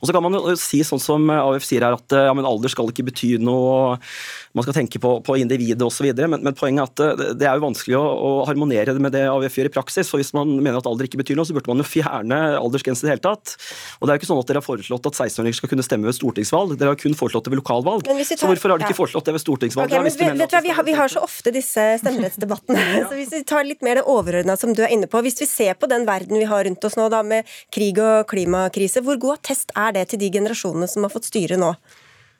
Og 0.00 0.08
så 0.08 0.14
kan 0.14 0.24
man 0.24 0.36
jo 0.36 0.56
si 0.60 0.82
sånn 0.84 1.00
som 1.00 1.30
AUF 1.32 1.64
sier 1.64 1.86
her, 1.86 1.96
at 1.96 2.12
ja, 2.12 2.34
alder 2.34 2.72
skal 2.72 2.92
ikke 2.92 3.06
bety 3.08 3.36
noe, 3.40 3.96
man 4.56 4.64
skal 4.64 4.76
tenke 4.76 5.00
på, 5.02 5.12
på 5.24 5.36
individet 5.40 5.84
osv. 5.84 6.08
Men, 6.16 6.40
men 6.44 6.56
poenget 6.56 7.00
er 7.00 7.12
at 7.12 7.20
det, 7.20 7.28
det 7.42 7.48
er 7.48 7.58
jo 7.58 7.66
vanskelig 7.66 7.98
å, 7.98 8.04
å, 8.04 8.30
harmonere 8.48 8.94
med 8.98 9.14
det 9.14 9.26
AUF 9.28 9.58
gjør 9.60 9.70
i 9.70 9.74
praksis. 9.74 10.08
for 10.10 10.22
Hvis 10.22 10.32
man 10.36 10.50
mener 10.56 10.80
at 10.80 10.88
alder 10.88 11.08
ikke 11.08 11.20
betyr 11.20 11.38
noe, 11.38 11.48
så 11.48 11.56
burde 11.56 11.70
man 11.70 11.82
jo 11.82 11.88
fjerne 11.88 12.38
aldersgrensen 12.58 13.06
i 13.06 13.10
det 13.10 13.16
hele 13.16 13.24
tatt. 13.26 13.56
Og 13.98 14.06
det 14.06 14.12
er 14.12 14.18
jo 14.18 14.22
ikke 14.22 14.30
sånn 14.30 14.42
at 14.42 14.48
Dere 14.48 14.62
har 14.62 14.66
foreslått 14.66 15.10
at 15.10 15.18
16-åringer 15.18 15.58
skal 15.58 15.72
kunne 15.74 15.84
stemme 15.84 16.08
ved 16.08 16.16
stortingsvalg, 16.16 16.76
dere 16.80 16.94
har 16.94 17.00
kun 17.00 17.16
foreslått 17.18 17.48
det 17.48 17.52
ved 17.52 17.60
lokalvalg. 17.60 18.06
Tar, 18.06 18.22
så 18.32 18.48
hvorfor 18.48 18.72
har 18.72 18.80
dere 18.80 18.88
ikke 18.88 19.00
foreslått 19.02 19.28
det 19.28 19.36
ved 19.36 19.44
stortingsvalg? 19.44 19.92
Okay, 19.92 20.08
vi, 20.08 20.30
vet 20.40 20.54
du, 20.54 20.58
vi, 20.64 20.72
har, 20.78 20.86
vi 20.88 20.96
har 20.96 21.12
så 21.12 21.22
ofte 21.26 21.52
disse 21.54 21.84
stemmerettsdebattene. 22.02 22.86
Så 23.08 23.16
hvis 23.16 23.30
vi 23.32 23.42
tar 23.46 23.66
litt 23.66 23.84
mer 23.84 24.00
det 24.00 24.06
overordna 24.08 24.56
som 24.58 24.72
du 24.76 24.82
er 24.84 24.92
inne 24.94 25.08
på. 25.10 25.20
Hvis 25.24 25.40
vi 25.42 25.48
ser 25.48 25.76
på 25.78 25.88
den 25.90 26.06
verden 26.08 26.38
vi 26.40 26.48
har 26.48 26.64
rundt 26.66 26.84
oss 26.84 26.96
nå, 26.98 27.08
da, 27.12 27.22
med 27.26 27.48
krig 27.74 28.00
og 28.02 28.28
klimakrise, 28.30 29.02
hvor 29.04 29.20
god 29.20 29.42
test 29.46 29.72
er 29.78 29.94
det 29.96 30.08
til 30.12 30.22
de 30.22 30.32
generasjonene 30.38 30.88
som 30.90 31.06
har 31.06 31.12
fått 31.12 31.30
styre 31.30 31.60
nå? 31.60 31.74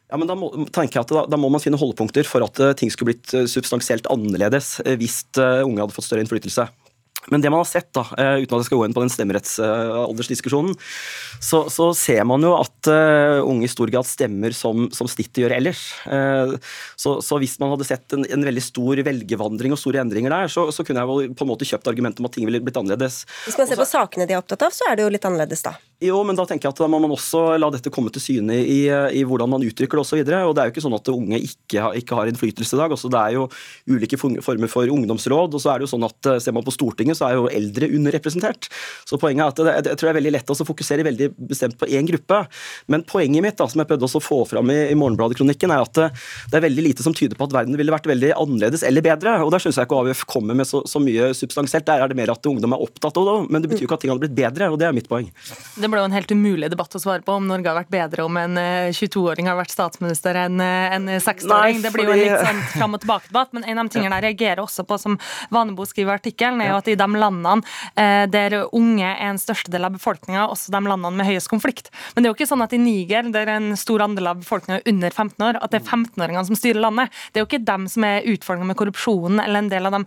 Ja, 0.09 0.17
men 0.17 0.29
da 0.29 0.37
må, 0.39 0.49
tenker 0.73 0.99
jeg 1.01 1.05
at 1.05 1.13
da, 1.13 1.25
da, 1.29 1.39
må 1.41 1.51
man 1.53 1.63
finne 1.63 1.81
holdepunkter 1.81 2.29
for 2.29 2.47
at 2.47 2.61
uh, 2.65 2.75
ting 2.77 2.93
skulle 2.93 3.13
blitt 3.13 3.33
uh, 3.37 3.45
substansielt 3.51 4.09
annerledes 4.13 4.79
uh, 4.87 4.95
hvis 4.97 5.21
unge 5.37 5.83
hadde 5.83 5.97
fått 5.97 6.09
større 6.09 6.25
innflytelse. 6.25 6.69
Men 7.29 7.43
det 7.45 7.51
man 7.53 7.61
har 7.61 7.67
sett, 7.69 7.91
da, 7.93 8.07
uten 8.09 8.55
at 8.55 8.63
jeg 8.63 8.67
skal 8.71 8.79
gå 8.81 8.85
inn 8.87 8.95
på 8.97 9.03
den 9.03 9.11
stemmerettsaldersdiskusjonen, 9.13 10.77
så, 11.45 11.59
så, 11.69 11.91
ser 11.93 12.23
man 12.25 12.47
jo 12.47 12.55
at 12.57 12.89
uh, 12.89 13.43
unge 13.45 13.67
i 13.67 13.69
stor 13.69 13.91
grad 13.93 14.09
stemmer 14.09 14.55
som, 14.57 14.87
som 14.97 15.11
snittet 15.11 15.43
gjør 15.43 15.57
ellers. 15.59 15.83
Uh, 16.09 16.55
så, 16.97 17.19
så, 17.25 17.37
hvis 17.43 17.59
man 17.61 17.75
hadde 17.75 17.89
sett 17.91 18.17
en, 18.17 18.25
en, 18.25 18.49
veldig 18.49 18.65
stor 18.65 19.03
velgervandring 19.11 19.77
og 19.77 19.83
store 19.83 20.01
endringer 20.07 20.33
der, 20.33 20.49
så, 20.55 20.71
så 20.73 20.87
kunne 20.87 21.05
jeg 21.05 21.11
vel 21.11 21.37
på 21.37 21.45
en 21.45 21.53
måte 21.53 21.69
kjøpt 21.69 21.93
argumentet 21.93 22.25
om 22.25 22.31
at 22.31 22.39
ting 22.39 22.49
ville 22.49 22.63
blitt 22.65 22.81
annerledes. 22.81 23.27
Hvis 23.45 23.61
man 23.61 23.69
ser 23.69 23.83
på 23.83 23.91
sakene 23.91 24.31
de 24.31 24.39
er 24.39 24.41
opptatt 24.41 24.65
av, 24.65 24.73
så 24.73 24.89
er 24.89 24.97
det 24.97 25.05
jo 25.05 25.13
litt 25.13 25.29
annerledes, 25.29 25.67
da. 25.69 25.77
Jo, 25.99 26.21
men 26.23 26.37
da 26.39 26.45
tenker 26.47 26.69
jeg 26.69 26.77
at 26.77 26.79
da 26.79 26.87
må 26.87 27.01
man 27.03 27.11
også 27.11 27.57
la 27.59 27.69
dette 27.75 27.91
komme 27.91 28.13
til 28.15 28.23
syne 28.23 28.55
i, 28.63 28.85
i 28.87 29.25
hvordan 29.27 29.51
man 29.51 29.65
uttrykker 29.67 29.99
det 29.99 30.03
osv. 30.05 30.21
Det 30.23 30.35
er 30.37 30.45
jo 30.47 30.71
ikke 30.71 30.83
sånn 30.85 30.95
at 30.95 31.09
unge 31.11 31.41
ikke, 31.43 31.81
har, 31.83 31.97
ikke 31.99 32.15
har 32.15 32.29
innflytelse 32.31 32.77
i 32.77 32.79
dag. 32.79 32.93
Også 32.95 33.09
altså, 33.09 33.11
det 33.17 33.23
er 33.25 33.35
jo 33.35 33.97
ulike 33.97 34.19
former 34.21 34.71
for 34.71 34.87
ungdomsråd. 34.95 35.57
og 35.59 35.65
så 35.65 35.73
er 35.73 35.81
det 35.81 35.89
jo 35.89 35.91
sånn 35.97 36.07
at 36.07 36.29
eh, 36.31 36.39
Ser 36.39 36.55
man 36.55 36.63
på 36.63 36.71
Stortinget, 36.77 37.19
så 37.19 37.27
er 37.27 37.35
jo 37.35 37.49
eldre 37.51 37.89
underrepresentert. 37.99 38.69
Så 39.11 39.19
poenget 39.19 39.43
er 39.43 39.51
at 39.51 39.59
det, 39.59 39.91
jeg 39.91 39.99
tror 39.99 40.07
det 40.07 40.13
er 40.13 40.19
veldig 40.21 40.33
lett 40.37 40.53
å 40.55 40.57
fokusere 40.69 41.07
veldig 41.09 41.29
bestemt 41.51 41.75
på 41.81 41.91
én 41.91 42.07
gruppe. 42.07 42.39
Men 42.95 43.03
poenget 43.09 43.43
mitt, 43.49 43.59
da, 43.59 43.67
som 43.67 43.83
jeg 43.83 43.91
prøvde 43.91 44.07
å 44.07 44.23
få 44.23 44.39
fram 44.53 44.71
i, 44.71 44.79
i 44.93 44.97
Morgenbladet-kronikken, 45.03 45.75
er 45.75 45.83
at 45.83 45.99
det, 45.99 46.09
det, 46.53 46.61
er 46.61 46.67
veldig 46.69 46.87
lite 46.87 47.09
som 47.09 47.17
tyder 47.19 47.35
på 47.35 47.51
at 47.51 47.59
verden 47.59 47.75
ville 47.81 47.97
vært 47.97 48.07
veldig 48.07 48.37
annerledes 48.37 48.87
eller 48.87 49.03
bedre. 49.03 49.35
Og 49.43 49.51
der 49.51 49.67
syns 49.67 49.83
jeg 49.83 49.91
ikke 49.91 49.99
AUF 50.05 50.23
kommer 50.31 50.63
med 50.63 50.71
så, 50.71 50.85
så, 50.87 51.03
mye 51.03 51.33
substansielt. 51.35 51.91
Der 51.91 52.07
er 52.07 52.15
det 52.15 52.21
mer 52.23 52.37
at 52.37 52.47
ungdom 52.47 52.79
er 52.79 52.87
opptatt 52.87 53.19
av 53.19 53.27
det, 53.33 53.37
men 53.51 53.67
det 53.67 53.75
betyr 53.75 53.89
jo 53.89 53.91
ikke 53.91 53.99
at 53.99 54.07
ting 54.07 54.15
hadde 54.15 54.29
blitt 54.29 54.39
bedre, 54.39 54.71
og 54.71 54.79
det 54.79 54.87
er 54.87 54.95
mitt 54.95 55.11
poeng. 55.11 55.27
Det 55.75 55.88
ble 55.93 56.03
jo 56.03 56.09
en 56.09 56.15
helt 56.15 56.33
umulig 56.33 56.71
debatt 56.73 56.95
å 56.97 57.01
svare 57.03 57.23
på 57.25 57.35
om 57.39 57.47
Norge 57.49 57.69
har 57.69 57.77
vært 57.79 57.93
bedre 57.93 58.25
om 58.27 58.37
en 58.41 58.59
22-åring 58.95 59.47
eh, 59.47 59.51
har 59.53 59.59
vært 59.59 59.75
statsminister 59.75 60.37
enn 60.45 60.61
eh, 60.63 60.95
en 60.97 61.09
60-åring. 61.09 61.83
Det 61.85 61.93
blir 61.95 62.09
jo 62.09 62.15
en 62.15 62.21
litt 62.23 62.47
sånn 62.47 62.63
fram 62.75 62.97
og 62.97 63.03
tilbake-debatt. 63.03 63.53
Men 63.57 63.67
en 63.69 63.83
av 63.83 63.89
de 63.89 63.95
tingene 63.97 64.19
jeg 64.19 64.27
reagerer 64.27 64.63
også 64.65 64.85
på, 64.89 64.99
som 65.01 65.19
Vanebo 65.55 65.87
skriver 65.89 66.15
i 66.15 66.21
artikkelen, 66.21 66.63
er 66.65 66.73
jo 66.73 66.81
at 66.81 66.91
i 66.91 66.97
de 66.99 67.09
landene 67.23 67.57
eh, 67.95 68.25
der 68.31 68.59
unge 68.67 69.09
er 69.09 69.31
en 69.31 69.41
største 69.41 69.73
del 69.75 69.87
av 69.89 69.97
befolkninga, 69.97 70.47
også 70.49 70.75
de 70.75 70.83
landene 70.87 71.21
med 71.21 71.29
høyest 71.29 71.51
konflikt. 71.53 71.93
Men 72.15 72.25
det 72.25 72.29
er 72.29 72.35
jo 72.35 72.39
ikke 72.39 72.51
sånn 72.51 72.65
at 72.65 72.75
i 72.77 72.83
Niger, 72.83 73.31
der 73.35 73.53
en 73.55 73.73
stor 73.79 74.05
andel 74.07 74.33
av 74.33 74.43
befolkninga 74.43 74.81
er 74.81 74.93
under 74.93 75.15
15 75.15 75.47
år, 75.51 75.61
at 75.63 75.75
det 75.75 75.83
er 75.83 75.87
15-åringene 75.87 76.47
som 76.51 76.59
styrer 76.59 76.83
landet. 76.83 77.15
Det 77.33 77.41
er 77.41 77.47
jo 77.47 77.51
ikke 77.51 77.65
dem 77.69 77.89
som 77.91 78.07
er 78.09 78.29
utfordringa 78.35 78.73
med 78.73 78.81
korrupsjonen 78.81 79.43
eller 79.45 79.63
en 79.63 79.73
del 79.73 79.89
av 79.89 79.99
de 79.99 80.05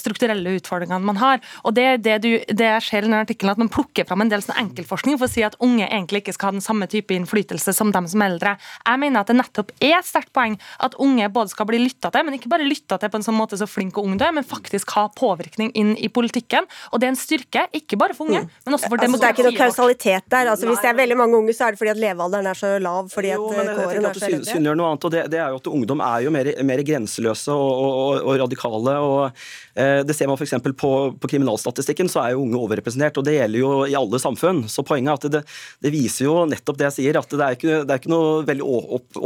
strukturelle 0.00 0.56
utfordringene 0.58 1.06
man 1.06 1.18
har. 1.20 1.42
Og 1.64 1.74
det 1.76 1.86
er 1.86 2.00
det, 2.02 2.16
du, 2.24 2.30
det 2.46 2.66
jeg 2.66 2.86
ser 2.86 3.04
i 3.04 3.08
den 3.08 3.18
artikkelen, 3.18 3.54
at 3.54 3.60
man 3.60 3.72
plukker 3.72 4.06
fram 4.08 4.24
en 4.24 4.30
del 4.32 4.42
sånn 4.44 4.58
enkeltforskning 4.60 5.09
for 5.18 5.28
å 5.28 5.32
si 5.32 5.44
at 5.46 5.56
unge 5.62 5.86
egentlig 5.88 6.22
ikke 6.22 6.34
skal 6.36 6.50
ha 6.50 6.56
den 6.58 6.64
samme 6.64 6.88
type 6.90 7.14
innflytelse 7.14 7.74
som 7.76 7.92
dem 7.94 8.06
som 8.10 8.22
er 8.22 8.34
eldre. 8.34 8.54
Jeg 8.86 9.02
mener 9.02 9.22
at 9.22 9.30
det 9.30 9.38
nettopp 9.38 9.72
er 9.80 9.98
et 9.98 10.08
sterkt 10.08 10.32
poeng 10.36 10.56
at 10.78 10.96
unge 11.02 11.28
både 11.32 11.54
skal 11.54 11.68
bli 11.70 11.80
lytta 11.82 12.12
til, 12.12 12.26
men 12.26 12.36
ikke 12.36 12.50
bare 12.52 12.66
lytta 12.66 12.98
til 13.00 13.12
på 13.12 13.20
en 13.20 13.26
sånn 13.26 13.38
måte 13.38 13.58
så 13.60 13.68
flink 13.70 13.98
og 13.98 14.06
ung 14.06 14.18
du 14.20 14.24
er, 14.26 14.34
men 14.36 14.46
faktisk 14.46 14.92
ha 14.96 15.06
påvirkning 15.16 15.72
inn 15.78 15.94
i 15.98 16.10
politikken. 16.12 16.68
Og 16.92 17.00
det 17.00 17.08
er 17.08 17.14
en 17.14 17.20
styrke, 17.20 17.66
ikke 17.76 17.98
bare 18.00 18.16
for 18.16 18.28
unge, 18.28 18.44
mm. 18.44 18.60
men 18.66 18.76
også 18.76 18.90
for 18.90 19.00
altså, 19.00 19.20
Det 19.20 19.28
er 19.28 19.36
ikke 19.36 19.48
noe 19.48 19.60
kausalitet 19.60 20.30
der. 20.32 20.52
Altså, 20.52 20.68
hvis 20.70 20.82
det 20.84 20.92
er 20.92 20.98
veldig 21.00 21.18
mange 21.18 21.40
unge, 21.40 21.56
så 21.56 21.66
er 21.66 21.74
det 21.74 21.80
fordi 21.80 21.94
at 21.94 22.02
levealderen 22.02 22.50
er 22.50 22.58
så 22.58 22.72
lav. 22.82 23.08
fordi 23.12 23.32
at 23.34 23.40
jo, 23.40 23.48
kåren 23.50 24.10
er 24.10 24.20
så 24.20 24.30
redd. 24.30 24.68
Noe 24.70 24.90
annet, 24.92 25.06
og 25.06 25.14
det, 25.14 25.24
det, 25.32 25.40
er 25.40 25.54
jo 25.54 25.60
at 25.60 25.70
Ungdom 25.70 26.02
er 26.04 26.24
jo 26.26 26.32
mer, 26.34 26.50
mer 26.66 26.82
grenseløse 26.86 27.54
og, 27.54 27.70
og, 27.80 28.20
og 28.24 28.38
radikale. 28.44 28.96
og 29.00 29.42
eh, 29.74 30.00
Det 30.06 30.16
ser 30.16 30.30
man 30.30 30.38
f.eks. 30.38 30.56
På, 30.80 30.92
på 31.20 31.30
kriminalstatistikken, 31.30 32.10
så 32.12 32.22
er 32.24 32.34
jo 32.34 32.44
unge 32.44 32.60
overrepresentert. 32.60 33.18
og 33.18 33.26
Det 33.26 33.36
gjelder 33.38 33.62
jo 33.62 33.72
i 33.88 33.96
alle 33.98 34.20
samfunn. 34.22 34.64
så 34.68 34.84
Poenget 34.86 34.99
er 35.08 35.16
at 35.16 35.26
det, 35.32 35.42
det 35.80 35.92
viser 35.94 36.26
jo 36.26 36.34
nettopp 36.50 36.78
det 36.80 36.88
jeg 36.90 36.96
sier, 36.98 37.18
at 37.20 37.32
det 37.32 37.46
er 37.46 37.56
ikke, 37.56 37.78
det 37.86 37.94
er 37.94 38.02
ikke 38.02 38.12
noe 38.12 38.42
veldig 38.48 38.66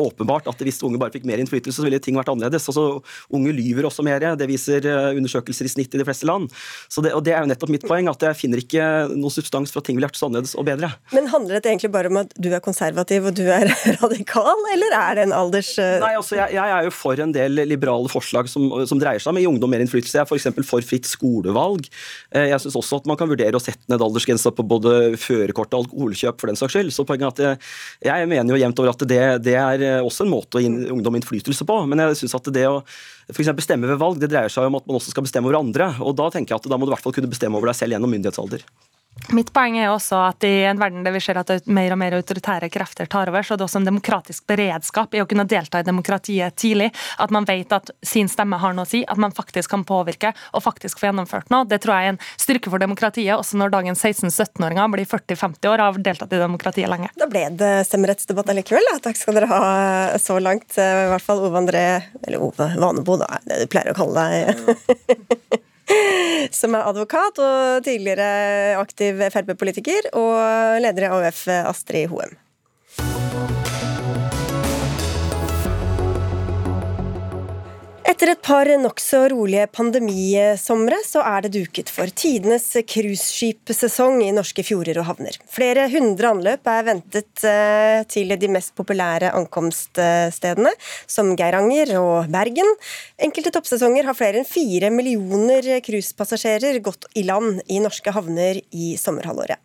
åpenbart 0.04 0.50
at 0.50 0.64
hvis 0.64 0.82
unge 0.86 1.00
bare 1.00 1.14
fikk 1.14 1.26
mer 1.28 1.42
innflytelse, 1.42 1.80
så 1.80 1.86
ville 1.86 2.00
ting 2.02 2.18
vært 2.18 2.30
annerledes. 2.32 2.68
Altså, 2.70 3.00
unge 3.34 3.54
lyver 3.56 3.88
også 3.88 4.04
mer, 4.06 4.24
det 4.38 4.48
viser 4.50 4.86
eh, 4.88 5.10
undersøkelser 5.18 5.68
i 5.68 5.72
snitt 5.72 5.94
i 5.94 6.00
de 6.00 6.06
fleste 6.06 6.28
land. 6.28 6.50
Så 6.92 7.04
det, 7.04 7.14
og 7.16 7.24
det 7.26 7.34
er 7.34 7.44
jo 7.44 7.50
nettopp 7.50 7.72
mitt 7.72 7.86
poeng, 7.88 8.08
at 8.10 8.22
jeg 8.28 8.38
finner 8.38 8.62
ikke 8.62 8.88
noe 9.14 9.32
substans 9.32 9.72
for 9.72 9.82
at 9.82 9.88
ting 9.88 9.98
ville 9.98 10.08
vært 10.08 10.20
så 10.20 10.28
annerledes 10.28 10.54
og 10.58 10.68
bedre. 10.68 10.92
Men 11.14 11.30
handler 11.32 11.58
dette 11.58 11.72
egentlig 11.72 11.92
bare 11.94 12.12
om 12.12 12.20
at 12.24 12.34
du 12.36 12.50
er 12.52 12.62
konservativ 12.64 13.30
og 13.30 13.38
du 13.38 13.44
er 13.48 13.70
radikal, 14.02 14.66
eller 14.74 14.98
er 15.00 15.18
det 15.18 15.28
en 15.28 15.36
alders... 15.36 15.74
Eh, 15.80 15.96
Nei, 16.04 16.14
altså 16.18 16.38
jeg, 16.40 16.56
jeg 16.56 16.76
er 16.76 16.88
jo 16.88 16.94
for 16.94 17.24
en 17.24 17.34
del 17.34 17.64
liberale 17.64 18.10
forslag 18.12 18.50
som, 18.50 18.68
som 18.88 19.00
dreier 19.00 19.22
seg 19.22 19.32
om 19.32 19.40
å 19.40 19.44
gi 19.44 19.50
ungdom 19.50 19.72
mer 19.72 19.84
innflytelse. 19.84 20.18
Jeg 20.18 20.24
er 20.24 20.30
f.eks. 20.30 20.68
for 20.68 20.84
fritt 20.84 21.08
skolevalg. 21.08 21.88
Eh, 22.34 22.50
jeg 22.50 22.62
syns 22.62 22.78
også 22.80 23.00
at 23.00 23.08
man 23.10 23.18
kan 23.20 23.30
vurdere 23.30 23.56
å 23.56 23.62
sette 23.62 23.88
ned 23.90 24.02
aldersgrensa 24.04 24.52
på 24.54 24.66
både 24.66 25.14
førerkort 25.20 25.63
og 25.72 25.84
alkoholkjøp 25.84 26.40
for 26.40 26.50
den 26.50 26.58
saks 26.60 26.76
skyld. 26.76 26.92
Så 26.92 27.06
poenget 27.08 27.40
er 27.40 27.56
at 27.56 27.68
jeg 28.04 28.30
mener 28.30 28.52
jo 28.52 28.60
jevnt 28.60 28.82
over 28.82 28.92
at 28.92 29.04
det, 29.08 29.22
det 29.46 29.56
er 29.56 29.86
også 30.04 30.26
en 30.26 30.34
måte 30.34 30.60
å 30.60 30.64
gi 30.64 30.70
ungdom 30.92 31.16
innflytelse 31.16 31.66
på. 31.68 31.78
Men 31.88 32.04
jeg 32.04 32.20
synes 32.20 32.36
at 32.36 32.52
det 32.54 32.66
å 32.68 32.80
f.eks. 33.32 33.54
bestemme 33.56 33.88
ved 33.88 34.00
valg, 34.00 34.20
det 34.20 34.32
dreier 34.32 34.52
seg 34.52 34.68
om 34.68 34.76
at 34.80 34.88
man 34.88 35.00
også 35.00 35.14
skal 35.14 35.24
bestemme 35.24 35.48
over 35.48 35.62
andre. 35.62 35.94
Og 36.04 36.16
da 36.18 36.28
tenker 36.34 36.54
jeg 36.54 36.64
at 36.64 36.72
da 36.72 36.78
må 36.78 36.84
du 36.84 36.92
i 36.92 36.96
hvert 36.96 37.06
fall 37.06 37.16
kunne 37.16 37.32
bestemme 37.32 37.56
over 37.60 37.72
deg 37.72 37.80
selv 37.80 37.96
gjennom 37.96 38.12
myndighetsalder. 38.12 38.66
Mitt 39.32 39.50
poeng 39.56 39.78
er 39.80 39.88
også 39.88 40.18
at 40.28 40.44
i 40.44 40.66
en 40.68 40.78
verden 40.80 41.04
der 41.04 41.14
vi 41.14 41.20
ser 41.22 41.38
at 41.40 41.50
mer 41.70 41.94
og 41.94 41.98
mer 42.00 42.16
autoritære 42.18 42.68
krefter 42.72 43.08
tar 43.10 43.30
over, 43.30 43.42
så 43.42 43.54
er 43.54 43.60
det 43.60 43.66
også 43.66 43.80
en 43.80 43.88
demokratisk 43.88 44.44
beredskap 44.50 45.14
i 45.16 45.22
å 45.22 45.26
kunne 45.28 45.46
delta 45.48 45.80
i 45.80 45.86
demokratiet 45.86 46.56
tidlig. 46.60 46.90
At 47.22 47.32
man 47.34 47.48
vet 47.48 47.72
at 47.72 47.90
sin 48.04 48.28
stemme 48.30 48.60
har 48.60 48.76
noe 48.76 48.84
å 48.84 48.90
si, 48.90 49.00
at 49.08 49.20
man 49.20 49.34
faktisk 49.34 49.72
kan 49.72 49.86
påvirke 49.88 50.34
og 50.52 50.64
faktisk 50.66 51.00
få 51.00 51.08
gjennomført 51.08 51.50
noe. 51.54 51.64
Det 51.68 51.80
tror 51.82 51.96
jeg 51.96 52.10
er 52.10 52.14
en 52.14 52.22
styrke 52.36 52.72
for 52.72 52.82
demokratiet, 52.82 53.32
også 53.38 53.58
når 53.60 53.74
dagens 53.74 54.04
16-17-åringer 54.04 54.92
blir 54.92 55.08
40-50 55.08 55.72
år 55.72 55.80
og 55.80 55.86
har 55.86 56.06
deltatt 56.10 56.36
i 56.36 56.42
demokratiet 56.44 56.92
lenge. 56.92 57.10
Da 57.18 57.30
ble 57.30 57.46
det 57.58 57.74
stemmerettsdebatt 57.88 58.52
allikevel. 58.52 58.92
Da. 58.92 59.02
Takk 59.08 59.20
skal 59.20 59.40
dere 59.40 59.50
ha 59.50 59.62
så 60.20 60.38
langt. 60.42 60.76
I 60.76 61.10
hvert 61.14 61.24
fall 61.24 61.46
Ove 61.48 61.64
André, 61.64 61.86
eller 62.22 62.44
Ove 62.44 62.70
Vanebo, 62.76 63.18
da, 63.24 63.38
det 63.48 63.64
du 63.64 63.70
pleier 63.72 63.94
å 63.94 63.98
kalle 63.98 64.28
deg. 64.28 65.64
som 66.60 66.76
er 66.76 66.88
advokat 66.88 67.40
og 67.42 67.84
tidligere 67.86 68.78
aktiv 68.80 69.20
Frp-politiker, 69.34 70.10
og 70.16 70.80
leder 70.84 71.06
i 71.06 71.12
AUF, 71.12 71.46
Astrid 71.64 72.08
Hoem. 72.12 72.36
Etter 78.14 78.30
et 78.30 78.42
par 78.46 78.68
nokså 78.78 79.24
rolige 79.32 79.64
pandemisomre, 79.74 81.00
så 81.02 81.24
er 81.26 81.42
det 81.42 81.56
duket 81.56 81.88
for 81.90 82.06
tidenes 82.14 82.68
cruiseskipsesong 82.86 84.20
i 84.22 84.28
norske 84.36 84.62
fjorder 84.62 85.00
og 85.02 85.08
havner. 85.08 85.34
Flere 85.50 85.88
hundre 85.90 86.30
anløp 86.30 86.70
er 86.70 86.86
ventet 86.86 87.42
eh, 87.50 88.04
til 88.06 88.30
de 88.38 88.52
mest 88.54 88.70
populære 88.78 89.32
ankomststedene, 89.34 90.70
som 91.10 91.34
Geiranger 91.34 91.96
og 91.98 92.30
Bergen. 92.30 92.70
Enkelte 93.18 93.50
toppsesonger 93.58 94.06
har 94.06 94.14
flere 94.14 94.44
enn 94.44 94.46
fire 94.46 94.94
millioner 94.94 95.66
cruisepassasjerer 95.82 96.84
gått 96.86 97.10
i 97.18 97.26
land 97.26 97.64
i 97.66 97.82
norske 97.82 98.14
havner 98.14 98.62
i 98.70 98.94
sommerhalvåret. 98.94 99.58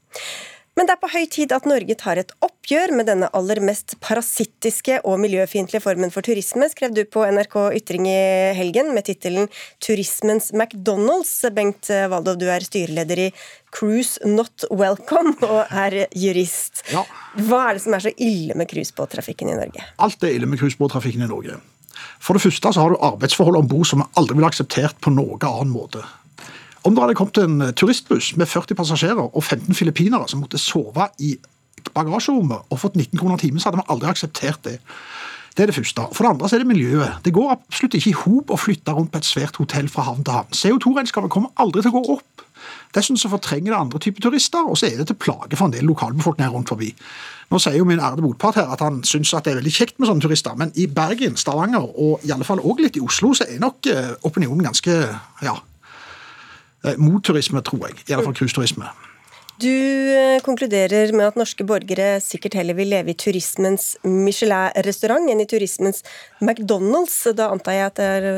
Men 0.79 0.87
det 0.87 0.93
er 0.95 0.99
på 1.01 1.09
høy 1.11 1.25
tid 1.27 1.51
at 1.51 1.65
Norge 1.67 1.95
tar 1.99 2.21
et 2.21 2.29
oppgjør 2.39 2.93
med 2.95 3.09
denne 3.09 3.27
aller 3.35 3.59
mest 3.67 3.97
parasittiske 3.99 5.01
og 5.03 5.17
miljøfiendtlige 5.19 5.81
formen 5.83 6.13
for 6.13 6.23
turisme, 6.23 6.69
skrev 6.71 6.93
du 6.95 7.01
på 7.03 7.25
NRK 7.27 7.57
Ytring 7.81 8.05
i 8.07 8.21
helgen 8.55 8.93
med 8.95 9.03
tittelen 9.09 9.49
'Turismens 9.83 10.53
McDonald's'. 10.55 11.51
Bengt 11.51 11.91
Waldov, 11.91 12.37
du 12.39 12.47
er 12.47 12.63
styreleder 12.63 13.25
i 13.25 13.27
Cruise 13.75 14.23
Not 14.23 14.63
Welcome 14.71 15.35
og 15.43 15.67
er 15.67 16.05
jurist. 16.15 16.85
Ja. 16.93 17.03
Hva 17.35 17.65
er 17.65 17.75
det 17.75 17.83
som 17.83 17.97
er 17.99 18.05
så 18.07 18.15
ille 18.15 18.55
med 18.55 18.71
cruisebåttrafikken 18.71 19.51
i 19.51 19.59
Norge? 19.59 19.83
Alt 19.99 20.23
er 20.23 20.31
ille 20.31 20.47
med 20.47 20.63
cruisebåttrafikken 20.63 21.27
i 21.27 21.27
Norge. 21.27 21.59
For 22.23 22.39
det 22.39 22.45
første 22.45 22.71
så 22.71 22.85
har 22.85 22.95
du 22.95 23.03
arbeidsforhold 23.03 23.59
om 23.59 23.67
bord 23.67 23.91
som 23.91 24.07
aldri 24.15 24.39
blir 24.39 24.47
akseptert 24.47 24.95
på 25.03 25.11
noen 25.11 25.43
annen 25.43 25.75
måte. 25.75 26.05
Om 26.83 26.95
det 26.95 27.03
hadde 27.03 27.15
kommet 27.19 27.39
en 27.41 27.61
turistbuss 27.75 28.33
med 28.39 28.47
40 28.47 28.77
passasjerer 28.79 29.25
og 29.25 29.43
15 29.43 29.75
filippinere 29.75 30.27
som 30.31 30.43
måtte 30.43 30.61
sove 30.61 31.09
i 31.19 31.35
bagasjerommet 31.95 32.69
og 32.69 32.79
fått 32.79 32.95
19 32.95 33.19
kroner 33.19 33.39
timen, 33.41 33.59
så 33.59 33.69
hadde 33.69 33.81
vi 33.81 33.91
aldri 33.93 34.11
akseptert 34.11 34.63
det. 34.67 34.77
Det 35.57 35.65
er 35.65 35.71
det 35.71 35.75
første. 35.75 36.05
For 36.15 36.23
det 36.23 36.29
andre 36.29 36.49
så 36.49 36.55
er 36.55 36.61
det 36.63 36.69
miljøet. 36.69 37.17
Det 37.25 37.33
går 37.35 37.51
absolutt 37.51 37.97
ikke 37.97 38.13
i 38.13 38.19
hop 38.21 38.51
å 38.53 38.59
flytte 38.59 38.93
rundt 38.95 39.11
på 39.11 39.19
et 39.19 39.27
svært 39.27 39.57
hotell 39.59 39.89
fra 39.91 40.05
havn 40.07 40.23
til 40.23 40.37
havn. 40.37 40.55
CO2-regnskapet 40.55 41.33
kommer 41.33 41.51
aldri 41.59 41.83
til 41.83 41.91
å 41.91 41.99
gå 41.99 42.15
opp. 42.15 42.45
Dessuten 42.95 43.19
så 43.19 43.31
fortrenger 43.31 43.73
det 43.73 43.79
andre 43.79 43.99
typer 44.01 44.23
turister, 44.23 44.65
og 44.65 44.77
så 44.79 44.87
er 44.87 45.01
det 45.01 45.09
til 45.09 45.17
plage 45.19 45.57
for 45.57 45.67
en 45.67 45.75
del 45.75 45.87
lokalbefolkninger 45.89 46.53
rundt 46.53 46.71
forbi. 46.71 46.93
Nå 47.49 47.59
sier 47.61 47.79
jo 47.79 47.87
min 47.89 48.01
ærede 48.01 48.23
motpart 48.23 48.59
her 48.59 48.71
at 48.71 48.81
han 48.85 49.01
syns 49.07 49.31
det 49.33 49.51
er 49.51 49.59
veldig 49.59 49.73
kjekt 49.73 49.97
med 49.99 50.09
sånne 50.09 50.23
turister, 50.25 50.55
men 50.59 50.71
i 50.77 50.85
Bergen, 50.87 51.37
Stavanger 51.39 51.85
og 51.89 52.25
i 52.25 52.33
alle 52.33 52.47
fall 52.47 52.61
også 52.61 52.85
litt 52.85 52.99
i 52.99 53.03
Oslo, 53.05 53.33
så 53.37 53.47
er 53.49 53.61
nok 53.61 53.89
eh, 53.89 54.11
opinionen 54.29 54.65
ganske 54.69 54.95
ja, 55.45 55.55
mot 56.97 57.23
turisme, 57.25 57.61
tror 57.65 57.89
jeg. 57.89 58.01
I 58.07 58.15
alle 58.15 58.27
fall 58.27 58.37
cruiseturisme. 58.37 58.89
Du 59.59 59.67
eh, 59.67 60.39
konkluderer 60.45 61.11
med 61.11 61.33
at 61.33 61.39
norske 61.39 61.65
borgere 61.67 62.21
sikkert 62.23 62.55
heller 62.55 62.77
vil 62.77 62.93
leve 62.93 63.11
i 63.11 63.17
turismens 63.19 63.97
Michelin-restaurant 64.07 65.27
enn 65.33 65.43
i 65.43 65.47
turismens 65.51 65.99
McDonald's. 66.39 67.17
Da 67.35 67.49
antar 67.51 67.75
jeg 67.75 67.89
at 67.89 67.99
det 67.99 68.07
er 68.07 68.29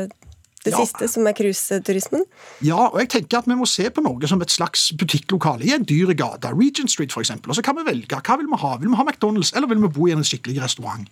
det 0.62 0.70
ja. 0.70 0.82
siste, 0.82 1.08
som 1.10 1.26
er 1.26 1.34
cruiseturismen? 1.34 2.22
Ja, 2.62 2.88
og 2.88 2.98
jeg 3.02 3.10
tenker 3.16 3.40
at 3.40 3.48
vi 3.50 3.56
må 3.58 3.66
se 3.66 3.88
på 3.90 4.02
Norge 4.04 4.30
som 4.30 4.42
et 4.44 4.52
slags 4.54 4.90
butikklokale 4.98 5.66
i 5.66 5.72
en 5.74 5.86
dyr 5.86 6.12
gate. 6.18 6.52
Regent 6.54 6.92
Street, 6.92 7.14
f.eks. 7.14 7.34
Og 7.34 7.56
så 7.58 7.64
kan 7.66 7.78
vi 7.78 7.86
velge. 7.86 8.18
Hva 8.18 8.38
vil 8.38 8.50
vi 8.50 8.60
ha? 8.62 8.76
Vil 8.82 8.92
vi 8.92 8.98
ha 8.98 9.06
McDonald's, 9.06 9.50
eller 9.56 9.70
vil 9.70 9.82
vi 9.82 9.90
bo 9.94 10.06
i 10.06 10.14
en 10.14 10.26
skikkelig 10.26 10.62
restaurant? 10.62 11.10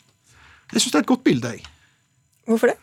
Jeg 0.71 0.85
syns 0.85 0.93
det 0.93 1.01
er 1.01 1.07
et 1.07 1.11
godt 1.11 1.27
bilde. 1.27 1.55
jeg. 1.55 1.67
Hvorfor 2.47 2.71
det? 2.71 2.79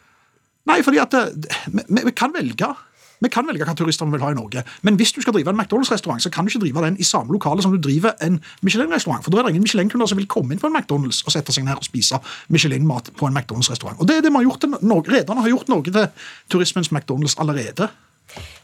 Nei, 0.68 0.82
fordi 0.84 1.00
at 1.00 1.16
eh, 1.16 1.56
vi, 1.72 2.02
vi, 2.04 2.12
kan 2.12 2.36
velge. 2.36 2.74
Vi 3.22 3.30
kan 3.34 3.48
velge 3.48 3.66
hva 3.66 3.76
turister 3.78 4.06
vi 4.06 4.16
vil 4.16 4.26
ha 4.26 4.32
i 4.32 4.38
Norge, 4.38 4.64
men 4.86 4.98
hvis 5.00 5.12
du 5.16 5.22
skal 5.24 5.34
drive 5.34 5.50
en 5.50 5.58
McDonald's-restaurant, 5.58 6.22
så 6.22 6.30
kan 6.34 6.46
du 6.46 6.52
ikke 6.52 6.64
drive 6.66 6.86
den 6.86 7.00
i 7.02 7.08
samme 7.08 7.34
lokale 7.34 7.66
som 7.66 7.74
du 7.74 7.80
driver 7.82 8.14
en 8.22 8.40
Michelin-restaurant. 8.62 9.24
For 9.26 9.34
da 9.34 9.42
er 9.42 9.48
det 9.48 9.56
ingen 9.56 9.66
Michelin-kunder 9.66 10.10
som 10.12 10.20
vil 10.22 10.30
komme 10.30 10.54
inn 10.54 10.62
på 10.62 10.70
en 10.70 10.78
McDonald's 10.78 11.24
og 11.26 11.34
sette 11.34 11.56
seg 11.56 11.66
ned 11.66 11.80
og 11.80 11.88
spise 11.88 12.20
Michelin-mat 12.54 13.12
på 13.18 13.30
en 13.30 13.38
McDonald's-restaurant. 13.38 13.98
Og 14.00 14.10
det 14.10 14.20
er 14.20 14.26
det 14.26 14.34
vi 14.34 14.42
har 14.42 14.50
gjort. 14.50 14.68
Rederne 15.08 15.42
har 15.42 15.54
gjort 15.56 15.72
Norge 15.74 15.94
til 15.96 16.12
turismens 16.54 16.94
McDonald's 16.94 17.38
allerede. 17.42 17.90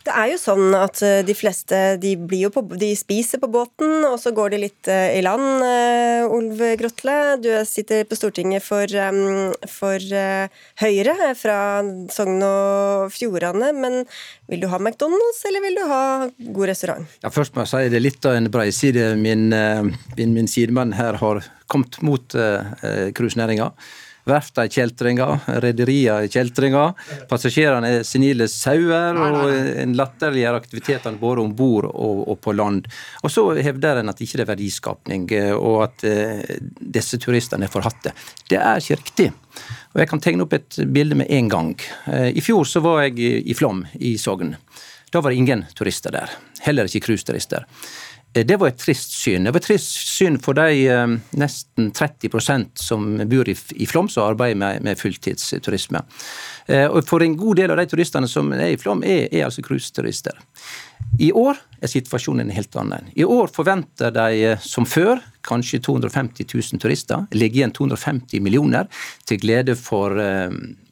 Det 0.03 0.11
er 0.11 0.33
jo 0.33 0.39
sånn 0.39 0.73
at 0.75 0.99
eh, 1.05 1.21
de 1.23 1.33
fleste 1.37 1.77
de, 2.01 2.11
på, 2.51 2.63
de, 2.75 2.89
spiser 2.99 3.39
på 3.39 3.47
båten, 3.51 4.03
og 4.03 4.17
så 4.19 4.33
går 4.35 4.51
de 4.51 4.59
litt 4.65 4.89
eh, 4.91 5.15
i 5.15 5.21
land. 5.23 5.63
Eh, 5.63 6.25
Olv 6.27 6.59
Grotle, 6.79 7.15
du 7.39 7.47
sitter 7.67 8.03
på 8.07 8.17
Stortinget 8.19 8.65
for, 8.65 8.83
for 9.71 10.13
Høyre 10.83 11.31
fra 11.39 11.57
Sogn 12.11 12.43
og 12.43 13.15
Fjordane. 13.15 13.71
Men 13.77 13.99
vil 14.51 14.65
du 14.65 14.69
ha 14.71 14.81
McDonald's, 14.81 15.43
eller 15.47 15.63
vil 15.63 15.79
du 15.79 15.83
ha 15.87 16.03
god 16.27 16.71
restaurant? 16.73 17.17
Ja, 17.23 17.31
først 17.31 17.55
må 17.55 17.63
jeg 17.63 17.71
si 17.71 17.91
det 17.93 18.01
er 18.01 18.07
litt 18.09 18.27
av 18.27 18.35
en 18.35 18.51
breiside 18.51 19.13
min, 19.19 19.49
min, 20.17 20.35
min 20.35 20.51
sidemann 20.51 20.95
her 20.99 21.19
har 21.23 21.45
kommet 21.71 22.01
mot 22.03 22.35
cruisenæringa. 23.15 23.71
Uh, 23.71 24.01
Verfta 24.29 24.63
er 24.63 24.71
kjeltringer, 24.71 25.41
rederier 25.63 26.23
er 26.23 26.31
kjeltringer. 26.31 26.93
Passasjerene 27.27 27.89
er 27.97 28.05
senile 28.07 28.47
sauer, 28.51 29.19
og 29.19 29.51
en 29.51 29.95
latterliggjør 29.99 30.59
aktivitetene 30.61 31.19
både 31.19 31.43
om 31.43 31.51
bord 31.57 31.89
og, 31.91 32.23
og, 32.31 32.37
på 32.43 32.55
land. 32.55 32.87
Og 33.23 33.33
så 33.33 33.43
hevder 33.59 33.99
en 33.99 34.13
at 34.13 34.23
ikke 34.23 34.39
det 34.39 34.45
er 34.45 34.51
verdiskapning, 34.53 35.27
eh, 35.35 35.51
og 35.53 35.83
at 35.89 36.07
eh, 36.07 36.55
disse 36.79 37.19
turistene 37.19 37.67
er 37.67 37.73
forhatte. 37.73 38.15
Det 38.49 38.61
er 38.61 38.79
ikke 38.79 39.01
riktig. 39.01 39.29
Og 39.93 40.01
Jeg 40.01 40.09
kan 40.09 40.23
tegne 40.23 40.47
opp 40.47 40.55
et 40.55 40.79
bilde 40.89 41.19
med 41.19 41.29
en 41.29 41.51
gang. 41.51 41.75
Eh, 42.07 42.31
I 42.31 42.45
fjor 42.45 42.63
så 42.69 42.81
var 42.85 43.03
jeg 43.03 43.19
i, 43.19 43.33
i 43.51 43.57
Flom 43.57 43.83
i 43.99 44.15
Sogn. 44.17 44.55
Da 45.13 45.21
var 45.21 45.29
det 45.29 45.43
ingen 45.43 45.67
turister 45.77 46.15
der. 46.15 46.31
Heller 46.63 46.87
ikke 46.89 47.09
cruiseturister. 47.09 47.67
Eh, 48.33 48.45
det 48.45 48.57
var 48.57 48.71
et 48.71 48.79
trist 48.81 49.13
syn. 49.17 49.45
Det 49.45 49.53
var 49.53 49.61
et 49.61 49.67
trist 49.67 49.91
syn 50.09 50.39
for 50.41 50.57
de 50.57 50.85
eh, 50.89 51.17
nesten 51.39 51.91
30% 51.93 52.81
som 52.81 53.05
bor 53.29 53.49
i, 53.49 53.55
Flåm 53.89 54.09
som 54.09 54.27
arbeider 54.27 54.81
med, 54.81 54.97
fulltidsturisme. 54.99 56.01
Eh, 56.67 56.87
og 56.87 57.03
for 57.07 57.23
en 57.23 57.37
god 57.37 57.61
del 57.61 57.73
av 57.73 57.81
de 57.81 57.87
turistene 57.91 58.29
som 58.29 58.51
er 58.55 58.73
i 58.73 58.79
Flåm, 58.79 59.03
er, 59.05 59.27
er 59.31 59.47
altså 59.47 59.63
cruiseturister. 59.65 60.39
I 61.21 61.29
år 61.37 61.59
er 61.83 61.91
situasjonen 61.91 62.49
helt 62.55 62.73
annen. 62.79 63.11
I 63.13 63.25
år 63.27 63.51
forventer 63.53 64.13
de 64.15 64.55
som 64.63 64.87
før 64.89 65.21
kanskje 65.45 65.81
250 65.83 66.47
000 66.47 66.81
turister. 66.81 67.27
Ligger 67.35 67.61
igjen 67.61 67.75
250 67.75 68.41
millioner 68.41 68.87
til 69.27 69.41
glede 69.43 69.75
for 69.77 70.17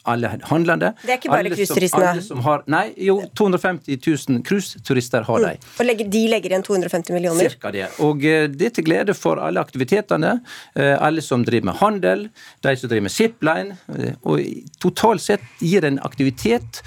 alle 0.09 0.31
handlende. 0.49 0.93
Det 1.01 1.13
er 1.13 1.19
ikke 1.19 1.31
bare 1.31 1.51
cruiseturistene? 1.53 2.55
Nei, 2.71 2.83
jo, 3.05 3.17
250 3.37 3.99
000 4.29 4.41
cruiseturister 4.47 5.27
har 5.27 5.43
de. 5.43 5.51
Mm. 5.57 5.67
Og 5.79 5.85
legger, 5.89 6.09
de 6.15 6.23
legger 6.31 6.55
igjen 6.55 6.65
250 6.65 7.13
millioner? 7.15 7.51
Cirka 7.51 7.73
det. 7.75 7.85
Og 8.05 8.23
uh, 8.25 8.47
det 8.49 8.71
er 8.71 8.73
til 8.77 8.87
glede 8.87 9.15
for 9.17 9.41
alle 9.41 9.61
aktivitetene. 9.61 10.37
Uh, 10.77 10.95
alle 10.97 11.21
som 11.25 11.45
driver 11.45 11.71
med 11.71 11.79
handel, 11.83 12.25
de 12.63 12.75
som 12.77 12.89
driver 12.89 13.07
med 13.09 13.15
zipline. 13.17 13.77
Uh, 13.91 14.09
og 14.23 14.41
totalt 14.81 15.25
sett 15.25 15.45
gir 15.61 15.85
en 15.85 16.01
aktivitet 16.05 16.81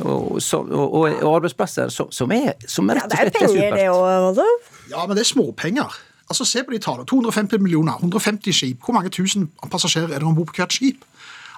og, 0.00 0.42
så, 0.42 0.58
og, 0.60 0.94
og, 1.00 1.36
arbeidsplasser 1.36 1.88
som, 1.88 2.10
som, 2.12 2.32
er, 2.34 2.52
som 2.68 2.90
er 2.92 2.98
rett 3.00 3.08
og 3.08 3.16
slett 3.16 3.38
ja, 3.40 3.46
Det 3.48 3.54
er 3.56 3.70
penger, 3.72 3.78
det 3.78 4.42
òg, 4.42 4.42
Ja, 4.90 5.06
men 5.06 5.16
det 5.16 5.24
er 5.24 5.30
småpenger. 5.30 5.96
Altså, 6.26 6.44
Se 6.44 6.62
på 6.66 6.74
de 6.74 6.78
tallene. 6.82 7.06
250 7.06 7.62
millioner, 7.62 7.92
150 8.02 8.52
skip. 8.52 8.82
Hvor 8.84 8.96
mange 8.96 9.10
tusen 9.14 9.48
passasjerer 9.70 10.10
er 10.12 10.18
det 10.18 10.26
om 10.26 10.34
bord 10.34 10.50
på 10.50 10.58
hvert 10.58 10.74
skip? 10.74 11.04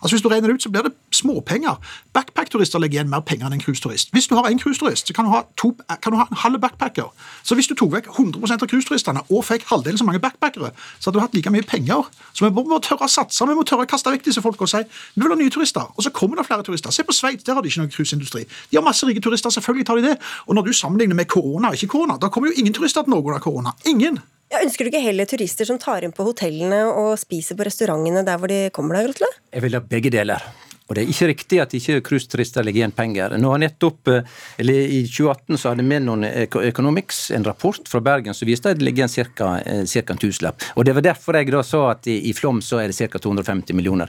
Altså 0.03 0.17
Hvis 0.17 0.23
du 0.23 0.29
regner 0.29 0.49
det 0.49 0.55
ut, 0.55 0.63
så 0.63 0.71
blir 0.71 0.83
det 0.83 0.93
småpenger. 1.13 1.79
Backpack-turister 2.15 2.79
legger 2.79 2.99
igjen 2.99 3.11
mer 3.11 3.21
penger 3.21 3.47
enn 3.47 3.57
en 3.59 3.63
cruiseturist. 3.63 4.13
Hvis 4.13 4.29
du 4.29 4.35
har 4.35 4.47
en 4.49 4.59
cruiseturist, 4.59 5.09
så 5.09 5.15
kan 5.15 5.25
du, 5.25 5.35
to, 5.57 5.73
kan 6.03 6.13
du 6.13 6.19
ha 6.19 6.27
en 6.31 6.41
halv 6.45 6.61
backpacker. 6.61 7.11
Så 7.43 7.55
hvis 7.55 7.67
du 7.67 7.75
tok 7.75 7.93
vekk 7.93 8.11
100 8.15 8.63
av 8.63 8.69
cruiseturistene 8.71 9.25
og 9.31 9.45
fikk 9.45 9.67
halvdelen 9.71 9.99
så 9.99 10.07
mange 10.07 10.23
backpackere, 10.23 10.71
så 10.99 11.11
hadde 11.11 11.19
du 11.19 11.25
hatt 11.25 11.35
like 11.35 11.51
mye 11.51 11.67
penger. 11.67 12.07
Så 12.33 12.47
vi 12.47 12.53
må 12.55 12.81
tørre 12.85 13.09
å 13.09 13.13
satse, 13.13 13.47
vi 13.49 13.59
må 13.59 13.67
tørre 13.67 13.87
å 13.87 13.91
kaste 13.91 14.13
vekk 14.15 14.27
disse 14.31 14.45
folka 14.45 14.67
og 14.67 14.73
si 14.73 14.83
vi 14.83 15.23
vil 15.23 15.35
ha 15.35 15.39
nye 15.39 15.53
turister. 15.53 15.91
Og 15.97 16.07
så 16.07 16.15
kommer 16.15 16.41
det 16.41 16.47
flere 16.47 16.67
turister. 16.67 16.95
Se 16.95 17.05
på 17.07 17.17
Sveits, 17.17 17.45
der 17.45 17.59
har 17.59 17.63
de 17.63 17.71
ikke 17.71 17.83
noen 17.83 17.93
cruiseindustri. 17.93 18.47
De 18.71 18.79
har 18.79 18.87
masse 18.87 19.07
rike 19.07 19.23
turister, 19.25 19.51
selvfølgelig 19.51 19.87
tar 19.87 20.01
de 20.01 20.11
det. 20.11 20.17
Og 20.47 20.59
når 20.59 20.69
du 20.69 20.73
sammenligner 20.73 21.19
med 21.19 21.31
korona 21.31 21.73
og 21.73 21.79
ikke 21.79 21.95
korona, 21.99 22.19
da 22.21 22.31
kommer 22.33 22.53
jo 22.53 22.61
ingen 22.61 22.75
turister 22.75 23.03
til 23.03 23.15
Norge 23.15 23.33
under 23.33 23.43
korona. 23.43 23.75
Ingen. 23.87 24.21
Ja, 24.49 24.63
ønsker 24.65 24.87
du 24.87 24.89
ikke 24.89 25.05
heller 25.05 25.29
turister 25.29 25.69
som 25.69 25.77
tar 25.81 26.07
inn 26.07 26.15
på 26.17 26.25
hotellene 26.25 26.81
og 26.89 27.19
spiser 27.21 27.59
på 27.59 27.67
restaurantene 27.69 28.23
der 28.25 28.41
hvor 28.41 28.49
de 28.49 28.63
kommer 28.73 28.97
deg, 28.97 29.11
Grotle? 29.11 29.29
Jeg 29.53 29.65
vil 29.67 29.77
ha 29.77 29.83
begge 29.85 30.13
deler. 30.15 30.47
Og 30.89 30.95
Det 30.97 31.03
er 31.03 31.11
ikke 31.13 31.27
riktig 31.29 31.59
at 31.61 31.75
ikke 31.77 32.01
cruiseturister 32.01 32.65
legger 32.65 32.81
igjen 32.81 32.95
penger. 32.97 33.35
Nå 33.37 33.51
har 33.53 33.61
nettopp, 33.61 34.09
eh, 34.09 34.23
eller 34.57 34.73
I 34.89 35.03
2018 35.05 35.59
så 35.61 35.73
hadde 35.75 35.85
Menon 35.85 36.25
Economics 36.25 37.31
en 37.31 37.45
rapport 37.45 37.89
fra 37.89 38.01
Bergen 38.01 38.35
som 38.35 38.49
viste 38.49 38.71
at 38.71 38.79
det 38.79 38.87
ligger 38.87 39.05
igjen 39.05 39.29
ca. 39.37 39.61
en 39.61 40.19
tusenlapp. 40.19 40.63
Og 40.77 40.85
Det 40.85 40.95
var 40.95 41.03
derfor 41.03 41.37
jeg 41.37 41.51
da 41.53 41.63
sa 41.63 41.91
at 41.91 42.07
i, 42.07 42.33
Flåm 42.33 42.63
så 42.63 42.81
er 42.81 42.89
det 42.89 42.97
ca. 42.97 43.19
250 43.19 43.75
millioner. 43.75 44.09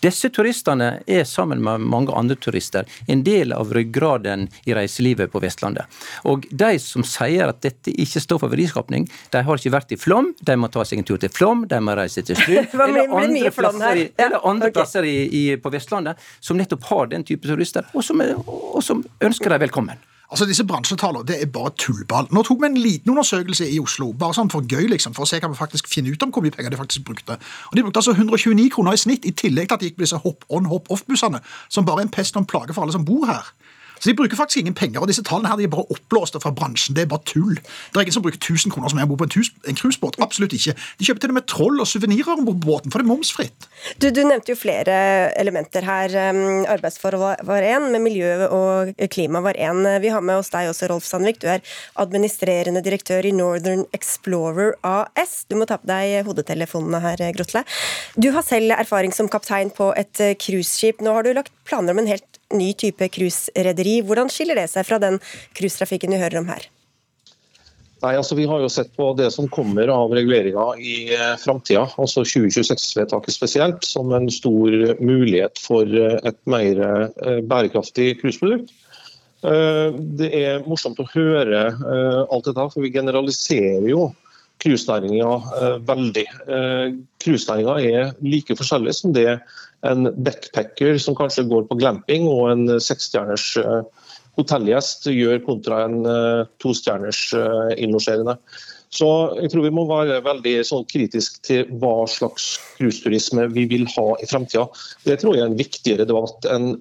Disse 0.00 0.30
turistene 0.30 1.02
er 1.06 1.24
sammen 1.24 1.62
med 1.62 1.80
mange 1.80 2.14
andre 2.14 2.36
turister 2.36 2.86
en 3.08 3.24
del 3.24 3.52
av 3.52 3.72
ryggraden 3.72 4.48
i 4.66 4.74
reiselivet 4.74 5.32
på 5.32 5.40
Vestlandet. 5.40 5.86
Og 6.24 6.46
De 6.50 6.78
som 6.78 7.02
sier 7.02 7.48
at 7.48 7.60
dette 7.60 7.90
ikke 7.90 8.20
står 8.20 8.38
for 8.38 8.48
verdiskapning, 8.48 9.08
de 9.30 9.42
har 9.42 9.56
ikke 9.56 9.74
vært 9.74 9.92
i 9.92 9.96
Flom. 9.96 10.34
de 10.40 10.56
må 10.56 10.68
ta 10.68 10.84
seg 10.84 10.98
en 10.98 11.04
tur 11.04 11.18
til 11.18 11.28
Flom, 11.28 11.66
de 11.66 11.80
må 11.80 11.96
reise 11.96 12.22
til 12.22 12.36
Stryn 12.36 12.68
eller 12.86 13.10
andre 13.10 13.50
plasser, 13.50 13.96
i, 13.96 14.08
eller 14.16 14.46
andre 14.46 14.70
plasser 14.70 15.04
i, 15.04 15.16
i, 15.26 15.56
på 15.56 15.70
Vestlandet 15.70 16.19
som 16.40 16.60
nettopp 16.60 16.86
har 16.90 17.10
den 17.10 17.26
type 17.26 17.48
turister, 17.48 17.88
og 17.94 18.04
som, 18.06 18.20
og 18.20 18.80
som 18.84 19.04
ønsker 19.24 19.52
deg 19.52 19.66
velkommen. 19.68 20.00
Altså, 20.30 20.46
Disse 20.46 20.64
bransjetallene 20.66 21.26
det 21.26 21.40
er 21.42 21.48
bare 21.50 21.72
tullball. 21.74 22.28
Nå 22.30 22.44
tok 22.46 22.60
vi 22.62 22.68
en 22.68 22.78
liten 22.78 23.10
undersøkelse 23.10 23.66
i 23.66 23.80
Oslo, 23.82 24.12
bare 24.18 24.36
sånn 24.36 24.50
for 24.52 24.62
gøy, 24.62 24.86
liksom, 24.92 25.14
for 25.16 25.26
å 25.26 25.28
se 25.28 25.40
hva 25.42 25.50
vi 25.50 25.58
faktisk 25.58 25.90
finner 25.90 26.14
ut 26.14 26.22
om 26.22 26.30
hvor 26.30 26.44
mye 26.44 26.54
penger 26.54 26.70
de 26.70 26.78
faktisk 26.78 27.08
brukte. 27.08 27.34
Og 27.70 27.74
De 27.74 27.82
brukte 27.82 27.98
altså 27.98 28.14
129 28.14 28.68
kroner 28.76 28.94
i 28.94 29.02
snitt, 29.02 29.26
i 29.26 29.34
tillegg 29.34 29.66
til 29.66 29.74
at 29.74 29.82
de 29.82 29.90
gikk 29.90 29.98
på 29.98 30.06
disse 30.06 30.20
hop-on, 30.22 30.70
hop-off-bussene, 30.70 31.42
som 31.68 31.88
bare 31.88 32.04
er 32.04 32.06
en 32.06 32.14
pest 32.14 32.38
og 32.38 32.44
en 32.44 32.50
plage 32.52 32.76
for 32.76 32.86
alle 32.86 32.94
som 32.94 33.06
bor 33.08 33.26
her. 33.26 33.50
Så 34.00 34.08
de 34.08 34.16
bruker 34.16 34.38
faktisk 34.38 34.62
ingen 34.62 34.74
penger. 34.74 35.02
og 35.02 35.10
Disse 35.10 35.24
tallene 35.26 35.50
her 35.50 35.60
de 35.60 35.66
er 35.68 35.72
bare 35.72 35.88
oppblåste 35.92 36.40
fra 36.40 36.52
bransjen. 36.56 36.96
Det 36.96 37.04
er 37.04 37.10
bare 37.10 37.24
tull. 37.28 37.58
Det 37.60 37.98
er 37.98 38.06
ingen 38.06 38.16
som 38.16 38.24
bruker 38.24 38.40
1000 38.40 38.72
kroner 38.72 38.92
som 38.92 39.00
jeg 39.00 39.10
bor 39.10 39.20
på 39.20 39.28
en, 39.28 39.50
en 39.68 39.76
cruisebåt. 39.76 40.16
Absolutt 40.24 40.56
ikke. 40.56 40.74
De 40.98 41.08
kjøper 41.08 41.24
til 41.24 41.34
og 41.34 41.36
med 41.36 41.48
troll 41.50 41.82
og 41.82 41.88
suvenirer 41.88 42.32
om 42.32 42.48
båten, 42.48 42.92
for 42.92 43.00
det 43.00 43.06
er 43.06 43.10
momsfritt. 43.10 43.68
Du, 44.00 44.08
du, 44.08 44.22
nevnte 44.24 44.54
jo 44.54 44.58
flere 44.58 44.94
elementer 45.40 45.84
her. 45.84 46.16
Um, 46.32 46.64
arbeidsforhold 46.70 47.44
var 47.48 47.66
én, 47.66 47.90
med 47.92 48.04
miljø 48.06 48.48
og 48.48 48.94
klima 49.12 49.44
var 49.44 49.58
én. 49.60 49.84
Vi 50.00 50.12
har 50.12 50.24
med 50.24 50.40
oss 50.40 50.52
deg 50.54 50.70
også, 50.72 50.88
Rolf 50.90 51.04
Sandvik. 51.08 51.42
Du 51.42 51.48
er 51.52 51.64
administrerende 52.00 52.82
direktør 52.84 53.28
i 53.28 53.34
Northern 53.36 53.84
Explorer 53.96 54.72
AS. 54.86 55.44
Du 55.50 55.58
må 55.60 55.68
ta 55.68 55.80
på 55.80 55.90
deg 55.90 56.24
hodetelefonene 56.28 57.02
her, 57.04 57.26
Grotle. 57.36 57.66
Du 58.16 58.30
har 58.32 58.46
selv 58.46 58.72
erfaring 58.78 59.12
som 59.12 59.28
kaptein 59.28 59.72
på 59.74 59.92
et 60.00 60.24
cruiseskip. 60.40 61.04
Nå 61.04 61.18
har 61.18 61.26
du 61.26 61.34
lagt 61.36 61.52
planer 61.68 61.92
om 61.92 62.02
en 62.02 62.10
helt 62.10 62.29
ny 62.56 62.72
type 62.78 63.08
cruiserederi. 63.14 64.00
Hvordan 64.06 64.30
skiller 64.32 64.58
det 64.58 64.68
seg 64.72 64.86
fra 64.88 65.00
den 65.02 65.18
cruisetrafikken 65.56 66.14
vi 66.14 66.22
hører 66.22 66.42
om 66.42 66.50
her? 66.50 66.68
Nei, 68.00 68.14
altså 68.16 68.36
Vi 68.38 68.46
har 68.48 68.62
jo 68.62 68.68
sett 68.72 68.94
på 68.96 69.10
det 69.18 69.28
som 69.34 69.48
kommer 69.52 69.90
av 69.92 70.12
reguleringa 70.16 70.66
i 70.80 70.94
eh, 71.12 71.34
framtida, 71.40 71.84
altså 72.00 72.24
2026-vedtaket 72.24 73.34
spesielt, 73.34 73.84
som 73.84 74.12
en 74.16 74.30
stor 74.32 74.72
mulighet 75.02 75.60
for 75.60 75.84
eh, 75.84 76.16
et 76.24 76.38
mer 76.48 76.80
eh, 76.80 77.42
bærekraftig 77.44 78.14
cruiseprodukt. 78.22 78.72
Det 79.40 80.26
er 80.36 80.66
morsomt 80.68 80.98
å 81.00 81.06
høre 81.14 81.60
alt 81.72 82.44
dette, 82.44 82.64
for 82.74 82.84
vi 82.84 82.90
generaliserer 82.92 83.86
jo 83.88 84.10
cruisenæringa 84.60 85.78
veldig. 85.88 86.26
Cruisenæringa 87.24 87.78
er 87.80 88.10
like 88.20 88.52
forskjellig 88.58 88.92
som 88.98 89.14
det 89.16 89.38
en 89.86 90.10
backpacker 90.24 90.98
som 91.00 91.16
kanskje 91.18 91.48
går 91.50 91.68
på 91.68 91.78
glamping, 91.80 92.28
og 92.28 92.50
en 92.52 92.80
seksstjerners 92.82 93.52
uh, 93.62 93.80
hotellgjest 94.38 95.08
gjør 95.12 95.40
kontra 95.46 95.84
en 95.86 96.02
uh, 96.06 96.48
tostjerners 96.62 97.30
innlosjerende. 97.76 98.38
Så 98.90 99.06
jeg 99.38 99.52
tror 99.52 99.62
vi 99.62 99.70
må 99.70 99.84
være 99.86 100.16
veldig 100.24 100.52
sånn, 100.66 100.82
kritisk 100.90 101.36
til 101.46 101.68
hva 101.78 102.08
slags 102.10 102.56
cruiseturisme 102.74 103.44
vi 103.54 103.62
vil 103.70 103.84
ha 103.92 104.06
i 104.18 104.26
fremtida. 104.26 104.64
Det 105.06 105.20
tror 105.20 105.36
jeg 105.36 105.44
er 105.44 105.50
en 105.52 105.60
viktigere 105.60 106.06
debatt 106.10 106.48
enn 106.50 106.72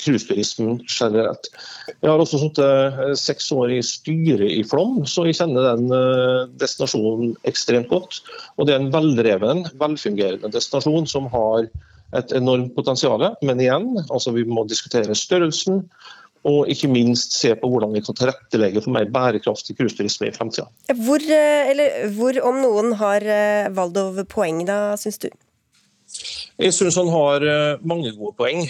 cruiseturismen 0.00 0.78
generelt. 0.88 1.50
Jeg 1.92 2.08
har 2.08 2.22
også 2.22 2.40
sittet 2.40 3.20
seks 3.20 3.50
år 3.52 3.74
i 3.76 3.82
styret 3.84 4.48
i 4.48 4.62
Flom, 4.64 5.02
så 5.04 5.26
jeg 5.28 5.36
kjenner 5.42 5.74
den 5.74 5.92
destinasjonen 6.56 7.36
ekstremt 7.52 7.92
godt. 7.92 8.22
Og 8.56 8.64
det 8.64 8.72
er 8.72 8.80
en 8.80 8.94
veldreven, 8.96 9.66
velfungerende 9.76 10.54
destinasjon 10.56 11.10
som 11.10 11.28
har 11.36 11.68
et 12.14 12.36
enormt 12.36 12.74
potensial. 12.76 13.24
Men 13.42 13.62
igjen, 13.62 13.90
altså 14.06 14.34
vi 14.36 14.46
må 14.48 14.66
diskutere 14.68 15.16
størrelsen. 15.18 15.84
Og 16.46 16.68
ikke 16.70 16.86
minst 16.92 17.32
se 17.34 17.50
på 17.58 17.66
hvordan 17.66 17.90
vi 17.96 18.04
kan 18.06 18.14
tilrettelegge 18.14 18.84
for 18.84 18.94
mer 18.94 19.08
bærekraftig 19.10 19.74
cruiseturisme 19.80 20.28
i 20.28 20.34
fremtida. 20.34 20.68
Hvor, 20.94 21.24
eller, 21.26 21.96
hvor, 22.14 22.38
om 22.46 22.60
noen, 22.62 22.92
har 23.00 23.26
eh, 23.26 23.70
Valdov 23.74 24.20
poeng 24.30 24.60
da, 24.68 24.94
syns 25.00 25.18
du? 25.24 25.26
Jeg 26.62 26.76
syns 26.76 27.00
han 27.00 27.10
har 27.10 27.42
eh, 27.42 27.82
mange 27.82 28.14
gode 28.14 28.36
poeng. 28.38 28.62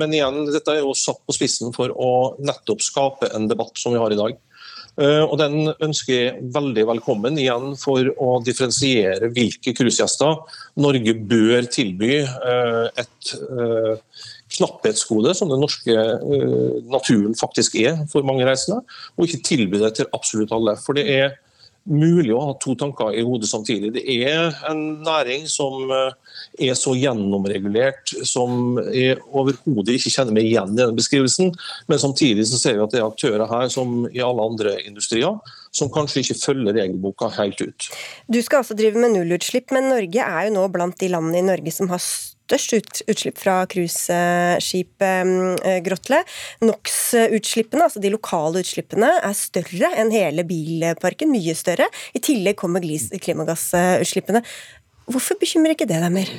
Men 0.00 0.16
igjen, 0.16 0.46
dette 0.48 0.72
er 0.72 0.80
jo 0.80 0.96
satt 0.96 1.20
på 1.28 1.36
spissen 1.36 1.76
for 1.76 1.92
å 1.92 2.10
nettopp 2.40 2.80
skape 2.86 3.28
en 3.36 3.50
debatt 3.52 3.76
som 3.76 3.92
vi 3.92 4.00
har 4.00 4.14
i 4.14 4.20
dag. 4.22 4.40
Eh, 4.94 5.22
og 5.24 5.38
Den 5.40 5.72
ønsker 5.82 6.14
jeg 6.14 6.50
veldig 6.54 6.84
velkommen 6.92 7.38
igjen 7.40 7.74
for 7.80 8.06
å 8.22 8.36
differensiere 8.46 9.30
hvilke 9.34 9.74
cruisegjester 9.74 10.38
Norge 10.78 11.16
bør 11.18 11.66
tilby 11.66 12.20
eh, 12.22 12.84
et 13.02 13.32
eh, 13.34 14.20
knapphetsgode, 14.54 15.32
som 15.34 15.50
den 15.50 15.58
norske 15.64 15.94
naturen 16.86 17.32
faktisk 17.34 17.74
er 17.80 18.04
for 18.12 18.26
mange 18.26 18.46
reisende, 18.46 18.84
og 19.16 19.26
ikke 19.26 19.42
tilby 19.48 19.80
det 19.82 19.96
til 19.98 20.10
absolutt 20.14 20.54
alle. 20.54 20.76
For 20.78 20.94
det 20.94 21.08
er 21.10 21.32
mulig 21.84 22.32
å 22.32 22.40
ha 22.40 22.54
to 22.62 22.74
tanker 22.80 23.12
i 23.12 23.24
hodet 23.26 23.48
samtidig. 23.50 23.92
Det 23.96 24.04
er 24.24 24.54
en 24.70 25.02
næring 25.04 25.44
som 25.50 25.90
er 25.92 26.76
så 26.78 26.94
gjennomregulert 26.96 28.14
som 28.26 28.78
jeg 28.94 29.18
overhodet 29.30 29.98
ikke 29.98 30.12
kjenner 30.14 30.36
meg 30.36 30.48
igjen 30.48 30.72
i 30.72 30.80
den 30.80 30.98
beskrivelsen. 30.98 31.52
Men 31.90 32.00
samtidig 32.00 32.46
så 32.48 32.60
ser 32.60 32.78
vi 32.78 32.84
at 32.86 32.94
det 32.94 33.02
er 33.02 33.08
aktører 33.08 33.50
her 33.50 33.68
som 33.72 34.04
i 34.10 34.22
alle 34.24 34.48
andre 34.48 34.76
industrier 34.84 35.36
som 35.74 35.90
kanskje 35.92 36.22
ikke 36.22 36.38
følger 36.38 36.76
regelboka 36.78 37.28
helt 37.36 37.60
ut. 37.60 37.88
Du 38.30 38.40
skal 38.42 38.62
altså 38.62 38.76
drive 38.78 39.00
med 39.00 39.16
nullutslipp, 39.16 39.74
men 39.74 39.90
Norge 39.90 40.22
er 40.22 40.48
jo 40.48 40.54
nå 40.56 40.68
blant 40.72 40.96
de 41.02 41.10
landene 41.10 41.42
i 41.42 41.48
Norge 41.48 41.74
som 41.74 41.90
har 41.92 42.02
størst 42.02 42.33
utslipp 42.52 43.38
fra 43.40 43.66
cruiseskipet 43.70 45.62
Grotle. 45.86 46.20
NOx-utslippene, 46.64 47.86
altså 47.86 48.02
de 48.02 48.12
lokale 48.12 48.60
utslippene, 48.64 49.10
er 49.24 49.38
større 49.38 49.94
enn 50.00 50.12
hele 50.14 50.44
bilparken. 50.48 51.32
Mye 51.32 51.54
større. 51.58 51.88
I 52.12 52.22
tillegg 52.24 52.58
kommer 52.60 52.84
klimagassutslippene. 52.84 54.44
Hvorfor 55.10 55.40
bekymrer 55.40 55.74
ikke 55.74 55.88
det 55.88 56.00
deg 56.00 56.12
mer? 56.12 56.30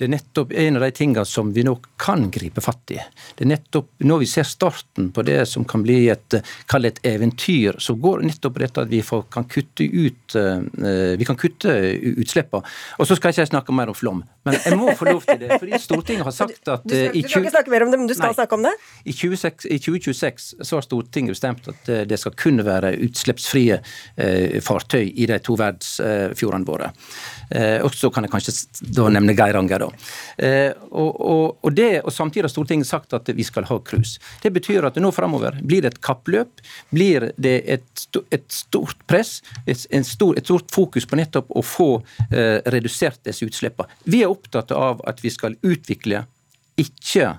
Det 0.00 0.06
er 0.06 0.14
nettopp 0.14 0.54
en 0.56 0.78
av 0.78 0.84
de 0.86 0.94
tingene 0.96 1.22
som 1.28 1.50
vi 1.52 1.60
nå 1.66 1.74
kan 2.00 2.22
gripe 2.32 2.62
fatt 2.64 2.92
i. 2.94 2.96
Det 3.36 3.44
er 3.44 3.50
nettopp 3.50 3.90
når 4.08 4.22
vi 4.22 4.28
ser 4.30 4.46
starten 4.48 5.10
på 5.12 5.24
det 5.28 5.42
som 5.50 5.66
kan 5.68 5.84
bli 5.84 6.06
et, 6.08 6.38
et 6.40 7.00
eventyr, 7.04 7.76
så 7.76 7.92
går 8.00 8.24
nettopp 8.24 8.56
dette 8.62 8.86
at 8.86 8.88
vi 8.88 9.02
kan 9.04 9.44
kutte 9.44 9.84
ut 9.84 10.38
eh, 10.40 11.18
vi 11.20 11.28
kan 11.28 11.36
kutte 11.36 11.76
utslippene. 12.14 12.64
Og 12.96 13.10
så 13.10 13.18
skal 13.18 13.34
ikke 13.34 13.44
jeg 13.44 13.52
snakke 13.52 13.76
mer 13.76 13.92
om 13.92 13.98
flom, 13.98 14.24
men 14.46 14.56
jeg 14.56 14.78
må 14.80 14.94
få 14.96 15.08
lov 15.10 15.24
til 15.26 15.40
det. 15.42 15.50
fordi 15.58 15.80
Stortinget 15.82 16.24
har 16.28 16.34
sagt 16.42 16.70
at 16.72 16.84
Du, 16.86 16.94
skal, 16.94 17.12
du 17.12 17.28
skal 17.28 17.44
ikke 17.44 17.54
snakke 17.56 17.74
mer 17.74 17.84
om 17.86 17.92
det, 17.92 18.00
men 18.00 18.10
du 18.10 18.14
skal 18.16 18.32
nei, 18.32 18.38
snakke 18.38 18.56
om 18.56 18.64
det? 18.64 18.72
I, 19.04 19.14
26, 19.16 19.66
I 19.68 19.78
2026 19.78 20.48
så 20.60 20.78
har 20.78 20.86
Stortinget 20.86 21.36
bestemt 21.36 21.68
at 21.70 21.92
eh, 21.92 22.02
det 22.08 22.20
skal 22.20 22.36
kun 22.40 22.64
være 22.66 22.94
utslippsfrie 23.06 23.80
eh, 23.80 24.58
fartøy 24.64 25.10
i 25.10 25.28
de 25.30 25.38
to 25.44 25.58
verdensfjordene 25.60 26.68
våre. 26.68 26.90
Eh, 27.50 27.78
og 27.84 27.94
så 27.96 28.10
kan 28.14 28.26
jeg 28.26 28.32
kanskje 28.32 28.54
da 28.96 29.08
nevne 29.12 29.34
Geiranger. 29.36 29.84
da. 29.84 29.90
Eh, 30.46 30.72
og, 30.90 31.20
og, 31.20 31.44
og, 31.60 31.74
det, 31.76 31.90
og 32.04 32.12
Samtidig 32.14 32.46
har 32.48 32.54
Stortinget 32.54 32.88
sagt 32.88 33.14
at 33.16 33.28
vi 33.34 33.44
skal 33.46 33.66
ha 33.68 33.80
cruise. 33.84 34.20
Det 34.42 34.52
betyr 34.54 34.86
at 34.88 34.98
nå 35.00 35.12
framover 35.14 35.58
blir 35.62 35.84
det 35.84 35.94
et 35.94 36.00
kappløp. 36.04 36.62
Blir 36.94 37.30
det 37.40 37.56
et, 37.76 38.06
et 38.30 38.46
stort 38.52 39.04
press, 39.10 39.40
et, 39.66 39.80
stor, 40.06 40.36
et, 40.38 40.46
stort 40.46 40.70
fokus 40.72 41.06
på 41.08 41.18
nettopp 41.18 41.50
å 41.50 41.64
få 41.64 41.90
eh, 42.30 42.60
redusert 42.70 43.22
disse 43.26 43.46
utslippene. 43.46 43.90
Vi 44.10 44.22
er 44.24 44.29
opptatt 44.30 44.74
av 44.76 45.02
at 45.08 45.22
vi 45.24 45.32
skal 45.34 45.58
utvikle, 45.66 46.24
ikke 46.80 47.34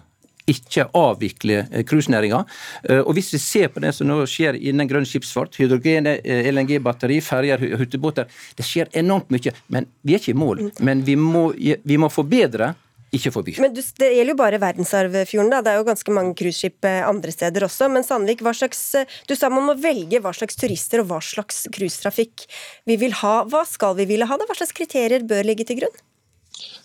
ikke 0.49 0.87
avvikle 0.97 1.63
eh, 1.69 1.85
cruisenæringa. 1.87 2.43
Eh, 2.89 3.01
og 3.01 3.15
hvis 3.17 3.31
vi 3.35 3.41
ser 3.41 3.71
på 3.73 3.83
det 3.83 3.93
som 3.97 4.09
nå 4.09 4.21
skjer 4.29 4.57
innen 4.59 4.89
grønn 4.89 5.07
skipsfart, 5.07 5.57
hydrogen, 5.61 6.09
eh, 6.11 6.51
LNG-batteri, 6.51 7.21
ferjer, 7.23 7.61
hurtigbåter 7.79 8.29
Det 8.57 8.65
skjer 8.65 8.91
enormt 8.97 9.29
mye. 9.33 9.53
Men 9.69 9.89
vi 10.01 10.15
er 10.15 10.23
ikke 10.23 10.35
i 10.35 10.39
mål. 10.39 10.69
Men 10.79 11.03
vi 11.07 11.17
må, 11.19 11.51
vi 11.55 11.99
må 11.99 12.09
forbedre 12.11 12.73
ikke 13.11 13.31
forby. 13.35 13.57
Men 13.59 13.73
Det 13.75 13.83
gjelder 13.99 14.31
jo 14.31 14.39
bare 14.39 14.59
verdensarvfjorden. 14.61 15.49
da, 15.51 15.61
Det 15.61 15.71
er 15.71 15.77
jo 15.81 15.87
ganske 15.89 16.11
mange 16.15 16.35
cruiseskip 16.35 16.85
andre 16.85 17.31
steder 17.31 17.67
også. 17.67 17.89
Men 17.91 18.03
Sandvik, 18.07 18.41
hva 18.41 18.55
slags, 18.55 18.95
du 19.27 19.35
sa 19.35 19.49
man 19.49 19.67
må 19.67 19.75
velge 19.75 20.21
hva 20.23 20.31
slags 20.31 20.55
turister 20.55 21.03
og 21.03 21.11
hva 21.11 21.19
slags 21.19 21.67
cruisetrafikk 21.75 22.47
vi 22.87 22.95
vil 22.95 23.11
ha. 23.19 23.43
Hva 23.43 23.65
skal 23.67 23.97
vi 23.99 24.07
ville 24.07 24.25
ha? 24.25 24.37
da? 24.37 24.47
Hva 24.47 24.55
slags 24.55 24.71
kriterier 24.71 25.27
bør 25.27 25.43
ligge 25.43 25.67
til 25.67 25.83
grunn? 25.83 25.99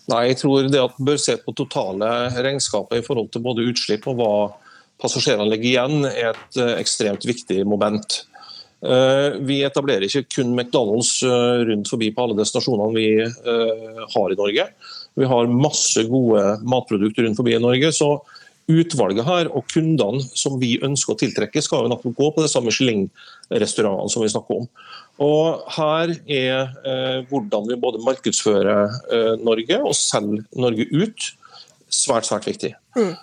Nei, 0.07 0.29
jeg 0.29 0.39
tror 0.39 0.69
det 0.71 0.79
at 0.79 0.95
man 0.95 1.09
bør 1.09 1.19
se 1.19 1.35
på 1.43 1.53
totale 1.57 2.07
regnskapet 2.39 3.01
i 3.01 3.03
forhold 3.05 3.27
til 3.33 3.43
både 3.43 3.65
utslipp 3.67 4.07
og 4.07 4.21
hva 4.21 4.33
passasjerene 5.01 5.49
legger 5.51 5.69
igjen, 5.73 6.07
er 6.09 6.31
et 6.31 6.59
eh, 6.61 6.73
ekstremt 6.81 7.27
viktig 7.27 7.59
moment. 7.69 8.21
Eh, 8.85 9.35
vi 9.45 9.59
etablerer 9.65 10.07
ikke 10.07 10.39
kun 10.39 10.55
McDonald's 10.55 11.19
eh, 11.27 11.65
rundt 11.69 11.91
forbi 11.91 12.09
på 12.13 12.23
alle 12.23 12.37
destinasjonene 12.39 12.95
vi 12.95 13.07
har 14.15 14.33
i 14.33 14.39
Norge. 14.39 14.67
Vi 15.17 15.29
har 15.29 15.51
masse 15.51 16.03
gode 16.09 16.43
matprodukter 16.63 17.27
rundt 17.27 17.39
forbi 17.41 17.57
i 17.57 17.63
Norge. 17.63 17.93
så 17.95 18.15
Utvalget 18.67 19.23
her 19.23 19.47
og 19.55 19.63
kundene 19.71 20.19
som 20.35 20.57
vi 20.59 20.73
ønsker 20.83 21.13
å 21.13 21.19
tiltrekke, 21.19 21.61
skal 21.63 21.85
jo 21.85 21.91
nok 21.93 22.01
gå 22.03 22.25
på 22.35 22.43
disse 22.43 22.59
Michelin-restaurantene 22.59 24.11
som 24.11 24.25
vi 24.25 24.31
snakker 24.33 24.59
om. 24.59 24.65
Og 25.23 25.63
Her 25.73 26.13
er 26.29 26.73
eh, 26.85 27.21
hvordan 27.29 27.69
vi 27.69 27.79
både 27.81 28.01
markedsfører 28.05 28.91
eh, 29.13 29.33
Norge 29.41 29.79
og 29.81 29.95
selger 29.97 30.43
Norge 30.57 30.85
ut, 30.93 31.31
svært, 31.89 32.27
svært 32.29 32.45
viktig. 32.49 32.75
Mm. 32.97 33.15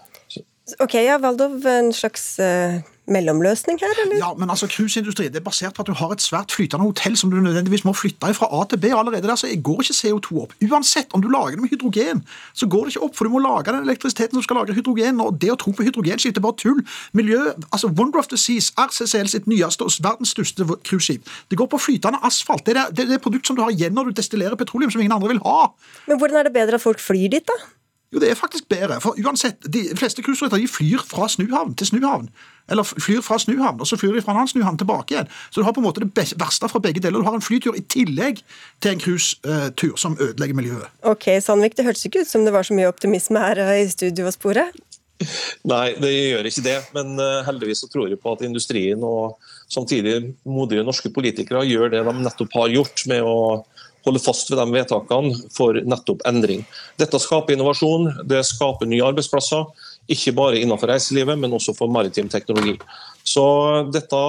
Ok, 0.81 0.97
ja, 1.05 1.19
Valdov, 1.21 1.61
en 1.69 1.93
slags 1.95 2.25
uh, 2.41 2.81
mellomløsning 3.07 3.79
her, 3.81 3.93
eller? 4.05 4.17
Ja, 4.17 4.31
men 4.39 4.51
altså, 4.51 4.69
cruiseindustri 4.71 5.27
er 5.27 5.45
basert 5.45 5.75
på 5.77 5.85
at 5.85 5.91
du 5.91 5.97
har 5.99 6.13
et 6.15 6.23
svært 6.25 6.53
flytende 6.53 6.87
hotell 6.87 7.17
som 7.21 7.31
du 7.31 7.37
nødvendigvis 7.37 7.85
må 7.85 7.93
flytte 7.93 8.33
fra 8.35 8.49
A 8.49 8.65
til 8.71 8.81
B. 8.81 8.93
Allerede 8.97 9.29
der 9.29 9.37
så 9.37 9.51
går 9.69 9.83
ikke 9.85 9.97
CO2 9.99 10.41
opp. 10.45 10.55
Uansett 10.65 11.13
om 11.13 11.23
du 11.23 11.29
lager 11.29 11.59
det 11.59 11.65
med 11.65 11.73
hydrogen, 11.75 12.25
så 12.55 12.67
går 12.67 12.87
det 12.87 12.95
ikke 12.95 13.05
opp, 13.09 13.17
for 13.17 13.29
du 13.29 13.35
må 13.35 13.43
lage 13.45 13.73
den 13.73 13.85
elektrisiteten 13.85 14.39
som 14.39 14.47
skal 14.47 14.61
lage 14.63 14.77
hydrogen. 14.77 15.21
og 15.21 15.41
Det 15.41 15.53
å 15.53 15.59
tro 15.61 15.75
på 15.77 15.87
hydrogenskip 15.87 16.41
er 16.41 16.47
bare 16.47 16.59
tull. 16.61 16.81
Miljø, 17.13 17.53
altså 17.71 17.93
Wonder 17.93 18.19
of 18.19 18.33
the 18.33 18.41
Seas, 18.41 18.73
RCCL 18.79 19.29
sitt 19.29 19.47
nyeste 19.51 19.85
og 19.85 19.93
verdens 20.05 20.33
største 20.33 20.65
cruiseskip. 20.89 21.29
Det 21.51 21.61
går 21.61 21.69
på 21.69 21.79
flytende 21.79 22.23
asfalt. 22.25 22.65
Det 22.67 22.77
er 22.77 22.87
det, 22.89 22.97
det, 22.97 23.09
det 23.13 23.23
produkt 23.23 23.47
som 23.47 23.57
du 23.57 23.65
har 23.65 23.75
igjen 23.75 23.95
når 23.95 24.11
du 24.11 24.21
destillerer 24.21 24.57
petroleum, 24.57 24.91
som 24.91 25.05
ingen 25.05 25.13
andre 25.13 25.35
vil 25.35 25.45
ha. 25.45 25.71
Men 26.09 26.21
hvordan 26.21 26.41
er 26.41 26.49
det 26.49 26.57
bedre 26.57 26.81
at 26.81 26.85
folk 26.85 27.03
flyr 27.03 27.29
dit, 27.37 27.45
da? 27.45 27.59
Jo, 28.13 28.21
det 28.23 28.31
er 28.31 28.39
faktisk 28.39 28.69
bedre. 28.71 29.01
For 29.03 29.17
uansett, 29.27 29.65
de 29.73 29.89
fleste 29.99 30.23
cruiseruter 30.23 30.63
flyr 30.71 31.03
fra 31.09 31.29
snuhavn 31.29 31.75
til 31.79 31.89
snuhavn. 31.89 32.29
Eller 32.71 32.87
flyr 32.87 33.21
fra 33.21 33.39
snuhavn, 33.39 33.81
og 33.81 33.87
så 33.87 33.99
flyr 34.01 34.15
de 34.15 34.23
fra 34.25 34.33
en 34.33 34.41
annen 34.41 34.53
snuhavn 34.53 34.79
tilbake 34.81 35.15
igjen. 35.15 35.29
Så 35.51 35.61
du 35.61 35.67
har 35.67 35.75
på 35.77 35.83
en 35.83 35.89
måte 35.89 36.05
det 36.05 36.37
verste 36.41 36.71
fra 36.71 36.81
begge 36.81 37.03
deler. 37.03 37.21
Du 37.21 37.29
har 37.29 37.37
en 37.37 37.45
flytur 37.45 37.77
i 37.77 37.83
tillegg 37.83 38.41
til 38.81 38.95
en 38.95 39.03
cruisetur 39.03 39.99
som 40.01 40.17
ødelegger 40.21 40.57
miljøet. 40.57 40.89
Ok, 41.03 41.29
Sandvik, 41.45 41.77
det 41.77 41.89
hørtes 41.89 42.07
ikke 42.09 42.23
ut 42.23 42.31
som 42.31 42.47
det 42.47 42.55
var 42.55 42.65
så 42.65 42.77
mye 42.77 42.89
optimisme 42.89 43.43
her 43.43 43.61
eh, 43.67 43.83
i 43.83 43.91
studio 43.93 44.31
og 44.31 44.37
sporet? 44.37 44.79
Nei, 45.69 45.95
det 46.01 46.13
gjør 46.13 46.49
ikke 46.49 46.65
det. 46.65 46.79
Men 46.97 47.19
eh, 47.21 47.43
heldigvis 47.49 47.85
så 47.85 47.91
tror 47.91 48.09
jeg 48.09 48.23
på 48.23 48.33
at 48.33 48.47
industrien 48.47 49.05
og 49.05 49.37
samtidig 49.73 50.35
modige 50.47 50.87
norske 50.87 51.11
politikere 51.13 51.67
gjør 51.69 51.93
det 51.93 52.05
de 52.07 52.17
nettopp 52.23 52.57
har 52.63 52.73
gjort, 52.79 53.05
med 53.11 53.27
å 53.27 53.39
holde 54.05 54.23
fast 54.23 54.51
ved 54.51 54.61
de 54.61 54.67
vedtakene 54.75 55.35
for 55.55 55.79
nettopp 55.85 56.25
endring. 56.29 56.65
Dette 57.01 57.21
skaper 57.23 57.57
innovasjon, 57.57 58.11
det 58.29 58.43
skaper 58.49 58.89
nye 58.91 59.05
arbeidsplasser. 59.07 59.67
Ikke 60.13 60.35
bare 60.37 60.61
innenfor 60.61 60.91
reiselivet, 60.93 61.39
men 61.41 61.57
også 61.57 61.73
for 61.77 61.93
maritim 61.93 62.29
teknologi. 62.33 62.77
Så 63.25 63.45
dette 63.93 64.21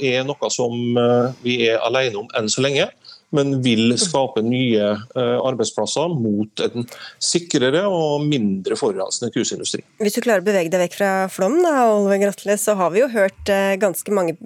er 0.00 0.24
noe 0.24 0.48
som 0.52 0.96
eh, 0.96 1.34
vi 1.44 1.58
er 1.68 1.82
alene 1.84 2.22
om 2.22 2.30
enn 2.38 2.48
så 2.48 2.64
lenge 2.64 2.88
men 3.34 3.58
vil 3.64 3.92
skape 4.00 4.42
nye 4.44 4.90
eh, 4.94 5.38
arbeidsplasser 5.44 6.14
mot 6.16 6.62
en 6.64 6.86
sikrere 7.22 7.84
og 7.90 8.24
mindre 8.24 8.78
forurensende 8.78 9.32
cruiseindustri. 9.34 9.84
Hvis 10.02 10.16
du 10.16 10.22
klarer 10.24 10.44
å 10.44 10.48
bevege 10.48 10.72
deg 10.72 10.84
vekk 10.86 10.98
fra 10.98 11.12
Flåm, 11.32 11.58
så 11.60 12.76
har 12.78 12.92
vi 12.94 13.02
jo 13.02 13.10
hørt 13.12 13.52
eh, 13.52 13.76
ganske 13.80 14.14
mange 14.14 14.36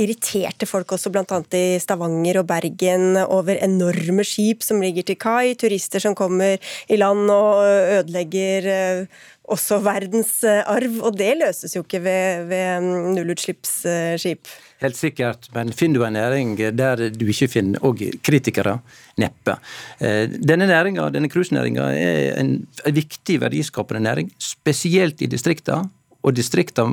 irriterte 0.00 0.68
folk 0.68 0.96
også, 0.96 1.12
bl.a. 1.14 1.42
i 1.56 1.80
Stavanger 1.82 2.42
og 2.42 2.48
Bergen, 2.50 3.14
over 3.30 3.60
enorme 3.62 4.26
skip 4.26 4.64
som 4.66 4.82
ligger 4.82 5.06
til 5.06 5.20
kai, 5.20 5.54
turister 5.58 6.02
som 6.02 6.16
kommer 6.18 6.58
i 6.90 6.98
land 6.98 7.30
og 7.30 7.62
ødelegger 8.00 8.70
også 8.70 9.38
også 9.50 9.80
verdensarv, 9.84 10.98
og 11.02 11.16
det 11.18 11.34
løses 11.40 11.74
jo 11.76 11.84
ikke 11.84 12.02
ved, 12.04 12.48
ved 12.50 12.84
mm, 12.84 13.12
nullutslippsskip. 13.16 14.50
Helt 14.80 14.96
sikkert, 14.96 15.50
men 15.52 15.74
finner 15.76 16.00
du 16.00 16.06
en 16.06 16.14
næring 16.16 16.54
der 16.72 17.10
du 17.12 17.26
ikke 17.28 17.50
finner 17.52 17.82
og 17.84 18.00
kritikere, 18.24 18.78
neppe. 19.20 19.58
Eh, 20.00 20.24
denne 20.40 20.68
næringa, 20.70 21.10
denne 21.12 21.28
cruisenæringa 21.28 21.90
er 21.92 22.38
en, 22.40 22.54
viktig 22.86 23.40
verdiskapende 23.42 24.00
næring, 24.08 24.32
spesielt 24.40 25.20
i 25.20 25.28
distrikta. 25.28 25.82
Og 26.24 26.36
distrikta 26.36 26.86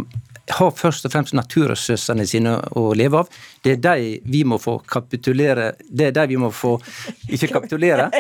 har 0.60 0.72
først 0.72 1.08
og 1.08 1.12
fremst 1.12 1.36
naturressursene 1.36 2.28
sine 2.28 2.58
å 2.80 2.92
leve 2.96 3.24
av. 3.24 3.32
Det 3.64 3.78
er 3.78 3.82
de 3.84 4.14
vi 4.24 4.44
må 4.48 4.60
få 4.60 4.78
kapitulere 4.88 5.74
Det 5.88 6.08
er 6.08 6.16
de 6.16 6.28
vi 6.32 6.38
må 6.40 6.52
få 6.56 6.78
Ikke 7.28 7.52
kapitulere. 7.52 8.12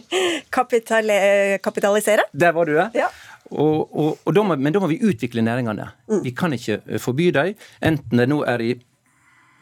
Kapitale, 0.56 1.58
kapitalisere? 1.62 2.30
Der 2.32 2.54
var 2.54 2.66
du, 2.66 2.78
ja. 2.78 3.10
Og, 3.50 3.90
og, 3.90 4.18
og 4.24 4.34
da 4.34 4.42
må, 4.42 4.56
men 4.58 4.74
da 4.74 4.80
må 4.82 4.88
vi 4.90 5.02
utvikle 5.02 5.42
næringene. 5.42 5.90
Mm. 6.10 6.20
Vi 6.24 6.32
kan 6.34 6.54
ikke 6.54 6.98
forby 7.02 7.30
dem, 7.34 7.54
enten 7.84 8.22
det 8.22 8.26
nå 8.30 8.40
er 8.46 8.62
i 8.62 8.74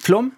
Flom 0.05 0.33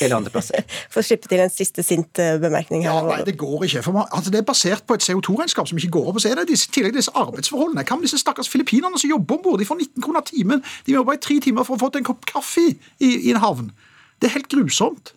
eller 0.00 0.16
andre 0.16 0.32
plasser. 0.32 0.64
For 0.92 1.00
å 1.02 1.06
slippe 1.06 1.28
til 1.30 1.40
en 1.40 1.52
siste 1.52 1.84
sint 1.84 2.20
eh, 2.22 2.36
bemerkning 2.40 2.84
her. 2.86 2.96
Ja, 2.96 3.02
nei, 3.06 3.24
Det 3.26 3.36
går 3.40 3.66
ikke. 3.68 3.82
for 3.84 3.96
man, 3.96 4.08
altså 4.10 4.32
Det 4.32 4.40
er 4.40 4.48
basert 4.48 4.86
på 4.88 4.96
et 4.96 5.04
CO2-regnskap 5.04 5.68
som 5.68 5.80
ikke 5.80 5.92
går 5.98 6.08
opp. 6.10 6.18
og 6.18 6.24
så 6.24 6.32
er 6.32 6.40
det 6.40 6.48
disse, 6.50 6.70
tillegg 6.72 6.96
disse 6.96 7.12
arbeidsforholdene. 7.14 7.84
Hva 7.84 7.98
med 7.98 8.08
disse 8.08 8.20
stakkars 8.22 8.50
filippinerne 8.52 8.98
som 9.00 9.12
jobber 9.12 9.38
om 9.38 9.44
bord? 9.44 9.60
De 9.60 9.68
får 9.68 9.80
19 9.80 10.04
kroner 10.04 10.24
timen. 10.26 10.64
De 10.86 10.94
må 10.94 11.02
jobbe 11.02 11.18
i 11.18 11.22
tre 11.28 11.38
timer 11.44 11.68
for 11.68 11.76
å 11.76 11.82
få 11.84 11.92
til 11.92 12.02
en 12.02 12.08
kopp 12.08 12.26
kaffe 12.28 12.64
i, 12.64 12.74
i 13.04 13.30
en 13.34 13.42
havn. 13.42 13.70
Det 14.20 14.30
er 14.30 14.38
helt 14.38 14.50
grusomt. 14.52 15.12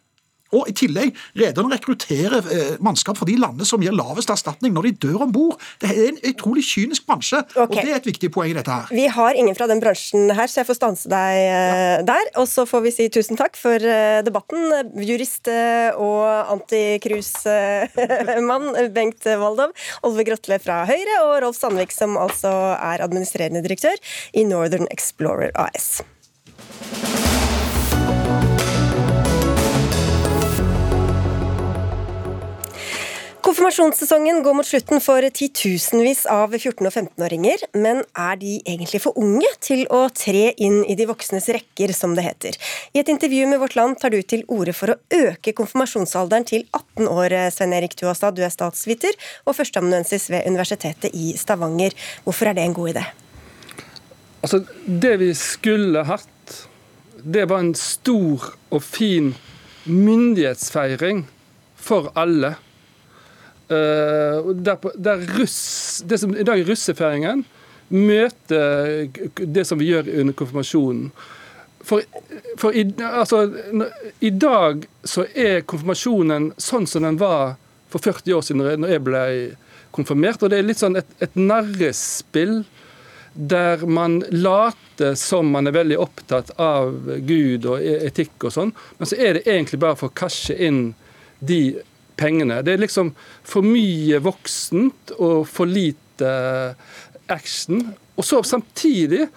Og 0.56 0.70
i 0.70 0.74
tillegg, 0.74 1.16
rederne 1.38 1.76
rekrutterer 1.76 2.46
eh, 2.50 2.78
mannskap 2.84 3.18
fra 3.20 3.26
de 3.30 3.36
landene 3.40 3.66
som 3.68 3.82
gir 3.84 3.94
lavest 3.94 4.30
erstatning 4.34 4.74
når 4.74 4.84
de 4.88 4.92
dør 5.06 5.20
om 5.28 5.32
bord. 5.34 5.56
Det 5.82 5.90
er 5.94 6.00
en 6.08 6.20
utrolig 6.32 6.64
kynisk 6.66 7.06
bransje, 7.10 7.40
okay. 7.54 7.68
og 7.68 7.72
det 7.78 7.90
er 7.92 7.98
et 8.00 8.10
viktig 8.10 8.30
poeng 8.34 8.52
i 8.54 8.58
dette 8.58 8.74
her. 8.74 8.86
Vi 8.94 9.08
har 9.14 9.32
ingen 9.38 9.56
fra 9.58 9.68
den 9.70 9.82
bransjen 9.84 10.24
her, 10.34 10.48
så 10.50 10.56
jeg 10.62 10.68
får 10.70 10.78
stanse 10.80 11.06
deg 11.12 11.32
eh, 11.38 11.98
ja. 12.00 12.04
der. 12.08 12.26
Og 12.42 12.48
så 12.50 12.62
får 12.70 12.82
vi 12.88 12.92
si 12.96 13.06
tusen 13.14 13.36
takk 13.40 13.56
for 13.60 13.78
eh, 13.78 14.22
debatten. 14.26 14.62
Jurist 15.06 15.46
og 15.50 16.24
antikrusmann 16.56 18.66
Bengt 18.96 19.24
Waldov, 19.40 19.72
Olve 20.08 20.24
Grotle 20.28 20.58
fra 20.62 20.76
Høyre 20.90 21.16
og 21.28 21.34
Rolf 21.46 21.58
Sandvik, 21.60 21.92
som 21.94 22.18
altså 22.20 22.52
er 22.76 23.04
administrerende 23.06 23.64
direktør 23.66 23.98
i 24.34 24.44
Northern 24.50 24.88
Explorer 24.94 25.52
AS. 25.60 26.02
Konfirmasjonssesongen 33.60 34.38
går 34.40 34.54
mot 34.56 34.64
slutten 34.68 35.02
for 35.04 35.26
titusenvis 35.36 36.22
av 36.32 36.54
14- 36.56 36.86
og 36.88 36.94
15-åringer, 36.94 37.66
men 37.76 37.98
er 38.16 38.38
de 38.40 38.54
egentlig 38.62 39.02
for 39.04 39.18
unge 39.20 39.50
til 39.60 39.82
å 39.92 40.06
tre 40.16 40.54
inn 40.64 40.78
i 40.88 40.94
de 40.96 41.04
voksnes 41.10 41.50
rekker, 41.52 41.92
som 41.92 42.14
det 42.16 42.24
heter? 42.24 42.56
I 42.96 43.02
et 43.02 43.12
intervju 43.12 43.50
med 43.52 43.60
Vårt 43.60 43.76
Land 43.76 43.98
tar 44.00 44.14
du 44.16 44.22
til 44.24 44.46
orde 44.48 44.72
for 44.78 44.94
å 44.94 44.96
øke 45.18 45.52
konfirmasjonsalderen 45.58 46.48
til 46.48 46.64
18 46.72 47.10
år, 47.12 47.36
Svein 47.52 47.76
Erik 47.76 47.98
Tuastad, 48.00 48.38
du 48.40 48.46
er 48.48 48.54
statsviter 48.54 49.20
og 49.44 49.58
førsteamanuensis 49.60 50.30
ved 50.32 50.48
Universitetet 50.48 51.12
i 51.12 51.34
Stavanger. 51.36 51.98
Hvorfor 52.24 52.54
er 52.54 52.56
det 52.56 52.64
en 52.64 52.78
god 52.80 52.94
idé? 52.94 53.06
Altså, 54.40 54.64
Det 54.88 55.14
vi 55.20 55.34
skulle 55.36 56.06
hatt, 56.08 56.56
det 57.28 57.50
var 57.52 57.68
en 57.68 57.76
stor 57.76 58.54
og 58.72 58.88
fin 58.88 59.34
myndighetsfeiring 59.84 61.26
for 61.76 62.14
alle 62.16 62.56
der, 63.70 64.92
der 64.98 65.26
russ, 65.38 66.04
det 66.06 66.18
som 66.22 66.34
i 66.34 66.46
dag 66.46 66.62
er 66.62 66.70
russefeiringen, 66.70 67.46
møter 67.90 69.10
det 69.40 69.66
som 69.66 69.80
vi 69.82 69.92
gjør 69.92 70.10
under 70.22 70.38
konfirmasjonen. 70.38 71.12
For, 71.90 72.04
for 72.60 72.76
i, 72.76 72.84
altså, 73.02 73.46
i, 74.20 74.30
dag 74.30 74.84
så 75.08 75.26
er 75.34 75.64
konfirmasjonen 75.66 76.52
sånn 76.60 76.86
som 76.90 77.08
den 77.08 77.18
var 77.22 77.56
for 77.90 78.04
40 78.04 78.36
år 78.36 78.46
siden 78.46 78.82
når 78.84 78.94
jeg 78.94 79.06
ble 79.08 79.24
konfirmert. 79.96 80.44
Og 80.44 80.52
det 80.52 80.60
er 80.60 80.68
litt 80.68 80.82
sånn 80.82 81.00
et, 81.00 81.10
et 81.24 81.40
narrespill 81.40 82.62
der 83.34 83.86
man 83.88 84.20
later 84.30 85.16
som 85.18 85.52
man 85.54 85.70
er 85.70 85.78
veldig 85.78 85.98
opptatt 86.02 86.52
av 86.60 86.92
Gud 87.26 87.66
og 87.70 87.80
e-, 87.80 88.02
etikk 88.10 88.50
og 88.50 88.54
sånn, 88.54 88.74
men 88.98 89.10
så 89.10 89.16
er 89.16 89.38
det 89.38 89.46
egentlig 89.46 89.80
bare 89.80 89.96
for 90.00 90.10
å 90.10 90.18
cashe 90.18 90.58
inn 90.58 90.90
de 91.40 91.78
pengene. 92.20 92.62
Det 92.66 92.76
er 92.76 92.84
liksom 92.84 93.14
for 93.48 93.66
mye 93.66 94.20
voksent 94.24 95.16
og 95.18 95.48
for 95.50 95.70
lite 95.70 96.34
action. 97.32 97.94
Og 98.20 98.26
så 98.26 98.42
samtidig 98.44 99.28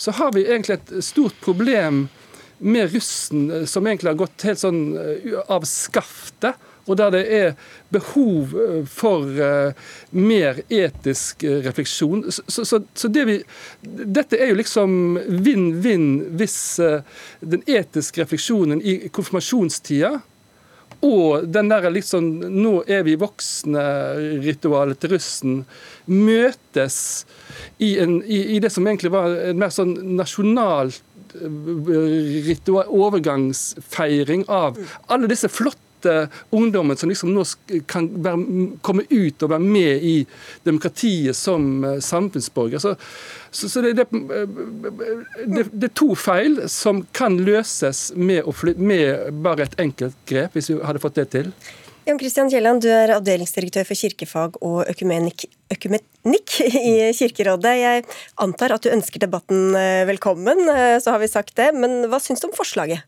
så 0.00 0.14
har 0.16 0.32
vi 0.32 0.46
egentlig 0.46 0.78
et 0.78 1.04
stort 1.04 1.36
problem 1.44 2.06
med 2.58 2.94
russen 2.94 3.66
som 3.68 3.86
egentlig 3.86 4.12
har 4.12 4.20
gått 4.20 4.48
helt 4.48 4.60
sånn 4.60 4.82
eh, 4.96 5.38
av 5.48 5.64
skaftet. 5.68 6.66
Og 6.88 6.96
der 6.96 7.12
det 7.12 7.20
er 7.36 7.50
behov 7.92 8.54
eh, 8.56 8.78
for 8.88 9.28
mer 10.16 10.62
etisk 10.72 11.44
refleksjon. 11.66 12.24
Så, 12.32 12.64
så, 12.64 12.80
så 12.94 13.12
det 13.12 13.26
vi, 13.28 13.36
dette 13.84 14.40
er 14.40 14.52
jo 14.52 14.58
liksom 14.60 14.96
vinn-vinn 15.44 16.08
hvis 16.40 16.58
den 17.40 17.64
etiske 17.68 18.24
refleksjonen 18.24 18.80
i 18.80 18.96
konfirmasjonstida 19.12 20.16
og 21.06 21.46
den 21.48 21.70
der 21.70 21.88
liksom 21.92 22.26
Nå 22.60 22.72
er 22.88 23.04
vi 23.06 23.16
voksne-ritualet 23.20 25.00
til 25.00 25.14
russen 25.14 25.60
møtes 26.10 26.98
i, 27.78 27.96
en, 28.00 28.20
i, 28.24 28.56
i, 28.56 28.58
det 28.60 28.72
som 28.72 28.86
egentlig 28.86 29.12
var 29.14 29.32
en 29.50 29.60
mer 29.60 29.72
sånn 29.72 29.94
nasjonal 30.18 30.92
eh, 30.92 31.60
ritual, 32.48 32.88
overgangsfeiring 32.88 34.46
av 34.52 34.80
alle 35.08 35.30
disse 35.30 35.48
flotte 35.52 36.26
ungdommen 36.56 36.96
som 36.96 37.10
liksom 37.10 37.32
nå 37.34 37.44
kan 37.90 38.08
være, 38.24 38.68
komme 38.84 39.04
ut 39.10 39.44
og 39.44 39.52
være 39.52 39.64
med 39.64 40.04
i 40.04 40.14
demokratiet 40.64 41.36
som 41.36 41.84
uh, 41.84 41.98
samfunnsborger. 42.00 42.80
Så, 42.80 42.94
så, 43.50 43.68
så 43.68 43.82
det, 43.82 43.92
det, 43.98 44.06
det, 44.10 45.64
det, 45.72 45.88
er 45.88 45.94
to 45.98 46.14
feil 46.18 46.60
som 46.70 47.02
kan 47.16 47.38
løses 47.42 48.10
med, 48.14 48.46
flytte, 48.54 48.82
med 48.82 49.40
bare 49.42 49.66
et 49.66 49.78
enkelt 49.82 50.18
grep, 50.30 50.54
hvis 50.54 50.70
vi 50.70 50.78
hadde 50.86 51.02
fått 51.02 51.18
det 51.18 51.30
til. 51.34 51.50
Jan 52.08 52.18
Christian 52.18 52.48
Kielland, 52.50 52.80
du 52.82 52.88
er 52.90 53.12
avdelingsdirektør 53.14 53.84
for 53.86 53.98
kirkefag 53.98 54.56
og 54.64 54.78
økumenikk, 54.88 55.44
økumenikk, 55.70 56.56
i 56.70 56.94
Kirkerådet. 57.14 57.74
Jeg 57.76 58.06
antar 58.40 58.74
at 58.74 58.86
du 58.86 58.90
ønsker 58.94 59.22
debatten 59.22 59.76
eh, 59.78 60.06
velkommen, 60.08 60.64
eh, 60.72 60.96
så 61.02 61.14
har 61.14 61.22
vi 61.22 61.28
sagt 61.30 61.54
det. 61.60 61.68
Men 61.76 62.06
hva 62.10 62.22
syns 62.22 62.42
du 62.42 62.48
om 62.48 62.56
forslaget? 62.56 63.04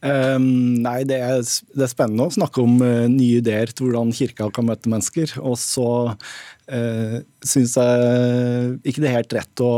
Um, 0.00 0.80
nei, 0.80 1.02
det 1.04 1.18
er, 1.20 1.42
det 1.76 1.84
er, 1.84 1.92
spennende 1.92 2.24
å 2.30 2.32
snakke 2.32 2.62
om 2.64 2.78
uh, 2.80 3.04
nye 3.10 3.40
ideer 3.42 3.72
til 3.72 3.88
hvordan 3.88 4.14
kirka 4.16 4.48
kan 4.54 4.68
møte 4.70 4.90
mennesker. 4.92 5.34
Og 5.44 5.58
så 5.60 5.88
uh, 6.16 7.16
syns 7.44 7.76
jeg 7.76 8.78
ikke 8.80 9.02
det 9.02 9.10
er 9.10 9.18
helt 9.18 9.36
rett 9.36 9.64
å 9.64 9.72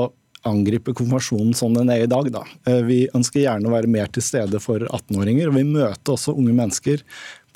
angripe 0.47 0.95
konfirmasjonen 0.99 1.55
sånn 1.55 1.77
den 1.79 1.91
er 1.95 2.05
i 2.05 2.11
dag. 2.11 2.31
Da. 2.35 2.45
Uh, 2.68 2.81
vi 2.87 3.01
ønsker 3.14 3.43
gjerne 3.45 3.70
å 3.70 3.75
være 3.75 3.91
mer 3.91 4.11
til 4.14 4.25
stede 4.27 4.62
for 4.62 4.87
18-åringer. 4.87 5.51
og 5.51 5.59
Vi 5.59 5.66
møter 5.75 6.14
også 6.14 6.37
unge 6.39 6.55
mennesker 6.55 7.03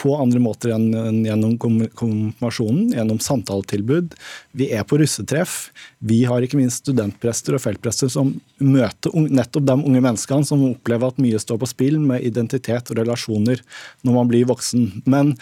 på 0.01 0.13
andre 0.17 0.41
måter 0.43 0.75
enn 0.75 1.23
gjennom 1.25 1.55
konfirmasjonen, 1.61 2.93
gjennom 2.97 3.21
samtaletilbud. 3.23 4.17
Vi 4.57 4.69
er 4.77 4.85
på 4.89 4.99
russetreff. 5.01 5.71
Vi 6.05 6.23
har 6.29 6.45
ikke 6.45 6.61
minst 6.61 6.85
studentprester 6.85 7.57
og 7.57 7.65
feltprester 7.65 8.11
som 8.13 8.35
møter 8.61 9.15
nettopp 9.17 9.69
de 9.69 9.79
unge 9.79 10.03
menneskene 10.03 10.49
som 10.49 10.67
opplever 10.71 11.13
at 11.13 11.23
mye 11.23 11.41
står 11.41 11.63
på 11.63 11.71
spill 11.71 12.01
med 12.03 12.27
identitet 12.29 12.93
og 12.93 13.01
relasjoner 13.01 13.63
når 14.05 14.19
man 14.21 14.31
blir 14.33 14.49
voksen. 14.53 14.91
Men 15.09 15.35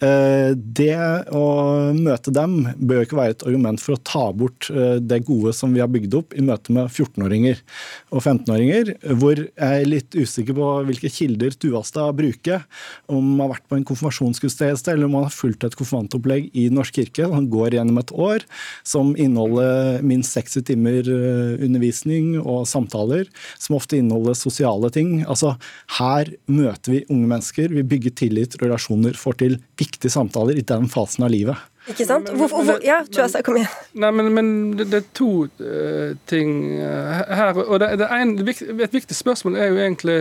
det 0.00 0.94
å 1.36 1.44
møte 1.92 2.32
dem 2.32 2.54
bør 2.78 3.02
ikke 3.04 3.18
være 3.18 3.34
et 3.34 3.42
argument 3.44 3.82
for 3.82 3.96
å 3.96 4.00
ta 4.00 4.22
bort 4.32 4.70
eh, 4.72 4.96
det 4.96 5.20
gode 5.26 5.52
som 5.56 5.74
vi 5.74 5.82
har 5.82 5.90
bygd 5.92 6.16
opp 6.16 6.36
i 6.36 6.44
møte 6.44 6.72
med 6.72 6.88
14-åringer 6.88 7.60
og 8.08 8.22
15-åringer, 8.22 8.94
hvor 9.20 9.36
jeg 9.36 9.82
er 9.82 9.88
litt 9.88 10.16
usikker 10.16 10.56
på 10.56 10.70
hvilke 10.88 11.10
kilder 11.12 11.56
Tuastad 11.60 12.14
bruker. 12.16 12.64
Om 13.12 13.34
man 13.34 13.44
har 13.44 13.52
vært 13.56 13.68
på 13.68 13.78
en 13.78 13.86
konfirmasjonsgudstjeneste 13.90 14.94
eller 14.94 15.08
om 15.08 15.18
man 15.18 15.26
har 15.28 15.34
fulgt 15.34 15.66
et 15.68 15.76
konfirmantopplegg 15.78 16.48
i 16.56 16.68
Norsk 16.72 16.96
kirke 17.00 17.28
som 17.28 17.50
går 17.52 17.76
gjennom 17.76 18.00
et 18.00 18.14
år, 18.16 18.46
som 18.86 19.12
inneholder 19.20 20.00
minst 20.06 20.36
60 20.38 20.66
timer 20.70 21.12
eh, 21.12 21.60
undervisning 21.66 22.38
og 22.40 22.64
samtaler, 22.70 23.28
som 23.60 23.76
ofte 23.78 24.00
inneholder 24.00 24.38
sosiale 24.38 24.90
ting. 24.94 25.20
Altså, 25.28 25.54
her 25.98 26.32
møter 26.50 26.96
vi 26.96 27.04
unge 27.10 27.28
mennesker, 27.30 27.68
vi 27.74 27.86
bygger 27.86 28.16
tillit, 28.24 28.56
relasjoner, 28.62 29.18
får 29.18 29.40
til 29.44 29.60
viktige 29.80 30.12
samtaler 30.12 30.60
i 30.60 30.64
den 30.66 30.88
fasen 30.92 31.26
av 31.26 31.32
livet. 31.32 31.66
Ikke 31.88 32.04
sant? 32.06 32.28
Hvorfor, 32.36 32.64
hvor, 32.68 32.78
ja, 32.84 33.00
Tuasa, 33.08 33.40
kom 33.44 33.56
igjen. 33.58 33.72
Nei, 34.02 34.12
men, 34.14 34.30
men 34.36 34.52
det, 34.76 34.90
det, 34.92 35.00
er 35.00 35.10
to 35.16 35.30
uh, 35.62 36.12
ting 36.30 36.52
uh, 36.78 37.24
her. 37.40 37.56
og 37.64 37.80
det, 37.82 37.94
det 38.02 38.10
en, 38.14 38.36
Et 38.44 38.96
viktig 39.00 39.16
spørsmål 39.16 39.56
er 39.56 39.72
jo 39.72 39.80
egentlig 39.80 40.18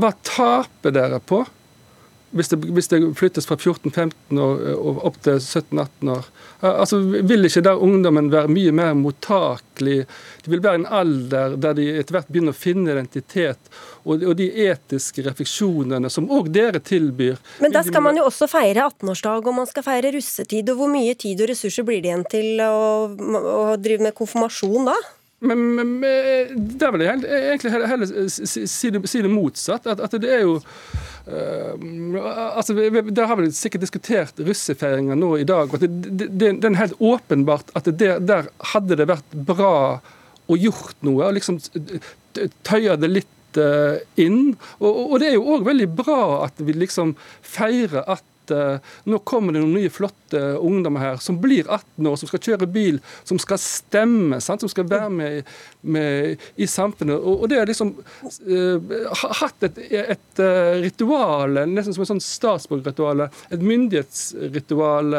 hva 0.00 0.12
taper 0.24 0.94
dere 0.94 1.18
på 1.20 1.42
hvis 2.30 2.52
det, 2.52 2.58
hvis 2.62 2.88
det 2.92 3.00
flyttes 3.18 3.48
fra 3.48 3.56
14-15 3.58 4.38
år 4.38 4.60
og 4.76 5.00
opp 5.08 5.16
til 5.24 5.40
17-18 5.40 6.10
år? 6.14 6.28
Altså, 6.62 7.00
Vil 7.26 7.48
ikke 7.48 7.62
der 7.66 7.82
ungdommen 7.82 8.30
være 8.30 8.52
mye 8.52 8.74
mer 8.76 8.94
mottakelig? 8.94 10.04
Det 10.44 10.52
vil 10.52 10.62
være 10.62 10.82
en 10.82 10.86
alder 10.86 11.56
der 11.58 11.74
de 11.74 11.88
etter 11.98 12.14
hvert 12.14 12.30
begynner 12.30 12.54
å 12.54 12.60
finne 12.60 12.94
identitet, 12.94 13.72
og, 14.04 14.22
og 14.22 14.36
de 14.38 14.46
etiske 14.68 15.24
refleksjonene 15.26 16.10
som 16.12 16.30
òg 16.30 16.52
dere 16.54 16.82
tilbyr. 16.84 17.40
Men 17.64 17.74
da 17.74 17.82
skal 17.86 18.04
man 18.06 18.20
jo 18.20 18.28
også 18.30 18.46
feire 18.50 18.86
18-årsdag, 18.86 19.50
og 19.50 19.58
man 19.62 19.70
skal 19.70 19.86
feire 19.86 20.14
russetid. 20.14 20.70
og 20.70 20.84
Hvor 20.84 20.92
mye 20.92 21.16
tid 21.18 21.42
og 21.42 21.50
ressurser 21.50 21.86
blir 21.88 22.04
det 22.04 22.12
igjen 22.12 22.28
til 22.30 22.62
å, 22.62 23.10
å 23.10 23.64
drive 23.80 24.06
med 24.06 24.16
konfirmasjon 24.18 24.92
da? 24.92 25.00
Men, 25.40 25.60
men, 25.74 25.92
der 26.80 26.92
vil 26.92 27.04
jeg 27.06 27.24
egentlig 27.24 27.72
heller, 27.72 27.88
heller 27.88 28.28
si, 28.28 28.90
det, 28.92 29.00
si, 29.08 29.22
det, 29.24 29.30
motsatt. 29.32 29.86
At, 29.88 30.02
at 30.04 30.16
det 30.20 30.28
er 30.36 30.42
jo 30.44 30.58
uh, 30.60 32.28
altså, 32.58 32.76
Der 32.76 33.24
har 33.30 33.40
vi 33.40 33.48
sikkert 33.56 33.86
diskutert 33.86 34.40
russefeiringa 34.44 35.16
nå 35.16 35.34
i 35.40 35.48
dag. 35.48 35.72
og 35.72 35.80
det, 35.80 35.90
det, 36.12 36.28
det, 36.60 36.68
er 36.68 36.80
helt 36.82 37.00
åpenbart 37.00 37.72
at 37.78 37.88
der, 37.88 38.20
der, 38.20 38.50
hadde 38.74 39.00
det 39.00 39.08
vært 39.08 39.36
bra 39.48 39.74
å 40.50 40.58
gjort 40.60 40.98
noe. 41.06 41.30
og 41.30 41.38
liksom 41.38 41.60
Tøye 42.66 43.00
det 43.00 43.10
litt 43.10 43.60
inn. 44.20 44.52
Og, 44.78 44.90
og, 44.90 45.16
det 45.22 45.30
er 45.30 45.38
jo 45.38 45.56
òg 45.56 45.64
veldig 45.66 45.88
bra 45.98 46.20
at 46.44 46.60
vi 46.62 46.76
liksom 46.76 47.16
feirer 47.42 48.04
at 48.04 48.26
uh, 48.54 48.94
nå 49.08 49.20
kommer 49.26 49.54
det 49.54 49.62
noen 49.62 49.76
nye 49.78 49.92
flotte 49.92 50.40
ungdommer 50.60 51.04
her 51.04 51.20
som 51.22 51.38
blir 51.40 51.66
18 51.66 52.06
år, 52.06 52.16
som 52.20 52.30
skal 52.30 52.42
kjøre 52.44 52.68
bil, 52.70 53.00
som 53.28 53.40
skal 53.42 53.60
stemme, 53.62 54.40
sant? 54.42 54.64
som 54.64 54.70
skal 54.70 54.88
være 54.90 55.10
med, 55.12 55.50
med 55.82 56.40
i 56.60 56.68
samfunnet. 56.70 57.16
Og, 57.18 57.44
og, 57.44 57.48
det 57.50 57.60
er 57.60 57.70
liksom 57.70 57.92
uh, 57.96 59.14
hatt 59.40 59.68
et, 59.68 59.80
et 60.00 60.42
uh, 60.42 60.76
ritual, 60.82 61.62
nesten 61.70 61.96
som 61.96 62.04
et 62.04 62.12
sånn 62.12 62.24
statsborgerritual, 62.24 63.26
et 63.50 63.64
myndighetsritual. 63.64 65.16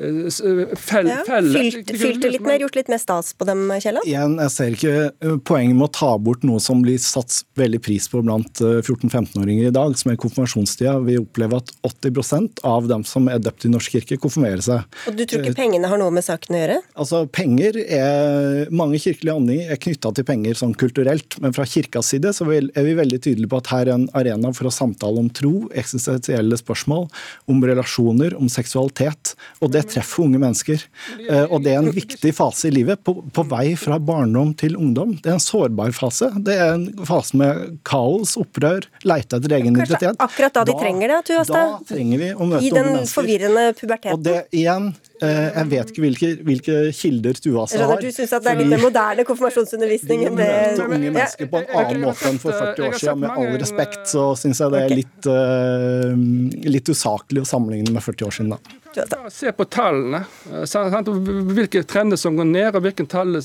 Fell, 0.00 1.10
ja, 1.10 1.20
fylt, 1.26 1.90
fylt 1.98 2.24
litt 2.24 2.44
mer, 2.44 2.60
gjort 2.62 2.78
litt 2.78 2.90
mer 2.92 3.00
stas 3.02 3.32
på 3.36 3.46
dem, 3.48 3.66
Kielland? 3.82 4.06
Igjen, 4.08 4.36
jeg 4.44 4.54
ser 4.54 4.76
ikke 4.76 5.38
poenget 5.46 5.76
med 5.76 5.88
å 5.88 5.92
ta 6.00 6.12
bort 6.22 6.44
noe 6.46 6.62
som 6.62 6.82
blir 6.84 7.00
satt 7.02 7.42
veldig 7.58 7.80
pris 7.84 8.06
på 8.10 8.22
blant 8.24 8.62
14-15-åringer 8.62 9.68
i 9.68 9.74
dag, 9.74 9.96
som 9.98 10.12
er 10.12 10.20
konfirmasjonstida. 10.20 10.96
Vi 11.06 11.18
opplever 11.20 11.60
at 11.60 11.72
80 11.86 12.49
av 12.66 12.88
dem 12.90 13.04
som 13.08 13.28
er 13.30 13.40
døpt 13.42 13.66
i 13.66 13.70
Norsk 13.72 13.96
kirke, 13.96 14.18
konfirmerer 14.20 14.62
seg. 14.64 14.98
Og 15.08 15.16
Du 15.16 15.24
tror 15.24 15.44
ikke 15.44 15.58
pengene 15.58 15.90
har 15.90 16.00
noe 16.00 16.12
med 16.14 16.24
saken 16.26 16.56
å 16.56 16.60
gjøre? 16.62 16.78
Altså, 17.00 17.22
penger 17.30 17.78
er, 17.84 18.68
Mange 18.70 19.00
kirkelige 19.02 19.34
handlinger 19.36 19.72
er 19.72 19.80
knytta 19.80 20.12
til 20.16 20.26
penger 20.28 20.58
sånn 20.58 20.74
kulturelt, 20.78 21.36
men 21.42 21.54
fra 21.56 21.66
kirkas 21.68 22.10
side 22.12 22.32
så 22.36 22.46
er 22.50 22.86
vi 22.86 22.96
veldig 22.98 23.20
tydelige 23.22 23.50
på 23.50 23.60
at 23.60 23.70
her 23.72 23.88
er 23.88 23.94
en 23.96 24.08
arena 24.16 24.52
for 24.56 24.68
å 24.68 24.74
samtale 24.74 25.22
om 25.22 25.30
tro, 25.32 25.68
eksistensielle 25.76 26.58
spørsmål, 26.60 27.08
om 27.50 27.62
relasjoner, 27.66 28.36
om 28.38 28.50
seksualitet. 28.52 29.34
Og 29.60 29.72
det 29.74 29.86
treffer 29.92 30.26
unge 30.26 30.40
mennesker. 30.42 30.84
Eh, 31.26 31.46
og 31.46 31.64
det 31.64 31.74
er 31.74 31.82
en 31.82 31.92
viktig 31.94 32.32
fase 32.36 32.68
i 32.70 32.74
livet, 32.74 33.02
på, 33.06 33.16
på 33.34 33.44
vei 33.50 33.74
fra 33.80 33.98
barndom 34.02 34.52
til 34.58 34.76
ungdom. 34.78 35.16
Det 35.22 35.32
er 35.32 35.38
en 35.38 35.44
sårbar 35.44 35.94
fase. 35.96 36.30
Det 36.46 36.56
er 36.56 36.74
en 36.76 36.88
fase 37.08 37.38
med 37.40 37.80
kaos, 37.88 38.36
opprør, 38.40 38.86
leite 39.06 39.40
etter 39.40 39.56
egen 39.58 39.76
identitet. 39.76 40.18
Akkurat 40.20 40.56
da 40.56 40.64
de 40.68 40.74
da, 40.74 40.80
trenger 40.82 41.14
det, 41.14 41.20
Tuasta? 41.30 41.60
Da 41.60 41.94
trenger 41.94 42.22
vi 42.22 42.30
I 42.40 42.70
den 42.72 43.06
forvirrende 43.06 43.72
puberteten. 43.76 44.14
Og 44.16 44.22
det 44.24 44.36
igjen, 44.56 44.86
eh, 45.20 45.48
jeg 45.50 45.68
vet 45.68 45.90
ikke 45.92 46.04
hvilke, 46.04 46.30
hvilke 46.46 46.76
kilder 46.96 47.36
Tuasa 47.36 47.80
har. 47.84 48.00
Du 48.00 48.08
syns 48.08 48.32
det 48.32 48.52
er 48.52 48.60
litt 48.62 48.70
mer 48.70 48.80
moderne 48.80 49.26
konfirmasjonsundervisning 49.28 50.24
Vi 50.24 50.30
møter 50.38 50.86
unge 50.86 51.10
mennesker 51.10 51.50
på 51.52 51.60
en 51.60 51.74
annen 51.82 52.06
måte 52.06 52.30
enn 52.30 52.40
for 52.40 52.56
40 52.56 52.86
år 52.86 52.96
siden. 53.02 53.20
Med 53.26 53.34
all 53.34 53.58
respekt 53.60 54.08
så 54.14 54.30
syns 54.40 54.62
jeg 54.64 54.72
det 54.72 54.80
er 54.86 54.94
litt, 55.02 55.28
uh, 55.28 56.70
litt 56.78 56.88
usaklig 56.88 57.44
å 57.44 57.50
sammenligne 57.50 57.92
med 57.92 58.06
40 58.06 58.30
år 58.30 58.38
siden. 58.38 58.56
da. 58.56 59.28
Se 59.30 59.52
på 59.54 59.68
tallene. 59.70 60.24
Eh, 60.50 61.12
hvilke 61.52 61.84
trender 61.86 62.18
som 62.18 62.40
går 62.40 62.48
ned, 62.48 62.72
og 62.74 62.82
hvilke 62.88 63.06
tall, 63.06 63.36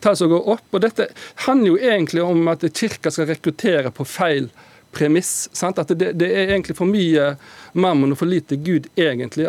tall 0.00 0.16
som 0.16 0.32
går 0.32 0.48
opp. 0.56 0.66
Og 0.72 0.82
Dette 0.82 1.10
handler 1.44 1.74
jo 1.74 1.92
egentlig 1.92 2.24
om 2.24 2.48
at 2.50 2.64
kirka 2.72 3.12
skal 3.12 3.28
rekruttere 3.30 3.92
på 3.94 4.08
feil 4.08 4.48
måte 4.48 4.69
premiss. 4.92 5.48
Sant? 5.52 5.78
At 5.78 5.88
det, 5.88 6.12
det, 6.18 6.28
er 6.28 6.52
egentlig 6.54 6.76
for 6.78 6.88
mye 6.90 7.34
mammon 7.72 8.12
og 8.12 8.20
for 8.20 8.30
lite 8.30 8.58
Gud, 8.60 8.88
egentlig. 8.98 9.46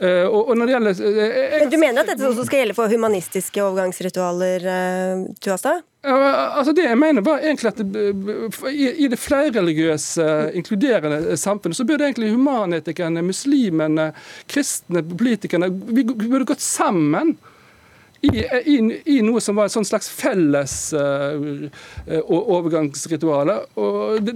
Uh, 0.00 0.26
og, 0.30 0.50
og 0.50 0.56
når 0.56 0.68
det 0.68 0.74
gjelder 0.76 1.00
uh, 1.04 1.20
jeg, 1.20 1.60
Men 1.60 1.72
Du 1.72 1.78
mener 1.82 2.02
at 2.02 2.12
dette 2.12 2.28
også 2.30 2.46
skal 2.48 2.62
gjelde 2.62 2.76
for 2.78 2.92
humanistiske 2.92 3.62
overgangsritualer, 3.64 4.66
uh, 4.66 5.24
Tuasta? 5.42 5.80
altså 6.00 6.72
Det 6.72 6.86
jeg 6.86 6.96
mener 6.96 7.20
var 7.20 7.42
egentlig 7.44 7.68
at 7.68 7.80
det, 7.92 8.04
i, 8.72 8.86
i 9.04 9.08
det 9.12 9.18
flerreligiøse, 9.20 10.24
inkluderende 10.56 11.36
samfunnet, 11.36 11.76
så 11.76 11.84
burde 11.84 12.06
egentlig 12.06 12.30
humanetikerne, 12.32 13.20
muslimene, 13.20 14.06
kristne, 14.48 15.04
politikerne 15.04 15.68
Vi 15.68 16.06
burde 16.08 16.46
gått 16.48 16.64
sammen 16.64 17.34
i, 18.20 18.30
i, 18.64 18.76
i, 19.04 19.16
noe 19.24 19.40
som 19.40 19.56
var 19.56 19.70
et 19.70 19.86
slags 19.88 20.10
felles 20.12 20.74
uh, 20.92 22.20
overgangsritual, 22.20 23.52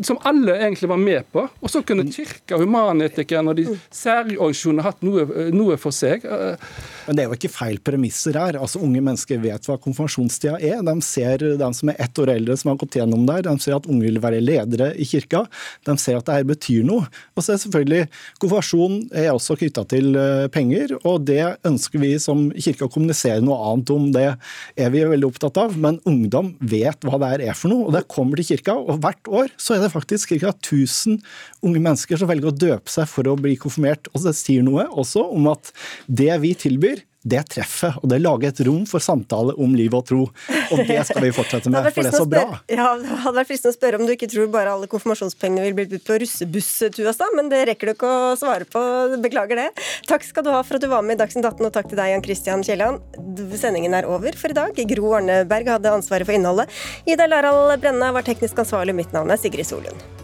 som 0.06 0.20
alle 0.24 0.56
egentlig 0.56 0.88
var 0.88 1.00
med 1.00 1.28
på. 1.32 1.44
Og 1.60 1.72
så 1.72 1.82
kunne 1.84 2.06
Kirka, 2.14 2.56
humanetikeren 2.60 3.50
og 3.50 3.58
de 3.58 3.66
særorganisasjonene 3.92 4.84
hatt 4.86 5.04
noe, 5.04 5.26
noe, 5.52 5.76
for 5.80 5.92
seg. 5.94 6.24
Men 6.24 7.16
det 7.16 7.24
er 7.24 7.28
jo 7.28 7.36
ikke 7.36 7.52
feil 7.52 7.80
premisser 7.84 8.38
her. 8.38 8.56
Altså 8.60 8.80
Unge 8.84 9.02
mennesker 9.04 9.42
vet 9.42 9.68
hva 9.68 9.76
konfirmasjonstida 9.82 10.56
er. 10.60 10.80
De 10.86 10.94
ser 11.04 11.44
dem 11.60 11.76
som 11.76 11.90
er 11.92 12.00
ett 12.06 12.20
år 12.20 12.32
eldre 12.36 12.56
som 12.60 12.72
har 12.72 12.80
gått 12.80 12.96
gjennom 13.00 13.26
der. 13.28 13.44
De 13.44 13.54
ser 13.60 13.76
at 13.76 13.88
unge 13.90 14.06
vil 14.06 14.20
være 14.22 14.40
ledere 14.44 14.92
i 14.96 15.08
kirka. 15.08 15.44
De 15.84 15.96
ser 16.00 16.20
at 16.20 16.28
det 16.28 16.38
her 16.38 16.48
betyr 16.48 16.86
noe. 16.88 17.08
Og 17.34 17.44
så 17.44 17.54
er 17.54 17.62
selvfølgelig 17.64 18.08
Konfirmasjon 18.40 18.98
er 19.16 19.32
også 19.34 19.58
knytta 19.58 19.84
til 19.90 20.16
penger, 20.54 20.94
og 21.04 21.24
det 21.28 21.42
ønsker 21.66 22.00
vi 22.02 22.14
som 22.22 22.46
kirke 22.52 22.86
å 22.86 22.92
kommunisere 22.92 23.42
noe 23.44 23.56
av 23.58 23.73
annet 23.74 23.92
om. 23.94 24.08
Det 24.14 24.26
er 24.30 24.92
vi 24.94 25.04
veldig 25.10 25.30
opptatt 25.30 25.60
av. 25.60 25.76
Men 25.78 26.00
ungdom 26.08 26.54
vet 26.60 27.04
hva 27.06 27.20
det 27.22 27.48
er 27.48 27.58
for 27.58 27.72
noe, 27.72 27.88
og 27.88 27.96
det 27.96 28.06
kommer 28.12 28.40
til 28.40 28.54
kirka. 28.54 28.76
Og 28.78 29.00
hvert 29.04 29.32
år 29.42 29.54
så 29.60 29.76
er 29.76 29.84
det 29.84 29.92
faktisk 29.94 30.34
ca. 30.34 30.54
1000 30.54 31.20
unge 31.64 31.80
mennesker 31.80 32.20
som 32.20 32.30
velger 32.30 32.50
å 32.50 32.56
døpe 32.56 32.92
seg 32.92 33.08
for 33.10 33.28
å 33.30 33.38
bli 33.40 33.56
konfirmert. 33.60 34.10
Og 34.14 34.24
det 34.26 34.36
sier 34.38 34.64
noe 34.66 34.86
også 34.92 35.26
om 35.34 35.50
at 35.52 35.72
det 36.06 36.32
vi 36.44 36.54
tilbyr, 36.58 37.04
det 37.24 37.40
treffer, 37.54 37.94
og 38.02 38.10
det 38.12 38.18
lager 38.20 38.50
et 38.50 38.60
rom 38.68 38.82
for 38.88 39.00
samtale 39.02 39.54
om 39.60 39.72
liv 39.76 39.94
og 39.96 40.04
tro. 40.08 40.26
Og 40.74 40.82
det 40.84 40.98
skal 41.08 41.24
vi 41.24 41.30
fortsette 41.32 41.72
med, 41.72 41.88
for 41.88 42.04
det 42.04 42.12
er 42.12 42.18
så 42.20 42.26
bra. 42.28 42.58
Ja, 42.68 42.90
Det 43.00 43.18
hadde 43.24 43.36
vært 43.38 43.48
fristende 43.48 43.72
å 43.72 43.76
spørre 43.78 44.00
om 44.00 44.04
du 44.04 44.12
ikke 44.12 44.28
tror 44.30 44.50
bare 44.52 44.74
alle 44.74 44.88
konfirmasjonspengene 44.92 45.64
vil 45.64 45.76
bli 45.78 45.86
brukt 45.94 46.06
på 46.08 46.18
russebuss, 46.20 46.72
Tuastad, 46.94 47.32
men 47.38 47.48
det 47.52 47.62
rekker 47.70 47.90
du 47.90 47.94
ikke 47.94 48.10
å 48.10 48.34
svare 48.40 48.68
på. 48.68 48.82
Beklager 49.24 49.62
det. 49.62 49.68
Takk 50.10 50.26
skal 50.26 50.44
du 50.44 50.52
ha 50.52 50.60
for 50.66 50.76
at 50.76 50.84
du 50.84 50.90
var 50.92 51.04
med 51.06 51.16
i 51.16 51.22
Dagsnytt 51.22 51.48
18, 51.48 51.64
og 51.68 51.72
takk 51.76 51.88
til 51.92 52.00
deg, 52.00 52.12
Jan 52.12 52.26
Christian 52.26 52.66
Kielland. 52.66 53.00
Sendingen 53.56 53.96
er 53.96 54.08
over 54.10 54.36
for 54.36 54.52
i 54.52 54.58
dag. 54.58 54.84
Gro 54.94 55.14
Arneberg 55.20 55.72
hadde 55.78 55.96
ansvaret 55.96 56.28
for 56.28 56.36
innholdet. 56.36 56.68
Ida 57.08 57.28
Larald 57.30 57.78
Brenna 57.80 58.12
var 58.12 58.26
teknisk 58.26 58.60
ansvarlig. 58.60 58.96
Mitt 59.00 59.16
navn 59.16 59.32
er 59.32 59.40
Sigrid 59.40 59.68
Solund. 59.68 60.23